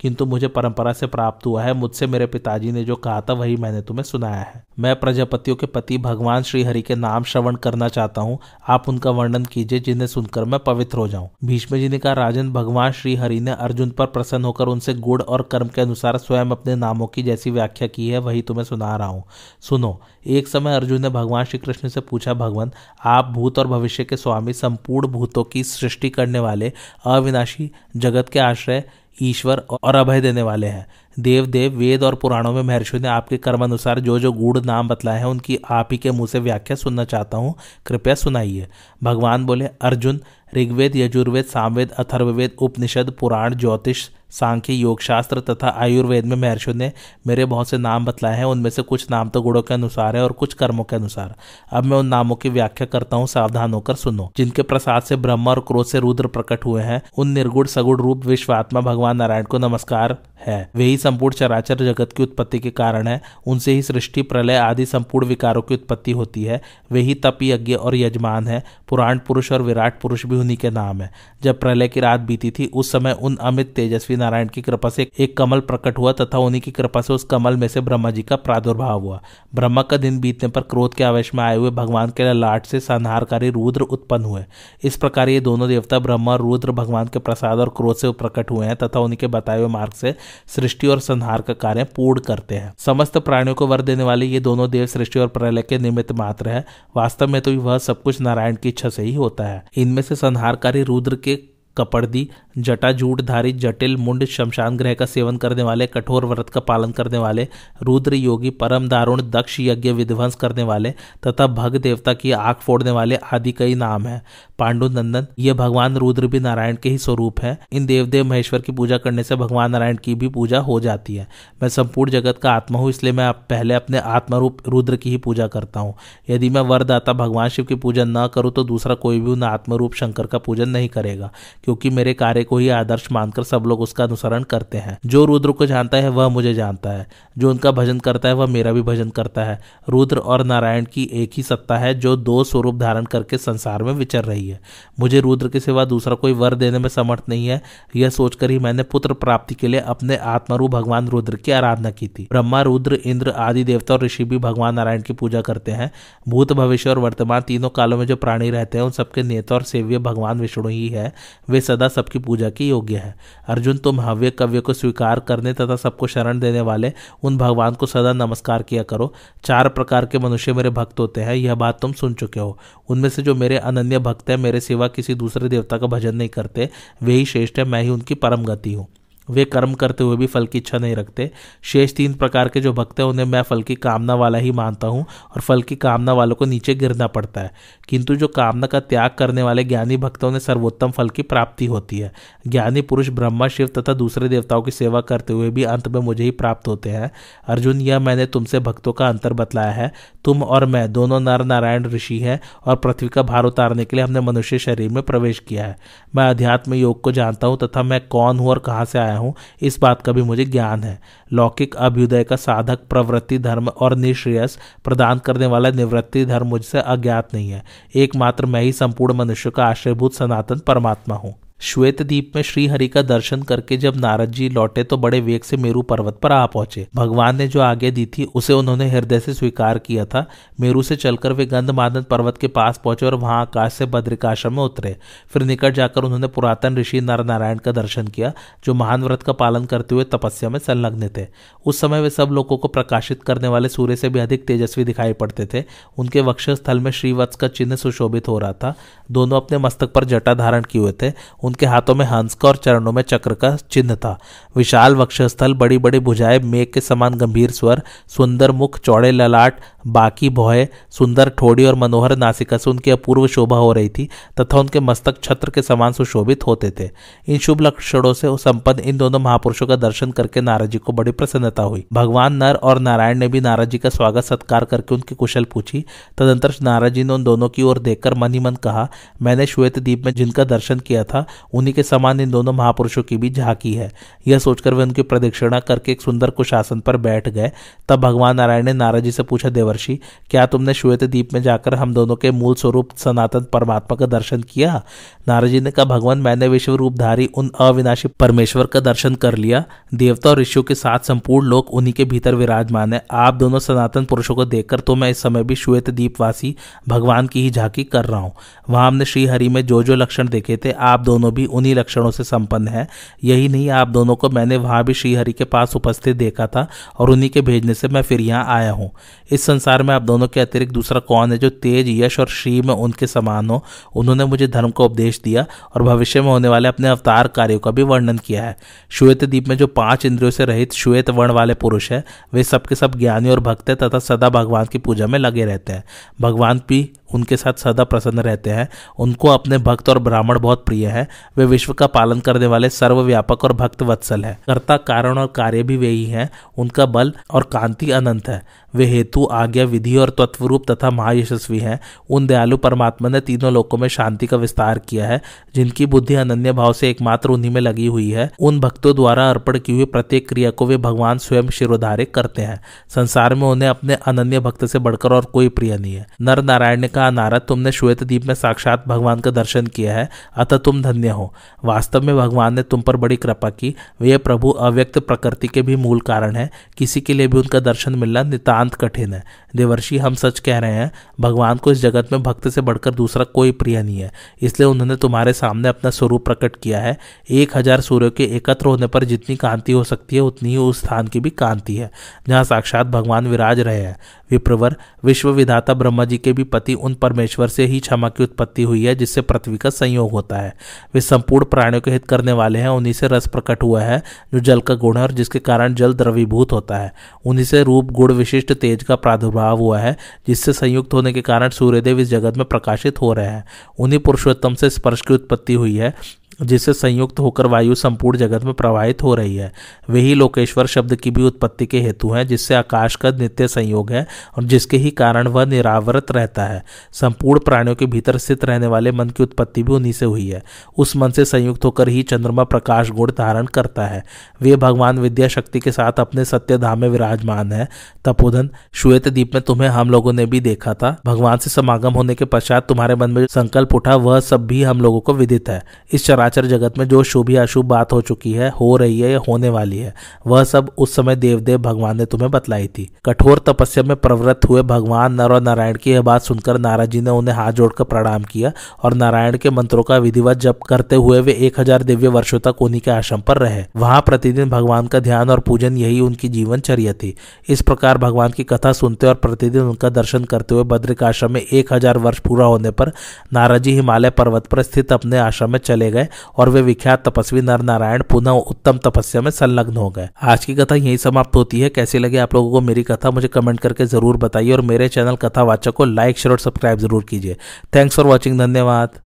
किंतु 0.00 0.26
मुझे 0.26 0.48
परंपरा 0.48 0.92
से 0.92 1.06
प्राप्त 1.06 1.46
हुआ 1.46 1.62
है, 1.62 1.72
मुझसे 1.74 2.06
मेरे 2.06 2.26
पिताजी 2.26 2.72
ने 2.72 2.84
जो 2.84 2.96
कहा 2.96 3.20
था 3.20 3.32
वही 3.32 3.56
मैंने 3.56 3.80
तुम्हें 3.82 4.04
सुनाया 4.04 4.40
है। 4.40 4.62
मैं 4.78 4.94
प्रजापतियों 5.00 5.56
के 5.56 5.66
पति 5.66 5.98
भगवान 5.98 6.42
श्री 6.42 6.62
हरि 6.62 6.82
के 6.82 6.94
नाम 6.94 7.22
श्रवण 7.22 7.56
करना 7.56 7.88
चाहता 7.88 8.20
हूँ, 8.20 8.38
आप 8.68 8.88
उनका 8.88 9.10
वर्णन 9.10 9.44
कीजिए, 9.44 9.78
जिन्हें 9.78 10.06
सुनकर 10.06 10.44
मैं 10.44 10.60
पवित्र 10.60 10.98
हो 10.98 11.08
जाऊँ। 11.08 11.28
भीष्म 11.44 11.76
जी 11.76 11.88
ने 11.88 11.98
कहा, 11.98 12.12
राजन, 12.12 12.52
भगवान 12.52 12.92
श्री 12.92 13.14
हरि 13.16 13.40
ने 13.40 13.50
अर्जुन 13.50 13.90
पर 13.90 14.06
प्रसन्न 14.08 14.44
होकर 14.44 14.66
उनसे 14.66 14.94
गुण 14.94 15.22
और 15.22 15.42
कर्म 15.42 15.68
के 15.68 15.80
अनुसार 15.80 16.18
स्वयं 16.18 16.50
अपने 16.50 16.76
नामों 16.76 17.06
की 17.06 17.22
जैसी 17.22 17.50
व्याख्या 17.50 17.88
की 17.88 18.08
है, 18.08 18.18
वही 18.18 18.42
तुम्हें 18.42 18.64
सुना 18.64 18.96
रहा 18.96 19.08
हूँ। 19.08 19.24
सुनो, 19.60 19.98
एक 20.26 20.48
समय 20.48 20.80
अर्जुन 20.82 21.02
ने, 21.02 21.08
भगवान 21.08 21.44
श्री 21.44 21.58
कृष्ण 21.58 21.88
से 21.88 22.00
पूछा, 22.00 22.34
भगवान, 22.34 22.70
आप 23.04 23.24
भूत 23.24 23.58
और 23.58 23.66
भविष्य 23.66 24.04
के 24.04 24.16
स्वामी, 24.16 24.52
संपूर्ण 24.52 25.08
भूतों 25.08 25.44
की 25.44 25.64
सृष्टि 25.64 26.10
करने 26.10 26.38
वाले 26.38 26.72
अविनाशी 27.04 27.70
जगत 27.96 28.28
के 28.28 28.38
आश्रय, 28.38 28.84
ईश्वर 29.22 29.66
और 29.82 29.96
अभय 29.96 30.20
देने 30.20 30.42
वाले 30.42 30.66
हैं। 30.66 30.86
देव 31.18 31.46
देव 31.46 31.72
वेद 31.72 32.02
और 32.02 32.14
पुराणों 32.14 32.52
में 32.52 32.62
महर्षि 32.62 32.98
ने 32.98 33.08
आपके 33.08 33.36
कर्म 33.36 33.64
अनुसार 33.64 34.00
जो 34.00 34.18
जो 34.18 34.32
गूढ़ 34.32 34.58
नाम 34.58 34.88
बतलाए 34.88 35.18
हैं, 35.18 35.24
उनकी 35.24 35.58
आप 35.70 35.88
ही 35.92 35.98
के 35.98 36.10
मुँह 36.10 36.26
से 36.26 36.38
व्याख्या 36.38 36.76
सुनना 36.76 37.04
चाहता 37.04 37.36
हूँ। 37.36 37.54
कृपया 37.86 38.14
सुनाइए। 38.14 38.68
भगवान 39.02 39.44
बोले, 39.44 39.66
अर्जुन, 39.66 40.20
ऋग्वेद, 40.56 40.96
यजुर्वेद, 40.96 41.44
सामवेद, 41.44 41.90
अथर्ववेद, 41.90 42.50
उपनिषद, 42.58 43.12
पुराण, 43.20 43.54
ज्योतिष 43.54 44.08
सांख्य, 44.32 44.72
योगशास्त्र 44.72 45.40
तथा 45.40 45.68
आयुर्वेद 45.68 46.24
में 46.24 46.36
महर्षियों 46.36 46.76
ने 46.76 46.92
मेरे 47.26 47.44
बहुत 47.44 47.68
से 47.68 47.78
नाम 47.78 48.04
बतलाए 48.04 48.36
हैं। 48.36 48.44
उनमें 48.44 48.70
से 48.70 48.82
कुछ 48.82 49.10
नाम 49.10 49.28
तो 49.28 49.42
गुणों 49.42 49.62
के 49.62 49.74
अनुसार 49.74 50.16
है 50.16 50.24
और 50.24 50.32
कुछ 50.32 50.54
कर्मों 50.54 50.84
के 50.84 50.96
अनुसार। 50.96 51.34
अब 51.72 51.84
मैं 51.84 51.96
उन 51.96 52.06
नामों 52.06 52.36
की 52.36 52.48
व्याख्या 52.48 52.86
करता 52.86 53.16
हूँ, 53.16 53.26
सावधान 53.26 53.74
होकर 53.74 53.94
सुनो। 53.94 54.32
जिनके 54.36 54.62
प्रसाद 54.62 55.02
से 55.02 55.16
ब्रह्म 55.16 55.48
और 55.48 55.60
क्रोध 55.60 55.86
से 55.86 55.98
रुद्र 55.98 56.26
प्रकट 56.26 56.64
हुए 56.64 56.82
हैं, 56.82 57.02
उन 57.18 57.28
निर्गुण, 57.28 57.66
सगुण 57.66 57.96
रूप, 57.96 58.26
विश्वात्मा, 58.26 58.80
भगवान 58.80 59.16
नारायण 59.16 59.44
को 59.44 59.58
नमस्कार 59.58 60.16
है। 60.46 60.70
वे 60.74 60.84
ही 60.84 60.96
संपूर्ण 60.96 61.34
चराचर 61.34 61.74
जगत 61.74 62.12
की 62.12 62.22
उत्पत्ति 62.22 62.58
के 62.58 62.70
कारण 62.70 63.06
है। 63.08 63.20
उनसे 63.46 63.72
ही 63.72 63.82
सृष्टि, 63.82 64.22
प्रलय 64.22 64.56
आदि 64.56 64.86
संपूर्ण 64.86 65.26
विकारों 65.26 65.62
की 65.62 65.74
उत्पत्ति 65.74 66.12
होती 66.12 66.44
है। 66.44 66.60
वे 66.92 67.00
ही 67.00 67.14
तप, 67.14 67.38
यज्ञ 67.42 67.74
और 67.74 67.96
यजमान 67.96 68.48
है। 68.48 68.62
पुराण 68.88 69.18
पुरुष 69.18 69.52
और 69.52 69.62
विराट 69.62 70.00
पुरुष 70.00 70.26
भी 70.26 70.36
उन्हीं 70.36 70.56
के 70.56 70.70
नाम 70.70 71.02
है। 71.02 71.10
जब 71.42 71.60
प्रलय 71.60 71.88
की 71.88 72.00
रात 72.00 72.20
बीती 72.20 72.50
थी, 72.50 72.66
उस 72.66 72.92
समय 72.92 73.12
उन 73.12 73.36
अमित 73.36 73.72
तेजस्वी 73.76 74.16
नारायण 74.22 74.48
की 74.48 74.62
कृपा 74.62 74.88
से 74.88 75.10
एक 75.18 75.36
कमल 75.36 75.60
प्रकट 75.62 75.98
हुआ 75.98 76.12
तथा 76.14 76.38
उन्हीं 76.38 76.60
की 76.62 76.70
कृपा 76.70 77.00
से 77.00 77.12
उस 77.12 77.24
कमल 77.24 77.56
में 77.56 77.66
से 77.68 77.80
ब्रह्मा 77.80 78.10
जी 78.10 78.22
का 78.22 78.36
प्रादुर्भाव 78.38 79.00
हुआ। 79.00 79.20
ब्रह्मा 79.54 79.82
का 79.82 79.96
दिन 79.96 80.18
बीतने 80.20 80.48
पर 80.48 80.60
क्रोध 80.62 80.94
के 80.94 81.04
आवेश 81.04 81.34
में 81.34 81.42
आए 81.44 81.56
हुए 81.56 81.70
भगवान 81.72 82.10
के 82.10 82.32
लाट 82.32 82.66
से 82.66 82.80
संहारकारी 82.80 83.50
रुद्र 83.50 83.82
उत्पन्न 83.82 84.24
हुए। 84.24 84.44
इस 84.84 84.96
प्रकार 84.96 85.28
ये 85.28 85.40
दोनों 85.42 85.68
देवता 85.68 85.98
ब्रह्मा 85.98 86.32
और 86.32 86.40
रुद्र 86.40 86.72
भगवान 86.72 87.06
के 87.06 87.18
प्रसाद 87.20 87.58
और 87.58 87.68
क्रोध 87.76 87.96
से 87.96 88.10
प्रकट 88.14 88.50
हुए 88.50 88.66
हैं 88.66 88.76
तथा 88.76 89.00
उन्हीं 89.00 89.16
के 89.18 89.26
बताए 89.28 89.58
हुए 89.58 89.68
मार्ग 89.68 89.92
से 89.92 90.14
सृष्टि 90.46 90.86
और 90.86 91.00
संहार 91.00 91.40
का 91.40 91.54
कार्य 91.54 91.84
पूर्ण 91.96 92.20
करते 92.20 92.54
हैं। 92.54 92.72
समस्त 92.78 93.18
प्राणियों 93.18 93.54
को 93.54 93.66
वर 93.66 93.82
देने 93.82 94.02
वाले 94.02 94.26
ये 94.26 94.40
दोनों 94.40 94.70
देव 94.70 94.86
सृष्टि 94.86 95.18
और 95.18 95.28
प्रलय 95.28 95.62
के 95.62 95.78
निमित्त 95.78 96.12
मात्र 96.12 96.48
है। 96.48 96.64
वास्तव 96.96 97.28
में 97.28 97.40
तो 97.42 97.52
वह 97.54 97.78
सब 97.78 98.02
कुछ 98.02 98.20
नारायण 98.20 98.56
की 98.56 98.68
इच्छा 98.68 98.88
से 98.88 99.02
ही 99.02 99.14
होता 99.14 99.44
है। 99.44 99.64
इनमें 99.76 100.02
से 100.02 100.16
संहारकारी 100.16 100.82
रुद्र 100.82 101.16
के 101.16 101.38
कपड़दी 101.76 102.28
जटाजूटधारी 102.58 103.52
जटिल 103.52 103.96
मुंड 103.96 104.24
शमशान 104.24 104.76
ग्रह 104.76 104.94
का 104.94 105.06
सेवन 105.06 105.36
करने 105.36 105.62
वाले, 105.62 105.86
कठोर 105.86 106.24
व्रत 106.24 106.48
का 106.48 106.60
पालन 106.60 106.90
करने 106.90 107.18
वाले, 107.18 107.48
रुद्र 107.82 108.14
योगी 108.14 108.50
परम 108.50 108.88
दारुण 108.88 109.22
दक्ष 109.22 109.60
यज्ञ 109.60 109.92
विध्वंस 109.92 110.34
करने 110.34 110.62
वाले, 110.62 110.90
तथा 111.26 111.46
भग 111.46 111.76
देवता 111.76 112.14
की 112.14 112.32
आग 112.32 112.54
फोड़ने 112.54 112.90
वाले 112.90 113.16
आदि 113.16 113.52
कई 113.52 113.74
नाम 113.74 114.06
है। 114.06 114.22
पांडु 114.62 114.88
नंदन 114.90 115.26
ये 115.38 115.52
भगवान 115.54 115.96
रुद्र 115.96 116.26
भी 116.26 116.40
नारायण 116.40 116.76
के 116.76 116.88
ही 116.88 116.98
स्वरूप 116.98 117.40
है। 117.40 117.56
इन 117.72 117.86
देवदेव 117.86 118.24
महेश्वर 118.26 118.60
की 118.60 118.72
पूजा 118.72 118.98
करने 118.98 119.22
से 119.22 119.36
भगवान 119.36 119.70
नारायण 119.70 119.96
की 119.96 120.14
भी 120.14 120.28
पूजा 120.30 120.58
हो 120.60 120.78
जाती 120.80 121.14
है। 121.14 121.26
मैं 121.62 121.68
संपूर्ण 121.70 122.10
जगत 122.10 122.38
का 122.38 122.52
आत्मा 122.52 122.78
हूँ, 122.78 122.90
इसलिए 122.90 123.12
मैं 123.12 123.32
पहले 123.50 123.74
अपने 123.74 123.98
आत्मरूप 123.98 124.68
रुद्र 124.68 124.96
की 124.96 125.10
ही 125.10 125.16
पूजा 125.18 125.46
करता 125.48 125.80
हूँ। 125.80 125.94
यदि 126.30 126.48
मैं 126.48 126.60
वरदाता 126.62 127.12
भगवान 127.14 127.48
शिव 127.48 127.64
की 127.64 127.74
पूजा 127.76 128.04
न 128.04 128.26
करूँ 128.34 128.52
तो 128.52 128.64
दूसरा 128.64 128.94
कोई 128.96 129.20
भी 129.20 129.30
उन 129.30 129.42
आत्मरूप 129.44 129.94
शंकर 129.94 130.26
का 130.26 130.38
पूजन 130.38 130.68
नहीं 130.68 130.88
करेगा, 130.88 131.30
क्योंकि 131.64 131.90
मेरे 131.90 132.14
कार्य 132.14 132.44
को 132.44 132.58
ही 132.58 132.68
आदर्श 132.70 133.08
मानकर 133.12 133.42
सब 133.44 133.64
लोग 133.66 133.80
उसका 133.80 134.04
अनुसरण 134.04 134.42
करते 134.44 134.78
हैं। 134.78 134.98
जो 135.06 135.24
रुद्र 135.24 135.52
को 135.52 135.66
जानता 135.66 135.96
है, 135.96 136.08
वह 136.10 136.28
मुझे 136.28 136.54
जानता 136.54 136.90
है। 136.90 137.06
जो 137.38 137.50
उनका 137.50 137.70
भजन 137.72 137.98
करता 138.00 138.28
है, 138.28 138.34
वह 138.34 138.46
मेरा 138.48 138.72
भी 138.72 138.82
भजन 138.82 139.10
करता 139.10 139.44
है। 139.44 139.58
रुद्र 139.88 140.18
और 140.18 140.44
नारायण 140.44 140.84
की 140.84 141.08
एक 141.14 141.30
ही 141.34 141.42
सत्ता 141.44 141.78
है, 141.78 141.94
जो 141.94 142.16
दो 142.18 142.42
स्वरूप 142.44 142.74
धारण 142.76 143.04
करके 143.06 143.38
संसार 143.38 143.82
में 143.82 143.92
विचर 143.92 144.24
रही 144.24 144.48
है। 144.48 144.51
मुझे 145.00 145.20
रुद्र 145.20 145.48
के 145.48 145.60
सिवा 145.60 145.84
दूसरा 145.84 146.14
कोई 146.14 146.32
वर 146.32 146.54
देने 146.54 146.78
में 146.78 146.88
समर्थ 146.88 147.22
नहीं 147.28 147.46
है। 147.46 147.62
यह 147.96 148.10
सोचकर 148.10 148.50
ही 148.50 148.58
मैंने 148.58 148.82
पुत्र 148.82 149.12
प्राप्ति 149.12 149.54
के 149.54 149.68
लिए 149.68 149.80
अपने 149.80 150.16
आत्मरूप 150.16 150.70
भगवान 150.70 151.08
रुद्र 151.08 151.36
की 151.36 151.52
आराधना 151.52 151.90
की 151.90 152.08
थी। 152.08 152.28
ब्रह्मा, 152.30 152.62
रुद्र, 152.62 152.94
इंद्र 152.94 153.30
आदि 153.30 153.64
देवता 153.64 153.94
और 153.94 154.02
ऋषि 154.02 154.24
भी 154.24 154.38
भगवान 154.38 154.74
नारायण 154.74 155.02
की 155.02 155.12
पूजा 155.12 155.40
करते 155.40 155.72
हैं। 155.72 155.90
भूत 156.28 156.52
भविष्य 156.52 156.90
और 156.90 156.98
वर्तमान 156.98 157.42
तीनों 157.42 157.70
कालों 157.70 157.98
में 157.98 158.06
जो 158.06 158.16
प्राणी 158.16 158.50
रहते 158.50 158.78
हैं, 158.78 158.84
उन 158.84 158.90
सबके 158.90 159.22
नेता 159.22 159.54
और 159.54 159.62
सेव्य 159.62 159.98
भगवान 159.98 160.40
विष्णु 160.40 160.68
ही 160.68 160.88
है। 160.88 161.12
वे 161.48 161.60
सदा 161.60 161.88
सबकी 161.88 162.18
पूजा 162.18 162.50
के 162.50 162.68
योग्य 162.68 162.96
है। 162.96 163.16
अर्जुन, 163.48 163.76
तुम 163.76 164.00
हव्य 164.00 164.30
कव्य 164.30 164.60
को 164.60 164.72
स्वीकार 164.72 165.20
करने 165.20 165.52
तथा 165.52 165.76
सबको 165.76 166.06
शरण 166.06 166.38
देने 166.38 166.60
वाले 166.60 166.92
उन 167.22 167.38
भगवान 167.38 167.74
को 167.74 167.86
सदा 167.86 168.12
नमस्कार 168.12 168.62
किया 168.62 168.82
करो। 168.82 169.14
चार 169.44 169.68
प्रकार 169.68 170.06
के 170.06 170.18
मनुष्य 170.18 170.52
मेरे 170.52 170.70
भक्त 170.70 171.00
होते 171.00 171.20
हैं। 171.20 171.34
यह 171.34 171.54
बात 171.54 171.80
तुम 171.80 171.92
सुन 171.92 172.14
चुके 172.14 172.40
हो। 172.40 172.58
उनमें 172.88 173.08
से 173.08 173.22
जो 173.22 173.34
मेरे 173.34 173.56
अनन्य 173.56 173.98
भक्त 173.98 174.30
है 174.30 174.36
मेरे 174.42 174.60
सिवा 174.60 174.88
किसी 174.88 175.14
दूसरे 175.14 175.48
देवता 175.48 175.78
का 175.78 175.86
भजन 175.86 176.16
नहीं 176.16 176.28
करते। 176.28 176.68
वे 177.02 177.12
ही 177.12 177.24
श्रेष्ठ 177.24 177.58
है, 177.58 177.64
मैं 177.64 177.82
ही 177.82 177.88
उनकी 177.88 178.14
परम 178.14 178.44
गति 178.44 178.74
हूँ। 178.74 178.86
वे 179.30 179.44
कर्म 179.44 179.74
करते 179.74 180.04
हुए 180.04 180.16
भी 180.16 180.26
फल 180.26 180.46
की 180.46 180.58
इच्छा 180.58 180.78
नहीं 180.78 180.96
रखते। 180.96 181.30
शेष 181.62 181.94
तीन 181.94 182.14
प्रकार 182.14 182.48
के 182.48 182.60
जो 182.60 182.72
भक्त 182.72 183.00
हैं, 183.00 183.06
उन्हें 183.06 183.26
मैं 183.26 183.42
फल 183.42 183.62
की 183.62 183.74
कामना 183.74 184.14
वाला 184.14 184.38
ही 184.38 184.52
मानता 184.52 184.86
हूँ 184.86 185.06
और 185.34 185.40
फल 185.40 185.62
की 185.62 185.76
कामना 185.76 186.12
वालों 186.12 186.34
को 186.34 186.44
नीचे 186.44 186.74
गिरना 186.74 187.06
पड़ता 187.06 187.40
है। 187.40 187.52
किंतु 187.88 188.14
जो 188.14 188.28
कामना 188.28 188.66
का 188.66 188.80
त्याग 188.80 189.10
करने 189.18 189.42
वाले 189.42 189.64
ज्ञानी 189.64 189.96
भक्तों 189.96 190.30
ने 190.30 190.40
सर्वोत्तम 190.40 190.90
फल 190.90 191.08
की 191.08 191.22
प्राप्ति 191.22 191.66
होती 191.66 191.98
है। 191.98 192.12
ज्ञानी 192.48 192.82
पुरुष 192.82 193.08
ब्रह्मा, 193.08 193.48
शिव 193.48 193.70
तथा 193.78 193.94
दूसरे 193.94 194.28
देवताओं 194.28 194.62
की 194.62 194.70
सेवा 194.70 195.00
करते 195.00 195.32
हुए 195.32 195.50
भी 195.50 195.64
अंत 195.64 195.88
में 195.88 196.00
मुझे 196.00 196.24
ही 196.24 196.30
प्राप्त 196.30 196.68
होते 196.68 196.90
हैं। 196.90 197.10
अर्जुन, 197.48 197.80
यह 197.80 197.98
मैंने 197.98 198.26
तुमसे 198.26 198.58
भक्तों 198.58 198.92
का 198.92 199.08
अंतर 199.08 199.32
बतलाया 199.32 199.70
है। 199.70 199.92
तुम 200.24 200.42
और 200.42 200.66
मैं 200.66 200.92
दोनों 200.92 201.20
नर 201.20 201.44
नारायण 201.44 201.84
ऋषि 201.86 202.18
हैं 202.18 202.40
और 202.66 202.76
पृथ्वी 202.76 203.08
का 203.08 203.22
भार 203.22 203.44
उतारने 203.44 203.84
के 203.84 203.96
लिए 203.96 204.04
हमने 204.04 204.20
मनुष्य 204.20 204.58
शरीर 204.58 204.90
में 204.90 205.02
प्रवेश 205.02 205.38
किया 205.38 205.64
है। 205.64 205.76
मैं 206.16 206.30
अध्यात्म 206.30 206.74
योग 206.74 207.00
को 207.00 207.12
जानता 207.12 207.46
हूँ 207.46 207.58
तथा 207.58 207.82
मैं 207.82 208.08
कौन 208.08 208.38
हूँ 208.38 208.48
और 208.48 208.58
कहाँ 208.58 208.84
से 208.84 208.98
आया 208.98 209.11
हूँ, 209.16 209.34
इस 209.62 209.78
बात 209.80 210.02
का 210.02 210.12
भी 210.12 210.22
मुझे 210.22 210.44
ज्ञान 210.44 210.84
है। 210.84 211.00
लौकिक 211.32 211.76
अभ्युदय 211.76 212.24
का 212.24 212.36
साधक 212.36 212.78
प्रवृत्ति 212.90 213.38
धर्म 213.38 213.68
और 213.68 213.96
निश्रेयस 213.96 214.58
प्रदान 214.84 215.18
करने 215.18 215.46
वाला 215.46 215.70
निवृत्ति 215.70 216.24
धर्म 216.24 216.46
मुझसे 216.46 216.80
अज्ञात 216.80 217.34
नहीं 217.34 217.50
है। 217.50 217.62
एकमात्र 217.94 218.46
मैं 218.46 218.62
ही 218.62 218.72
संपूर्ण 218.72 219.14
मनुष्य 219.14 219.50
का 219.50 219.64
आश्रयभूत 219.64 220.14
सनातन 220.14 220.58
परमात्मा 220.58 221.14
हूँ। 221.14 221.34
श्वेत 221.64 222.00
द्वीप 222.02 222.32
में 222.36 222.42
श्री 222.42 222.66
हरि 222.66 222.86
का 222.88 223.02
दर्शन 223.02 223.42
करके 223.42 223.76
जब 223.76 223.96
नारद 223.96 224.30
जी 224.30 224.48
लौटे 224.48 224.82
तो 224.84 224.96
बड़े 224.96 225.20
वेग 225.20 225.42
से 225.42 225.56
मेरू 225.56 225.82
पर्वत 225.82 226.18
पर 226.22 226.32
आ 226.32 226.46
पहुँचे। 226.46 226.86
भगवान 226.96 227.36
ने 227.36 227.46
जो 227.48 227.60
आगे 227.60 227.90
दी 227.90 228.06
थी, 228.06 228.24
उसे 228.24 228.52
उन्होंने 228.52 228.88
हृदय 228.90 229.20
से 229.20 229.34
स्वीकार 229.34 229.78
किया 229.78 230.04
था। 230.04 230.24
मेरू 230.60 230.82
से 230.82 230.96
चलकर 230.96 231.32
वे 231.32 231.46
गंधमादन 231.46 232.02
पर्वत 232.02 232.38
के 232.38 232.46
पास 232.46 232.80
पहुँचे 232.84 233.06
और 233.06 233.14
वहाँ 233.14 233.40
आकाश 233.40 233.72
से 233.72 233.86
बद्रिकाश्रम 233.86 234.52
में 234.52 234.62
उतरे। 234.62 234.96
फिर 235.32 235.42
निकट 235.42 235.74
जाकर 235.74 236.04
उन्होंने 236.04 236.26
पुरातन 236.26 236.76
ऋषि 236.76 237.00
नर 237.00 237.24
नारायण 237.24 237.58
का 237.58 237.72
दर्शन 237.72 238.06
किया, 238.06 238.32
जो 238.64 238.74
महान 238.74 239.04
व्रत 239.04 239.22
का 239.22 239.32
पालन 239.32 239.64
करते 239.64 239.94
हुए 239.94 240.04
तपस्या 240.04 240.50
में 240.50 240.58
संलग्न 240.58 241.10
थे। 241.18 241.26
उस 241.66 241.80
समय 241.80 242.00
वे 242.00 242.10
सब 242.10 242.30
लोगों 242.32 242.58
को 242.58 242.68
प्रकाशित 242.68 243.22
करने 243.22 243.48
वाले 243.48 243.68
सूर्य 243.68 243.96
से 243.96 244.08
भी 244.08 244.18
अधिक 244.18 244.46
तेजस्वी 244.46 244.84
दिखाई 244.84 245.12
पड़ते 245.12 245.48
थे। 245.54 245.64
उनके 245.98 246.20
वक्ष 246.20 246.50
स्थल 246.50 246.80
में 246.80 246.90
श्रीवत्स 246.90 247.36
का 247.36 247.48
चिन्ह 247.48 247.76
सुशोभित 247.76 248.28
हो 248.28 248.38
रहा 248.38 248.52
था। 248.52 248.74
दोनों 249.10 249.36
अपने 249.36 249.58
मस्तक 249.58 249.92
पर 249.92 250.04
जटा 250.04 250.34
धारण 250.34 250.62
किए 250.62 250.82
हुए 250.82 250.92
थे। 251.02 251.12
उनके 251.52 251.66
हाथों 251.66 251.94
में 251.94 252.04
हंस 252.06 252.34
का 252.34 252.48
और 252.48 252.56
चरणों 252.56 252.92
में 252.92 253.02
चक्र 253.02 253.34
का 253.34 253.56
चिन्ह 253.70 253.94
था। 253.94 254.18
विशाल 254.56 254.96
वक्षस्थल 254.96 255.54
बड़ी 255.54 255.78
बड़ी 255.78 255.98
भुजाएँ, 255.98 256.38
मेघ 256.38 256.72
के 256.72 256.80
समान 256.80 257.14
गंभीर 257.14 257.50
स्वर, 257.50 257.82
सुंदर 258.08 258.50
मुख, 258.50 258.78
चौड़े 258.78 259.10
ललाट 259.10 259.60
बाकी 259.86 260.30
भौए 260.30 260.68
सुंदर 260.90 261.28
ठोड़ी 261.28 261.64
और 261.64 261.74
मनोहर 261.74 262.16
नासिका 262.16 262.56
से 262.56 262.70
उनकी 262.70 262.90
अपूर्व 262.90 263.26
शोभा 263.26 263.56
हो 263.56 263.72
रही 263.72 263.88
थी, 263.88 264.08
तथा 264.40 264.58
उनके 264.58 264.80
मस्तक 264.80 265.22
छत्र 265.22 265.50
के 265.50 265.62
समान 265.62 265.92
सुशोभित 265.92 266.46
होते 266.46 266.70
थे। 266.70 266.90
इन 267.28 267.38
शुभ 267.38 267.60
लक्षणों 267.60 268.12
से 268.12 268.36
संपन्न 268.36 268.78
इन 268.78 268.96
दोनों 268.96 269.18
महापुरुषों 269.18 269.66
का 269.66 269.76
दर्शन 269.76 270.10
करके 270.10 270.40
नारद 270.40 270.70
जी 270.70 270.78
को 270.78 270.92
बड़ी 270.92 271.12
प्रसन्नता 271.12 271.62
हुई। 271.62 271.84
भगवान 271.92 272.34
नर 272.34 272.54
और 272.54 272.78
नारायण 272.78 273.18
ने 273.18 273.28
भी 273.28 273.40
नारद 273.40 273.70
जी 273.70 273.78
का 273.78 273.88
स्वागत 273.88 274.24
सत्कार 274.24 274.64
करके 274.64 274.94
उनकी 274.94 275.14
कुशल 275.14 275.44
पूछी। 275.44 275.84
तदंतर 276.18 276.54
नारद 276.62 276.92
जी 276.92 277.04
ने 277.04 277.12
उन 277.12 277.24
दोनों 277.24 277.48
की 277.48 277.62
ओर 277.62 277.78
देखकर 277.78 278.14
मन 278.14 278.34
ही 278.34 278.40
मन 278.40 278.54
कहा, 278.54 278.88
मैंने 279.22 279.46
श्वेत 279.46 279.78
द्वीप 279.78 280.04
में 280.04 280.12
जिनका 280.14 280.44
दर्शन 280.44 280.78
किया 280.78 281.04
था, 281.04 281.24
उन्हीं 281.54 281.74
के 281.74 281.82
समान 281.82 282.20
इन 282.20 282.30
दोनों 282.30 282.52
महापुरुषों 282.52 283.02
की 283.02 283.16
भी 283.16 283.30
झांकी 283.30 283.74
है। 283.74 283.92
यह 284.26 284.38
सोचकर 284.38 284.74
वे 284.74 284.82
उनकी 284.82 285.02
प्रदक्षिणा 285.02 285.60
करके 285.60 285.92
एक 285.92 286.02
सुंदर 286.02 286.30
कुशासन 286.30 286.80
पर 286.80 286.96
बैठ 286.96 287.28
गए। 287.28 287.50
तब 287.88 288.00
भगवान 288.00 288.36
नारायण 288.36 288.64
ने 288.64 288.72
नारद 288.72 289.04
जी 289.04 289.12
से 289.12 289.22
पूछा 289.22 289.48
देवर्षि 289.72 289.98
क्या 290.30 290.46
तुमने 290.46 290.74
श्वेत 290.74 291.04
द्वीप 291.04 291.32
में 291.34 291.42
जाकर 291.42 291.74
हम 291.74 291.94
दोनों 291.94 292.16
के 292.16 292.30
मूल 292.30 292.54
स्वरूप 292.54 292.90
सनातन 292.96 293.46
परमात्मा 293.52 293.96
का 293.96 294.06
दर्शन 294.06 294.42
किया? 294.42 294.82
नारद 295.28 295.48
जी 295.48 295.60
ने 295.60 295.70
कहा, 295.70 295.84
भगवान, 295.84 296.18
मैंने 296.18 296.48
विश्व 296.48 296.74
रूपधारी 296.74 297.26
उन 297.34 297.50
अविनाशी 297.60 298.08
परमेश्वर 298.20 298.66
का 298.66 298.80
दर्शन 298.80 299.14
कर 299.14 299.36
लिया। 299.36 299.64
देवता 299.94 300.30
और 300.30 300.38
ऋषियों 300.38 300.62
के 300.62 300.74
साथ 300.74 300.98
संपूर्ण 300.98 301.46
लोग 301.46 301.70
उन्हीं 301.72 301.92
के 301.92 302.04
भीतर 302.04 302.34
विराजमान 302.34 302.92
है। 302.92 303.04
आप 303.12 303.34
दोनों 303.34 303.58
सनातन 303.58 304.04
पुरुषों 304.04 304.34
को 304.34 304.44
देखकर 304.44 304.80
तो 304.80 304.94
मैं 304.94 305.10
इस 305.10 305.22
समय 305.22 305.44
भी 305.44 305.54
श्वेत 305.54 305.90
द्वीपवासी 305.90 306.54
भगवान 306.88 307.26
की 307.26 307.42
ही 307.42 307.50
झांकी 307.50 307.84
कर 307.84 308.04
रहा 308.04 308.20
हूँ। 308.20 308.32
वहाँ 308.70 308.86
हमने 308.86 309.04
श्री 309.04 309.24
हरि 309.26 309.48
में 309.48 309.64
जो 309.66 309.82
जो 309.82 309.94
लक्षण 309.94 310.28
देखे 310.28 310.56
थे, 310.56 310.70
आप 310.72 311.00
दोनों 311.00 311.32
भी 311.34 311.46
उन्हीं 311.46 311.74
लक्षणों 311.74 312.10
से 312.10 312.24
संपन्न 312.24 312.68
है। 312.68 312.86
यही 313.24 313.48
नहीं, 313.48 313.68
आप 313.70 313.88
दोनों 313.88 314.16
को 314.16 314.30
मैंने 314.30 314.56
वहाँ 314.56 314.82
भी 314.84 314.94
श्रीहरि 314.94 315.32
के 315.32 315.44
पास 315.44 315.76
उपस्थित 315.76 316.16
देखा 316.16 316.46
था 316.46 316.66
और 316.98 317.10
उन्हीं 317.10 317.30
के 317.30 317.40
भेजने 317.40 317.74
से 317.74 317.88
मैं 317.88 318.02
फिर 318.02 318.20
यहाँ 318.20 318.44
आया 318.48 318.72
हूँ। 318.72 318.90
इस 319.30 319.44
संसार 319.62 319.82
में 319.82 319.94
आप 319.94 320.02
दोनों 320.02 320.28
के 320.28 320.40
अतिरिक्त 320.40 320.72
दूसरा 320.72 321.00
कौन 321.00 321.32
है 321.32 321.38
जो 321.38 321.50
तेज 321.50 321.88
यश 321.88 322.20
और 322.20 322.26
श्री 322.26 322.62
में 322.62 322.74
उनके 322.74 323.06
समान 323.06 323.50
हो? 323.50 323.64
उन्होंने 323.96 324.24
मुझे 324.24 324.46
धर्म 324.46 324.70
का 324.70 324.84
उपदेश 324.84 325.20
दिया 325.24 325.46
और 325.74 325.82
भविष्य 325.82 326.20
में 326.20 326.28
होने 326.28 326.48
वाले 326.48 326.68
अपने 326.68 326.88
अवतार 326.88 327.28
कार्यों 327.28 327.58
का 327.58 327.70
भी 327.70 327.82
वर्णन 327.82 328.18
किया 328.18 328.44
है। 328.44 328.56
श्वेत 328.90 329.24
द्वीप 329.24 329.48
में 329.48 329.56
जो 329.56 329.66
पाँच 329.66 330.06
इंद्रियों 330.06 330.30
से 330.30 330.44
रहित 330.44 330.72
श्वेत 330.72 331.10
वर्ण 331.10 331.32
वाले 331.32 331.54
पुरुष 331.54 331.92
है, 331.92 332.04
वे 332.34 332.44
सबके 332.44 332.74
सब 332.74 332.98
ज्ञानी 332.98 333.30
और 333.30 333.40
भक्त 333.40 333.70
है 333.70 333.76
तथा 333.76 333.98
सदा 333.98 334.28
भगवान 334.28 334.64
की 334.64 334.78
पूजा 334.78 335.06
में 335.06 335.18
लगे 335.18 335.44
रहते 335.44 335.72
हैं। 335.72 335.84
भगवान 336.20 336.60
भी 336.68 336.82
उनके 337.14 337.36
साथ 337.36 337.52
सदा 337.52 337.84
प्रसन्न 337.84 338.18
रहते 338.18 338.50
हैं। 338.50 338.68
उनको 338.98 339.28
अपने 339.28 339.58
भक्त 339.58 339.88
और 339.88 339.98
ब्राह्मण 339.98 340.40
बहुत 340.40 340.64
प्रिय 340.66 340.86
है। 340.86 341.08
वे 341.36 341.44
विश्व 341.44 341.72
का 341.72 341.86
पालन 341.86 342.20
करने 342.20 342.46
वाले 342.46 342.68
सर्वव्यापक 342.68 343.44
और 343.44 343.52
भक्त 343.52 343.82
वत्सल 343.82 344.24
है। 344.24 344.38
कर्ता 344.46 344.76
कारण 344.76 345.18
और 345.18 345.26
कार्य 345.26 345.62
भी 345.62 345.76
वे 345.76 345.88
ही 345.88 346.04
हैं। 346.04 346.30
उनका 346.58 346.86
बल 346.86 347.12
और 347.30 347.42
कांति 347.42 347.90
अनंत 347.90 348.28
है। 348.28 348.62
वे 348.74 348.86
हेतु, 348.86 349.28
आज्ञा, 349.32 349.64
विधि 349.64 349.96
और 349.96 350.10
तत्वरूप 350.10 350.70
तथा 350.70 350.90
महायशस्वी 350.90 351.58
हैं। 351.58 351.80
उन 352.10 352.26
दयालु 352.26 352.56
परमात्मा 352.56 353.08
ने 353.08 353.20
तीनों 353.20 353.52
लोकों 353.52 353.78
में 353.78 353.88
शांति 353.88 354.26
का 354.26 354.36
विस्तार 354.36 354.78
किया 354.78 355.06
है, 355.06 355.22
जिनकी 355.54 355.86
बुद्धि 355.86 356.14
अनन्य 356.14 356.52
भाव 356.52 356.72
से 356.72 356.90
एकमात्र 356.90 357.28
उन्हीं 357.28 357.50
में 357.50 357.60
लगी 357.60 357.86
हुई 357.86 358.10
है। 358.10 358.30
उन 358.40 358.60
भक्तों 358.60 358.94
द्वारा 358.94 359.30
अर्पण 359.30 359.58
की 359.58 359.72
हुई 359.72 359.84
प्रत्येक 359.84 360.28
क्रिया 360.28 360.50
को 360.50 360.66
वे 360.66 360.76
भगवान 360.76 361.18
स्वयं 361.18 361.50
शिरोधारे 361.50 362.04
करते 362.04 362.42
हैं। 362.42 362.60
संसार 362.88 363.34
में 363.34 363.48
उन्हें 363.48 363.68
अपने 363.68 363.94
अनन्य 363.94 364.40
भक्त 364.40 364.66
से 364.66 364.78
बढ़कर 364.78 365.12
और 365.12 365.24
कोई 365.24 365.48
प्रिय 365.48 365.78
नहीं 365.78 365.94
है। 365.94 366.06
नर 366.20 366.42
नारायण 366.42 366.80
ने 366.80 366.88
कहा 366.88 367.01
नारद 367.10 367.42
तुमने 367.48 367.72
श्वेत 367.72 368.02
द्वीप 368.02 368.24
में 368.24 368.34
साक्षात 368.34 368.84
भगवान 368.88 369.20
का 369.20 369.30
दर्शन 369.30 369.66
किया 369.66 369.94
है, 369.94 370.08
अतः 370.36 370.58
तुम 370.58 370.82
धन्य 370.82 371.08
हो। 371.08 371.32
वास्तव 371.64 372.02
में 372.02 372.16
भगवान 372.16 372.54
ने 372.54 372.62
तुम 372.62 372.80
पर 372.80 372.96
बड़ी 372.96 373.16
कृपा 373.16 373.50
की। 373.50 373.74
वे 374.00 374.16
प्रभु 374.18 374.50
अव्यक्त 374.50 374.98
प्रकृति 374.98 375.48
के 375.48 375.62
भी 375.62 375.76
मूल 375.76 376.00
कारण 376.00 376.36
है। 376.36 376.50
किसी 376.78 377.00
के 377.00 377.14
लिए 377.14 377.28
भी 377.28 377.38
उनका 377.38 377.60
दर्शन 377.60 377.94
मिलना 377.94 378.22
नितान 378.22 378.62
एकांत 378.62 378.74
कठिन 378.74 379.14
है। 379.14 379.22
देवर्षि, 379.56 379.98
हम 379.98 380.14
सच 380.14 380.38
कह 380.38 380.58
रहे 380.58 380.72
हैं, 380.72 380.90
भगवान 381.20 381.56
को 381.56 381.72
इस 381.72 381.80
जगत 381.82 382.08
में 382.12 382.22
भक्त 382.22 382.48
से 382.48 382.60
बढ़कर 382.60 382.90
दूसरा 382.90 383.24
कोई 383.24 383.52
प्रिय 383.52 383.82
नहीं 383.82 383.98
है। 383.98 384.10
इसलिए 384.42 384.68
उन्होंने 384.68 384.96
तुम्हारे 384.96 385.32
सामने 385.32 385.68
अपना 385.68 385.90
स्वरूप 385.90 386.24
प्रकट 386.24 386.56
किया 386.56 386.80
है। 386.80 386.96
एक 387.30 387.56
हज़ार 387.56 387.80
सूर्यों 387.80 388.10
के 388.10 388.24
एकत्र 388.36 388.66
होने 388.66 388.86
पर 388.86 389.04
जितनी 389.04 389.36
कांति 389.36 389.72
हो 389.72 389.84
सकती 389.84 390.16
है, 390.16 390.22
उतनी 390.22 390.50
ही 390.50 390.56
उस 390.56 390.80
स्थान 390.80 391.06
की 391.06 391.20
भी 391.20 391.30
कांति 391.30 391.76
है, 391.76 391.90
जहाँ 392.28 392.44
साक्षात 392.44 392.86
भगवान 392.86 393.26
विराज 393.26 393.60
रहे 393.60 393.80
हैं। 393.80 393.96
विप्रवर 394.30 394.76
विश्व 395.04 395.30
विधाता 395.30 395.74
ब्रह्मा 395.74 396.04
जी 396.04 396.18
के 396.18 396.32
भी 396.32 396.44
पति 396.44 396.74
उन 396.74 396.91
परमेश्वर 396.94 397.48
से 397.48 397.66
ही 397.66 397.80
क्षमा 397.80 398.08
की 398.08 398.22
उत्पत्ति 398.22 398.62
हुई 398.62 398.84
है, 398.84 398.94
जिससे 398.94 399.20
पृथ्वी 399.20 399.56
का 399.56 399.70
संयोग 399.70 400.10
होता 400.10 400.36
है। 400.36 400.54
वे 400.94 401.00
संपूर्ण 401.00 401.44
प्राणियों 401.44 401.80
के 401.80 401.90
हित 401.90 402.06
करने 402.06 402.32
वाले 402.32 402.58
हैं, 402.58 402.68
उन्हीं 402.68 402.92
से 402.92 403.08
रस 403.08 403.26
प्रकट 403.26 403.62
हुआ 403.62 403.82
है, 403.82 404.02
जो 404.34 404.40
जल 404.40 404.60
का 404.60 404.74
गुण 404.74 404.96
है 404.96 405.02
और 405.02 405.12
जिसके 405.12 405.38
कारण 405.38 405.74
जल 405.74 405.94
द्रवीभूत 405.94 406.52
होता 406.52 406.76
है। 406.76 406.92
उन्हीं 407.24 407.44
से 407.44 407.62
रूप, 407.62 407.90
गुण, 407.90 408.12
विशिष्ट 408.12 408.52
तेज 408.52 408.82
का 408.82 408.96
प्रादुर्भाव 408.96 409.58
हुआ 409.58 409.78
है, 409.78 409.96
जिससे 410.26 410.52
संयुक्त 410.52 410.94
होने 410.94 411.12
के 411.12 411.20
कारण 411.20 411.48
सूर्यदेव 411.48 412.00
इस 412.00 412.08
जगत 412.08 412.36
में 412.36 412.46
प्रकाशित 412.46 413.00
हो 413.00 413.12
रहे 413.12 413.26
हैं। 413.26 413.44
उन्हीं 413.78 413.98
पुरुषोत्तम 413.98 414.54
से 414.54 414.70
स्पर्श 414.70 415.00
की 415.00 415.14
उत्पत्ति 415.14 415.54
हुई 415.54 415.76
है 415.76 416.21
जिससे 416.42 416.72
संयुक्त 416.72 417.18
होकर 417.18 417.46
वायु 417.46 417.74
संपूर्ण 417.74 418.18
जगत 418.18 418.44
में 418.44 418.54
प्रवाहित 418.54 419.02
हो 419.02 419.14
रही 419.14 419.36
है। 419.36 419.52
वही 419.90 420.14
लोकेश्वर 420.14 420.66
शब्द 420.66 420.96
की 420.96 421.10
भी 421.10 421.22
उत्पत्ति 421.22 421.66
के 421.66 421.80
हेतु 421.80 422.10
हैं, 422.10 422.26
जिससे 422.26 422.54
आकाश 422.54 422.96
का 422.96 423.10
नित्य 423.10 423.48
संयोग 423.48 423.90
है 423.90 424.06
और 424.36 424.44
जिसके 424.44 424.76
ही 424.76 424.90
कारण 424.90 425.28
वह 425.28 425.44
निरावृत 425.44 426.10
रहता 426.10 426.44
है। 426.44 426.64
संपूर्ण 426.92 427.40
प्राणियों 427.40 427.76
के 427.76 427.86
भीतर 427.86 428.16
स्थित 428.16 428.44
रहने 428.44 428.66
वाले 428.66 428.92
मन 428.92 429.08
की 429.08 429.22
उत्पत्ति 429.22 429.62
भी 429.62 429.72
उन्हीं 429.72 429.92
से 429.92 430.06
हुई 430.06 430.28
है। 430.28 430.42
उस 430.78 430.96
मन 430.96 431.10
से 431.10 431.24
संयुक्त 431.24 431.64
होकर 431.64 431.88
ही 431.88 432.02
चंद्रमा 432.02 432.44
प्रकाश 432.44 432.90
गुण 432.90 433.10
धारण 433.10 433.46
करता 433.46 433.86
है। 433.86 434.02
वे 434.42 434.56
भगवान 434.56 434.98
विद्या 434.98 435.28
शक्ति 435.28 435.60
के 435.60 435.72
साथ 435.72 435.92
अपने 435.98 436.24
सत्य 436.24 436.58
धाम 436.58 436.80
में 436.80 436.88
विराजमान 436.88 437.52
है। 437.52 437.68
तपोधन, 438.04 438.50
श्वेत 438.72 439.08
दीप 439.08 439.34
में 439.34 439.42
तुम्हें 439.42 439.68
हम 439.68 439.90
लोगों 439.90 440.12
ने 440.12 440.26
भी 440.26 440.40
देखा 440.40 440.74
था। 440.74 440.96
भगवान 441.06 441.38
से 441.38 441.50
समागम 441.50 441.92
होने 441.92 442.14
के 442.14 442.24
पश्चात 442.24 442.68
तुम्हारे 442.68 442.94
मन 442.94 443.10
में 443.10 443.26
संकल्प 443.26 443.74
उठा, 443.74 443.96
वह 443.96 444.20
सब 444.20 444.46
भी 444.46 444.62
हम 444.62 444.80
लोगों 444.80 445.00
को 445.00 445.14
विदित 445.14 445.48
है। 445.48 445.62
इस 445.92 446.06
चरा 446.06 446.28
चराचर 446.32 446.46
जगत 446.48 446.78
में 446.78 446.86
जो 446.88 447.02
शुभ 447.02 447.30
या 447.30 447.42
अशुभ 447.42 447.66
बात 447.66 447.92
हो 447.92 448.00
चुकी 448.02 448.32
है, 448.32 448.50
हो 448.50 448.76
रही 448.76 449.00
है 449.00 449.10
या 449.12 449.18
होने 449.28 449.48
वाली 449.48 449.78
है, 449.78 449.94
वह 450.26 450.44
सब 450.44 450.70
उस 450.78 450.94
समय 450.96 451.16
देवदेव 451.16 451.58
भगवान 451.60 451.96
ने 451.96 452.04
तुम्हें 452.06 452.30
बतलाई 452.30 452.66
थी। 452.68 452.88
कठोर 453.04 453.42
तपस्या 453.46 453.84
में 453.84 453.94
प्रवृत्त 453.96 454.48
हुए 454.48 454.62
भगवान 454.64 455.14
नर 455.14 455.32
और 455.32 455.40
नारायण 455.42 455.76
की 455.76 455.90
यह 455.92 456.02
बात 456.02 456.22
सुनकर 456.22 456.58
नाराज़ 456.60 456.90
जी 456.90 457.00
ने 457.00 457.10
उन्हें 457.12 457.34
हाथ 457.34 457.52
जोड़कर 457.52 457.84
प्रणाम 457.84 458.22
किया 458.24 458.52
और 458.84 458.94
नारायण 458.94 459.36
के 459.36 459.50
मंत्रों 459.50 459.82
का 459.82 459.98
विधिवत 459.98 460.38
जप 460.38 460.62
करते 460.68 460.96
हुए 460.96 461.20
वे 461.20 461.32
एक 461.42 461.60
हज़ार 461.60 461.82
दिव्य 461.82 462.08
वर्षो 462.08 462.38
तक 462.40 462.62
उन्हीं 462.62 462.80
के 462.80 462.90
आश्रम 462.90 463.20
पर 463.20 463.38
रहे। 463.38 463.64
वहाँ 463.76 464.00
प्रतिदिन 464.02 464.50
भगवान 464.50 464.86
का 464.86 465.00
ध्यान 465.00 465.30
और 465.30 465.40
पूजन 465.42 465.76
यही 465.76 466.00
उनकी 466.00 466.28
जीवनचर्या 466.28 466.92
थी। 466.92 467.14
इस 467.48 467.62
प्रकार 467.62 467.98
भगवान 467.98 468.30
की 468.30 468.44
कथा 468.44 468.72
सुनते 468.72 469.06
और 469.06 469.14
प्रतिदिन 469.16 469.62
उनका 469.62 469.88
दर्शन 469.90 470.24
करते 470.24 470.54
हुए 470.54 470.64
बद्रिक 470.66 471.02
आश्रम 471.02 471.32
में 471.32 471.40
एक 471.42 471.72
हज़ार 471.72 471.98
वर्ष 471.98 472.18
पूरा 472.20 472.46
होने 472.46 472.70
पर 472.72 472.92
नाराजी 473.32 473.72
हिमालय 473.72 474.10
पर्वत 474.12 474.46
पर 474.46 474.62
स्थित 474.62 474.92
अपने 474.92 475.18
आश्रम 475.18 475.50
में 475.50 475.58
चले 475.58 475.90
गए। 475.90 476.06
और 476.36 476.48
वे 476.48 476.62
विख्यात 476.62 477.04
तपस्वी 477.08 477.40
नर 477.40 477.62
नारायण 477.62 478.02
पुनः 478.02 478.30
उत्तम 478.30 478.78
तपस्या 478.78 479.22
में 479.22 479.30
संलग्न 479.30 479.76
हो 479.76 479.88
गए। 479.90 480.08
आज 480.22 480.44
की 480.44 480.54
कथा 480.54 480.74
यही 480.74 480.96
समाप्त 480.98 481.36
होती 481.36 481.60
है। 481.60 481.68
कैसे 481.70 481.98
लगे 481.98 482.18
आप 482.18 482.34
लोगों 482.34 482.50
को 482.52 482.60
मेरी 482.60 482.82
कथा, 482.82 483.10
मुझे 483.10 483.28
कमेंट 483.28 483.60
करके 483.60 483.86
ज़रूर 483.86 484.16
बताइए 484.16 484.52
और 484.52 484.60
मेरे 484.62 484.88
चैनल 484.88 485.16
कथावाचक 485.16 485.72
को 485.72 485.84
लाइक, 485.84 486.18
शेयर 486.18 486.32
और 486.32 486.38
सब्सक्राइब 486.38 486.78
ज़रूर 486.78 487.04
कीजिए। 487.04 487.36
थैंक्स 487.74 487.96
फॉर 487.96 488.06
वॉचिंग 488.06 488.38
धन्यवाद। 488.38 488.98